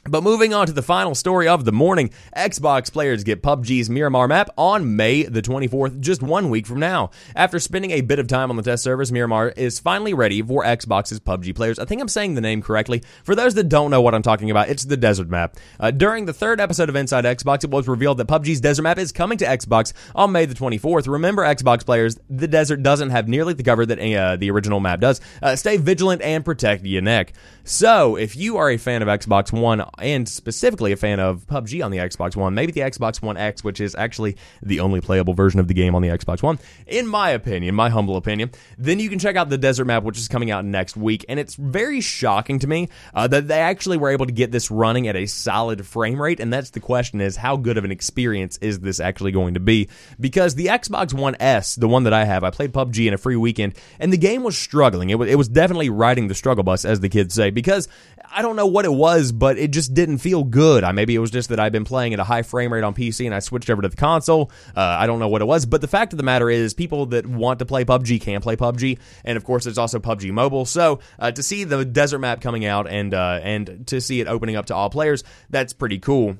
But 0.04 0.24
moving 0.24 0.52
on 0.52 0.66
to 0.66 0.72
the 0.72 0.82
final 0.82 1.14
story 1.14 1.46
of 1.46 1.64
the 1.64 1.70
morning, 1.70 2.10
Xbox 2.36 2.92
players 2.92 3.22
get 3.22 3.40
PUBG's 3.40 3.88
Miramar 3.88 4.26
map 4.26 4.50
on 4.58 4.96
May 4.96 5.22
the 5.22 5.40
24th, 5.40 6.00
just 6.00 6.24
one 6.24 6.50
week 6.50 6.66
from 6.66 6.80
now. 6.80 7.10
After 7.36 7.60
spending 7.60 7.92
a 7.92 8.00
bit 8.00 8.18
of 8.18 8.26
time 8.26 8.50
on 8.50 8.56
the 8.56 8.64
test 8.64 8.82
servers, 8.82 9.12
Miramar 9.12 9.50
is 9.50 9.78
finally 9.78 10.12
ready 10.12 10.42
for 10.42 10.64
Xbox's 10.64 11.20
PUBG 11.20 11.54
players. 11.54 11.78
I 11.78 11.84
think 11.84 12.00
I'm 12.02 12.08
saying 12.08 12.34
the 12.34 12.40
name 12.40 12.62
correctly. 12.62 13.04
For 13.22 13.36
those 13.36 13.54
that 13.54 13.68
don't 13.68 13.92
know 13.92 14.02
what 14.02 14.12
I'm 14.12 14.22
talking 14.22 14.50
about, 14.50 14.68
it's 14.68 14.84
the 14.84 14.96
desert 14.96 15.28
map. 15.28 15.56
Uh, 15.78 15.92
during 15.92 16.24
the 16.24 16.32
third 16.32 16.60
episode 16.60 16.88
of 16.88 16.96
Inside 16.96 17.24
Xbox, 17.24 17.62
it 17.62 17.70
was 17.70 17.86
revealed 17.86 18.18
that 18.18 18.26
PUBG's 18.26 18.60
desert 18.60 18.82
map 18.82 18.98
is 18.98 19.12
coming 19.12 19.38
to 19.38 19.44
Xbox 19.44 19.92
on 20.16 20.32
May 20.32 20.46
the 20.46 20.54
24th. 20.56 21.06
Remember, 21.06 21.42
Xbox 21.42 21.86
players, 21.86 22.18
the 22.28 22.48
desert 22.48 22.82
doesn't 22.82 23.10
have 23.10 23.28
nearly 23.28 23.54
the 23.54 23.62
cover 23.62 23.86
that 23.86 24.00
uh, 24.00 24.34
the 24.34 24.50
original 24.50 24.80
map 24.80 24.98
does. 24.98 25.20
Uh, 25.40 25.54
stay 25.54 25.76
vigilant 25.76 26.22
and 26.22 26.44
protect 26.44 26.84
your 26.84 27.02
neck. 27.02 27.34
So, 27.62 28.16
if 28.16 28.34
you 28.34 28.56
are 28.56 28.68
a 28.68 28.78
fan 28.78 29.00
of 29.02 29.06
Xbox 29.06 29.52
One 29.52 29.84
and 29.98 30.28
specifically 30.28 30.92
a 30.92 30.96
fan 30.96 31.20
of 31.20 31.46
PUBG 31.46 31.84
on 31.84 31.90
the 31.90 31.98
Xbox 31.98 32.36
One, 32.36 32.54
maybe 32.54 32.72
the 32.72 32.80
Xbox 32.80 33.20
One 33.20 33.36
X, 33.36 33.62
which 33.62 33.80
is 33.80 33.94
actually 33.94 34.36
the 34.62 34.80
only 34.80 35.00
playable 35.00 35.34
version 35.34 35.60
of 35.60 35.68
the 35.68 35.74
game 35.74 35.94
on 35.94 36.02
the 36.02 36.08
Xbox 36.08 36.42
One, 36.42 36.58
in 36.86 37.06
my 37.06 37.30
opinion, 37.30 37.74
my 37.74 37.88
humble 37.88 38.16
opinion, 38.16 38.50
then 38.78 38.98
you 38.98 39.08
can 39.08 39.18
check 39.18 39.36
out 39.36 39.48
the 39.48 39.58
Desert 39.58 39.84
Map, 39.84 40.02
which 40.02 40.18
is 40.18 40.28
coming 40.28 40.50
out 40.50 40.64
next 40.64 40.96
week. 40.96 41.24
And 41.28 41.38
it's 41.38 41.54
very 41.54 42.00
shocking 42.00 42.58
to 42.60 42.66
me 42.66 42.88
uh, 43.14 43.28
that 43.28 43.48
they 43.48 43.60
actually 43.60 43.98
were 43.98 44.10
able 44.10 44.26
to 44.26 44.32
get 44.32 44.52
this 44.52 44.70
running 44.70 45.08
at 45.08 45.16
a 45.16 45.26
solid 45.26 45.86
frame 45.86 46.20
rate. 46.20 46.40
And 46.40 46.52
that's 46.52 46.70
the 46.70 46.80
question 46.80 47.20
is 47.20 47.36
how 47.36 47.56
good 47.56 47.78
of 47.78 47.84
an 47.84 47.92
experience 47.92 48.58
is 48.58 48.80
this 48.80 49.00
actually 49.00 49.32
going 49.32 49.54
to 49.54 49.60
be? 49.60 49.88
Because 50.18 50.54
the 50.54 50.66
Xbox 50.66 51.12
One 51.12 51.36
S, 51.40 51.74
the 51.76 51.88
one 51.88 52.04
that 52.04 52.12
I 52.12 52.24
have, 52.24 52.44
I 52.44 52.50
played 52.50 52.72
PUBG 52.72 53.08
in 53.08 53.14
a 53.14 53.18
free 53.18 53.36
weekend, 53.36 53.74
and 53.98 54.12
the 54.12 54.18
game 54.18 54.42
was 54.42 54.56
struggling. 54.56 55.10
It 55.10 55.18
was, 55.18 55.28
it 55.28 55.36
was 55.36 55.48
definitely 55.48 55.90
riding 55.90 56.28
the 56.28 56.34
struggle 56.34 56.64
bus, 56.64 56.84
as 56.84 57.00
the 57.00 57.08
kids 57.08 57.34
say 57.34 57.50
because 57.50 57.88
I 58.30 58.42
don't 58.42 58.56
know 58.56 58.66
what 58.66 58.84
it 58.84 58.92
was, 58.92 59.32
but 59.32 59.58
it 59.58 59.70
just 59.70 59.81
didn't 59.88 60.18
feel 60.18 60.44
good. 60.44 60.84
I 60.84 60.92
maybe 60.92 61.14
it 61.14 61.18
was 61.18 61.30
just 61.30 61.48
that 61.48 61.60
I've 61.60 61.72
been 61.72 61.84
playing 61.84 62.14
at 62.14 62.20
a 62.20 62.24
high 62.24 62.42
frame 62.42 62.72
rate 62.72 62.84
on 62.84 62.94
PC 62.94 63.26
and 63.26 63.34
I 63.34 63.38
switched 63.40 63.70
over 63.70 63.82
to 63.82 63.88
the 63.88 63.96
console. 63.96 64.50
Uh, 64.76 64.80
I 64.80 65.06
don't 65.06 65.18
know 65.18 65.28
what 65.28 65.42
it 65.42 65.46
was, 65.46 65.66
but 65.66 65.80
the 65.80 65.88
fact 65.88 66.12
of 66.12 66.16
the 66.16 66.22
matter 66.22 66.50
is, 66.50 66.74
people 66.74 67.06
that 67.06 67.26
want 67.26 67.58
to 67.58 67.66
play 67.66 67.84
PUBG 67.84 68.20
can 68.20 68.40
play 68.40 68.56
PUBG, 68.56 68.98
and 69.24 69.36
of 69.36 69.44
course, 69.44 69.64
there's 69.64 69.78
also 69.78 69.98
PUBG 69.98 70.30
Mobile. 70.32 70.64
So 70.64 71.00
uh, 71.18 71.30
to 71.30 71.42
see 71.42 71.64
the 71.64 71.84
desert 71.84 72.18
map 72.18 72.40
coming 72.40 72.64
out 72.64 72.88
and 72.88 73.14
uh, 73.14 73.40
and 73.42 73.86
to 73.88 74.00
see 74.00 74.20
it 74.20 74.28
opening 74.28 74.56
up 74.56 74.66
to 74.66 74.74
all 74.74 74.90
players, 74.90 75.24
that's 75.50 75.72
pretty 75.72 75.98
cool. 75.98 76.36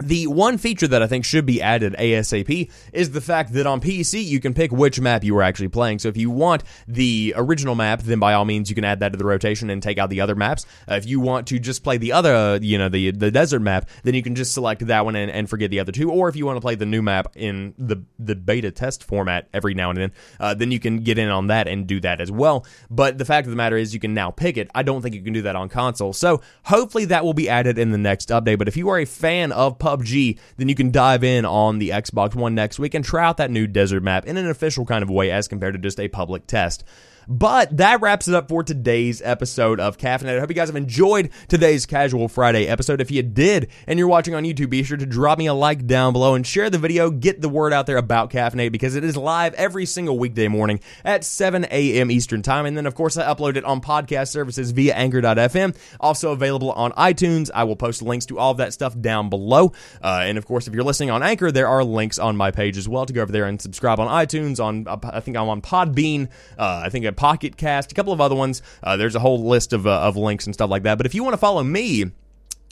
The 0.00 0.26
one 0.26 0.56
feature 0.56 0.88
that 0.88 1.02
I 1.02 1.06
think 1.06 1.24
should 1.24 1.44
be 1.44 1.60
added 1.60 1.94
ASAP 1.98 2.70
is 2.92 3.10
the 3.10 3.20
fact 3.20 3.52
that 3.52 3.66
on 3.66 3.80
PC 3.80 4.24
you 4.24 4.40
can 4.40 4.54
pick 4.54 4.72
which 4.72 4.98
map 4.98 5.22
you 5.24 5.36
are 5.36 5.42
actually 5.42 5.68
playing. 5.68 5.98
So 5.98 6.08
if 6.08 6.16
you 6.16 6.30
want 6.30 6.64
the 6.88 7.34
original 7.36 7.74
map, 7.74 8.02
then 8.02 8.18
by 8.18 8.34
all 8.34 8.44
means 8.44 8.70
you 8.70 8.74
can 8.74 8.84
add 8.84 9.00
that 9.00 9.12
to 9.12 9.18
the 9.18 9.24
rotation 9.24 9.68
and 9.68 9.82
take 9.82 9.98
out 9.98 10.08
the 10.08 10.22
other 10.22 10.34
maps. 10.34 10.64
Uh, 10.90 10.94
if 10.94 11.06
you 11.06 11.20
want 11.20 11.46
to 11.48 11.58
just 11.58 11.84
play 11.84 11.98
the 11.98 12.12
other, 12.12 12.34
uh, 12.34 12.58
you 12.60 12.78
know, 12.78 12.88
the 12.88 13.10
the 13.10 13.30
desert 13.30 13.60
map, 13.60 13.88
then 14.02 14.14
you 14.14 14.22
can 14.22 14.34
just 14.34 14.54
select 14.54 14.86
that 14.86 15.04
one 15.04 15.16
and, 15.16 15.30
and, 15.30 15.50
forget 15.50 15.70
the 15.70 15.80
other 15.80 15.92
two. 15.92 16.10
Or 16.10 16.28
if 16.28 16.36
you 16.36 16.46
want 16.46 16.56
to 16.56 16.60
play 16.60 16.76
the 16.76 16.86
new 16.86 17.02
map 17.02 17.36
in 17.36 17.74
the 17.76 18.02
the 18.18 18.34
beta 18.34 18.70
test 18.70 19.04
format 19.04 19.48
every 19.52 19.74
now 19.74 19.90
and 19.90 19.98
then, 19.98 20.12
uh, 20.38 20.54
then 20.54 20.70
you 20.70 20.80
can 20.80 21.00
get 21.00 21.18
in 21.18 21.28
on 21.28 21.48
that 21.48 21.68
and 21.68 21.86
do 21.86 22.00
that 22.00 22.20
as 22.20 22.30
well. 22.30 22.64
But 22.88 23.18
the 23.18 23.24
fact 23.24 23.46
of 23.46 23.50
the 23.50 23.56
matter 23.56 23.76
is 23.76 23.92
you 23.92 24.00
can 24.00 24.14
now 24.14 24.30
pick 24.30 24.56
it. 24.56 24.70
I 24.74 24.82
don't 24.82 25.02
think 25.02 25.14
you 25.14 25.22
can 25.22 25.32
do 25.32 25.42
that 25.42 25.56
on 25.56 25.68
console. 25.68 26.12
So 26.12 26.40
hopefully 26.64 27.04
that 27.06 27.24
will 27.24 27.34
be 27.34 27.48
added 27.48 27.78
in 27.78 27.90
the 27.90 27.98
next 27.98 28.28
update. 28.28 28.58
But 28.58 28.68
if 28.68 28.76
you 28.76 28.88
are 28.88 28.98
a 28.98 29.04
fan 29.04 29.52
of 29.52 29.78
then 29.96 30.68
you 30.68 30.74
can 30.74 30.90
dive 30.90 31.24
in 31.24 31.44
on 31.44 31.78
the 31.78 31.90
Xbox 31.90 32.34
One 32.34 32.54
next 32.54 32.78
week 32.78 32.94
and 32.94 33.04
try 33.04 33.24
out 33.26 33.36
that 33.38 33.50
new 33.50 33.66
desert 33.66 34.02
map 34.02 34.26
in 34.26 34.36
an 34.36 34.48
official 34.48 34.84
kind 34.84 35.02
of 35.02 35.10
way 35.10 35.30
as 35.30 35.48
compared 35.48 35.74
to 35.74 35.78
just 35.78 36.00
a 36.00 36.08
public 36.08 36.46
test. 36.46 36.84
But 37.28 37.76
that 37.76 38.00
wraps 38.00 38.28
it 38.28 38.34
up 38.34 38.48
for 38.48 38.62
today's 38.62 39.22
episode 39.22 39.80
of 39.80 39.98
Caffeinated. 39.98 40.36
I 40.36 40.40
hope 40.40 40.50
you 40.50 40.54
guys 40.54 40.68
have 40.68 40.76
enjoyed 40.76 41.30
today's 41.48 41.86
Casual 41.86 42.28
Friday 42.28 42.66
episode. 42.66 43.00
If 43.00 43.10
you 43.10 43.22
did 43.22 43.68
and 43.86 43.98
you're 43.98 44.08
watching 44.08 44.34
on 44.34 44.44
YouTube, 44.44 44.70
be 44.70 44.82
sure 44.82 44.96
to 44.96 45.06
drop 45.06 45.38
me 45.38 45.46
a 45.46 45.54
like 45.54 45.86
down 45.86 46.12
below 46.12 46.34
and 46.34 46.46
share 46.46 46.70
the 46.70 46.78
video. 46.78 47.10
Get 47.10 47.40
the 47.40 47.48
word 47.48 47.72
out 47.72 47.86
there 47.86 47.96
about 47.96 48.30
Caffeinated 48.30 48.72
because 48.72 48.96
it 48.96 49.04
is 49.04 49.16
live 49.16 49.54
every 49.54 49.86
single 49.86 50.18
weekday 50.18 50.48
morning 50.48 50.80
at 51.04 51.24
7 51.24 51.66
a.m. 51.70 52.10
Eastern 52.10 52.42
Time. 52.42 52.66
And 52.66 52.76
then, 52.76 52.86
of 52.86 52.94
course, 52.94 53.16
I 53.16 53.24
upload 53.24 53.56
it 53.56 53.64
on 53.64 53.80
podcast 53.80 54.28
services 54.28 54.70
via 54.70 54.94
Anchor.fm. 54.94 55.76
Also 56.00 56.32
available 56.32 56.72
on 56.72 56.92
iTunes. 56.92 57.50
I 57.54 57.64
will 57.64 57.76
post 57.76 58.02
links 58.02 58.26
to 58.26 58.38
all 58.38 58.50
of 58.50 58.56
that 58.58 58.72
stuff 58.72 58.98
down 59.00 59.28
below. 59.28 59.72
Uh, 60.02 60.22
and, 60.24 60.38
of 60.38 60.46
course, 60.46 60.66
if 60.66 60.74
you're 60.74 60.84
listening 60.84 61.10
on 61.10 61.22
Anchor, 61.22 61.52
there 61.52 61.68
are 61.68 61.84
links 61.84 62.18
on 62.18 62.36
my 62.36 62.50
page 62.50 62.76
as 62.76 62.88
well 62.88 63.06
to 63.06 63.12
go 63.12 63.22
over 63.22 63.32
there 63.32 63.46
and 63.46 63.60
subscribe 63.60 64.00
on 64.00 64.08
iTunes. 64.08 64.62
On 64.62 64.86
I 64.88 65.20
think 65.20 65.36
I'm 65.36 65.48
on 65.48 65.62
Podbean. 65.62 66.28
Uh, 66.58 66.82
I 66.84 66.88
think 66.88 67.04
Pocket 67.12 67.56
Cast, 67.56 67.92
a 67.92 67.94
couple 67.94 68.12
of 68.12 68.20
other 68.20 68.34
ones. 68.34 68.62
Uh, 68.82 68.96
there's 68.96 69.14
a 69.14 69.20
whole 69.20 69.42
list 69.42 69.72
of, 69.72 69.86
uh, 69.86 70.00
of 70.00 70.16
links 70.16 70.46
and 70.46 70.54
stuff 70.54 70.70
like 70.70 70.82
that. 70.84 70.96
But 70.96 71.06
if 71.06 71.14
you 71.14 71.22
want 71.22 71.34
to 71.34 71.38
follow 71.38 71.62
me, 71.62 72.10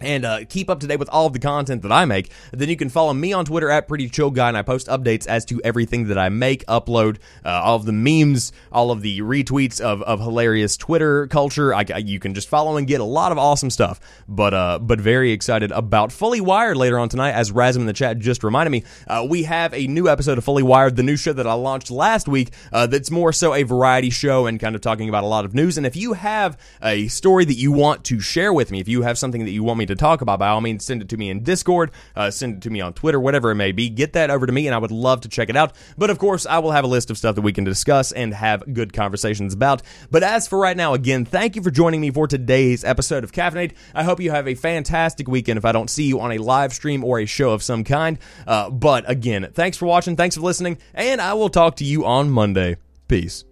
and 0.00 0.24
uh, 0.24 0.44
keep 0.48 0.70
up 0.70 0.80
to 0.80 0.86
date 0.86 0.98
with 0.98 1.08
all 1.10 1.26
of 1.26 1.32
the 1.32 1.38
content 1.38 1.82
that 1.82 1.92
I 1.92 2.04
make, 2.04 2.30
then 2.52 2.68
you 2.68 2.76
can 2.76 2.88
follow 2.88 3.12
me 3.12 3.32
on 3.32 3.44
Twitter 3.44 3.70
at 3.70 3.88
Pretty 3.88 4.08
Chill 4.08 4.30
Guy, 4.30 4.48
and 4.48 4.56
I 4.56 4.62
post 4.62 4.86
updates 4.86 5.26
as 5.26 5.44
to 5.46 5.60
everything 5.64 6.08
that 6.08 6.18
I 6.18 6.28
make, 6.28 6.64
upload 6.66 7.18
uh, 7.44 7.48
all 7.48 7.76
of 7.76 7.84
the 7.84 7.92
memes, 7.92 8.52
all 8.70 8.90
of 8.90 9.02
the 9.02 9.20
retweets 9.20 9.80
of, 9.80 10.02
of 10.02 10.20
hilarious 10.20 10.76
Twitter 10.76 11.26
culture. 11.26 11.74
I, 11.74 11.84
you 11.98 12.20
can 12.20 12.34
just 12.34 12.48
follow 12.48 12.76
and 12.76 12.86
get 12.86 13.00
a 13.00 13.04
lot 13.04 13.32
of 13.32 13.38
awesome 13.38 13.70
stuff. 13.70 14.00
But 14.28 14.54
uh, 14.54 14.78
but 14.78 15.00
very 15.00 15.32
excited 15.32 15.72
about 15.72 16.12
Fully 16.12 16.40
Wired 16.40 16.76
later 16.76 16.98
on 16.98 17.08
tonight, 17.08 17.32
as 17.32 17.50
Razm 17.50 17.76
in 17.76 17.86
the 17.86 17.92
chat 17.92 18.18
just 18.18 18.44
reminded 18.44 18.70
me. 18.70 18.84
Uh, 19.06 19.26
we 19.28 19.44
have 19.44 19.74
a 19.74 19.86
new 19.86 20.08
episode 20.08 20.38
of 20.38 20.44
Fully 20.44 20.62
Wired, 20.62 20.96
the 20.96 21.02
new 21.02 21.16
show 21.16 21.32
that 21.32 21.46
I 21.46 21.54
launched 21.54 21.90
last 21.90 22.28
week. 22.28 22.52
Uh, 22.72 22.86
that's 22.86 23.10
more 23.10 23.32
so 23.32 23.54
a 23.54 23.62
variety 23.62 24.10
show 24.10 24.46
and 24.46 24.60
kind 24.60 24.74
of 24.74 24.80
talking 24.80 25.08
about 25.08 25.24
a 25.24 25.26
lot 25.26 25.44
of 25.44 25.54
news. 25.54 25.76
And 25.76 25.86
if 25.86 25.96
you 25.96 26.12
have 26.12 26.58
a 26.82 27.08
story 27.08 27.44
that 27.44 27.54
you 27.54 27.72
want 27.72 28.04
to 28.04 28.20
share 28.20 28.52
with 28.52 28.70
me, 28.70 28.80
if 28.80 28.88
you 28.88 29.02
have 29.02 29.18
something 29.18 29.44
that 29.44 29.50
you 29.50 29.64
want 29.64 29.78
me 29.78 29.86
to 29.88 29.96
talk 29.96 30.20
about, 30.20 30.38
by 30.38 30.48
all 30.48 30.60
means, 30.60 30.84
send 30.84 31.02
it 31.02 31.08
to 31.10 31.16
me 31.16 31.30
in 31.30 31.42
Discord, 31.42 31.90
uh, 32.16 32.30
send 32.30 32.56
it 32.56 32.62
to 32.62 32.70
me 32.70 32.80
on 32.80 32.92
Twitter, 32.92 33.20
whatever 33.20 33.50
it 33.50 33.56
may 33.56 33.72
be. 33.72 33.88
Get 33.88 34.12
that 34.14 34.30
over 34.30 34.46
to 34.46 34.52
me, 34.52 34.66
and 34.66 34.74
I 34.74 34.78
would 34.78 34.90
love 34.90 35.22
to 35.22 35.28
check 35.28 35.48
it 35.48 35.56
out. 35.56 35.72
But 35.96 36.10
of 36.10 36.18
course, 36.18 36.46
I 36.46 36.58
will 36.58 36.70
have 36.70 36.84
a 36.84 36.88
list 36.88 37.10
of 37.10 37.18
stuff 37.18 37.34
that 37.34 37.42
we 37.42 37.52
can 37.52 37.64
discuss 37.64 38.12
and 38.12 38.32
have 38.34 38.72
good 38.72 38.92
conversations 38.92 39.54
about. 39.54 39.82
But 40.10 40.22
as 40.22 40.48
for 40.48 40.58
right 40.58 40.76
now, 40.76 40.94
again, 40.94 41.24
thank 41.24 41.56
you 41.56 41.62
for 41.62 41.70
joining 41.70 42.00
me 42.00 42.10
for 42.10 42.26
today's 42.26 42.84
episode 42.84 43.24
of 43.24 43.32
Caffeinate. 43.32 43.74
I 43.94 44.04
hope 44.04 44.20
you 44.20 44.30
have 44.30 44.48
a 44.48 44.54
fantastic 44.54 45.28
weekend 45.28 45.58
if 45.58 45.64
I 45.64 45.72
don't 45.72 45.90
see 45.90 46.04
you 46.04 46.20
on 46.20 46.32
a 46.32 46.38
live 46.38 46.72
stream 46.72 47.04
or 47.04 47.20
a 47.20 47.26
show 47.26 47.50
of 47.50 47.62
some 47.62 47.84
kind. 47.84 48.18
Uh, 48.46 48.70
but 48.70 49.08
again, 49.10 49.50
thanks 49.52 49.76
for 49.76 49.86
watching, 49.86 50.16
thanks 50.16 50.36
for 50.36 50.42
listening, 50.42 50.78
and 50.94 51.20
I 51.20 51.34
will 51.34 51.50
talk 51.50 51.76
to 51.76 51.84
you 51.84 52.04
on 52.04 52.30
Monday. 52.30 52.76
Peace. 53.08 53.47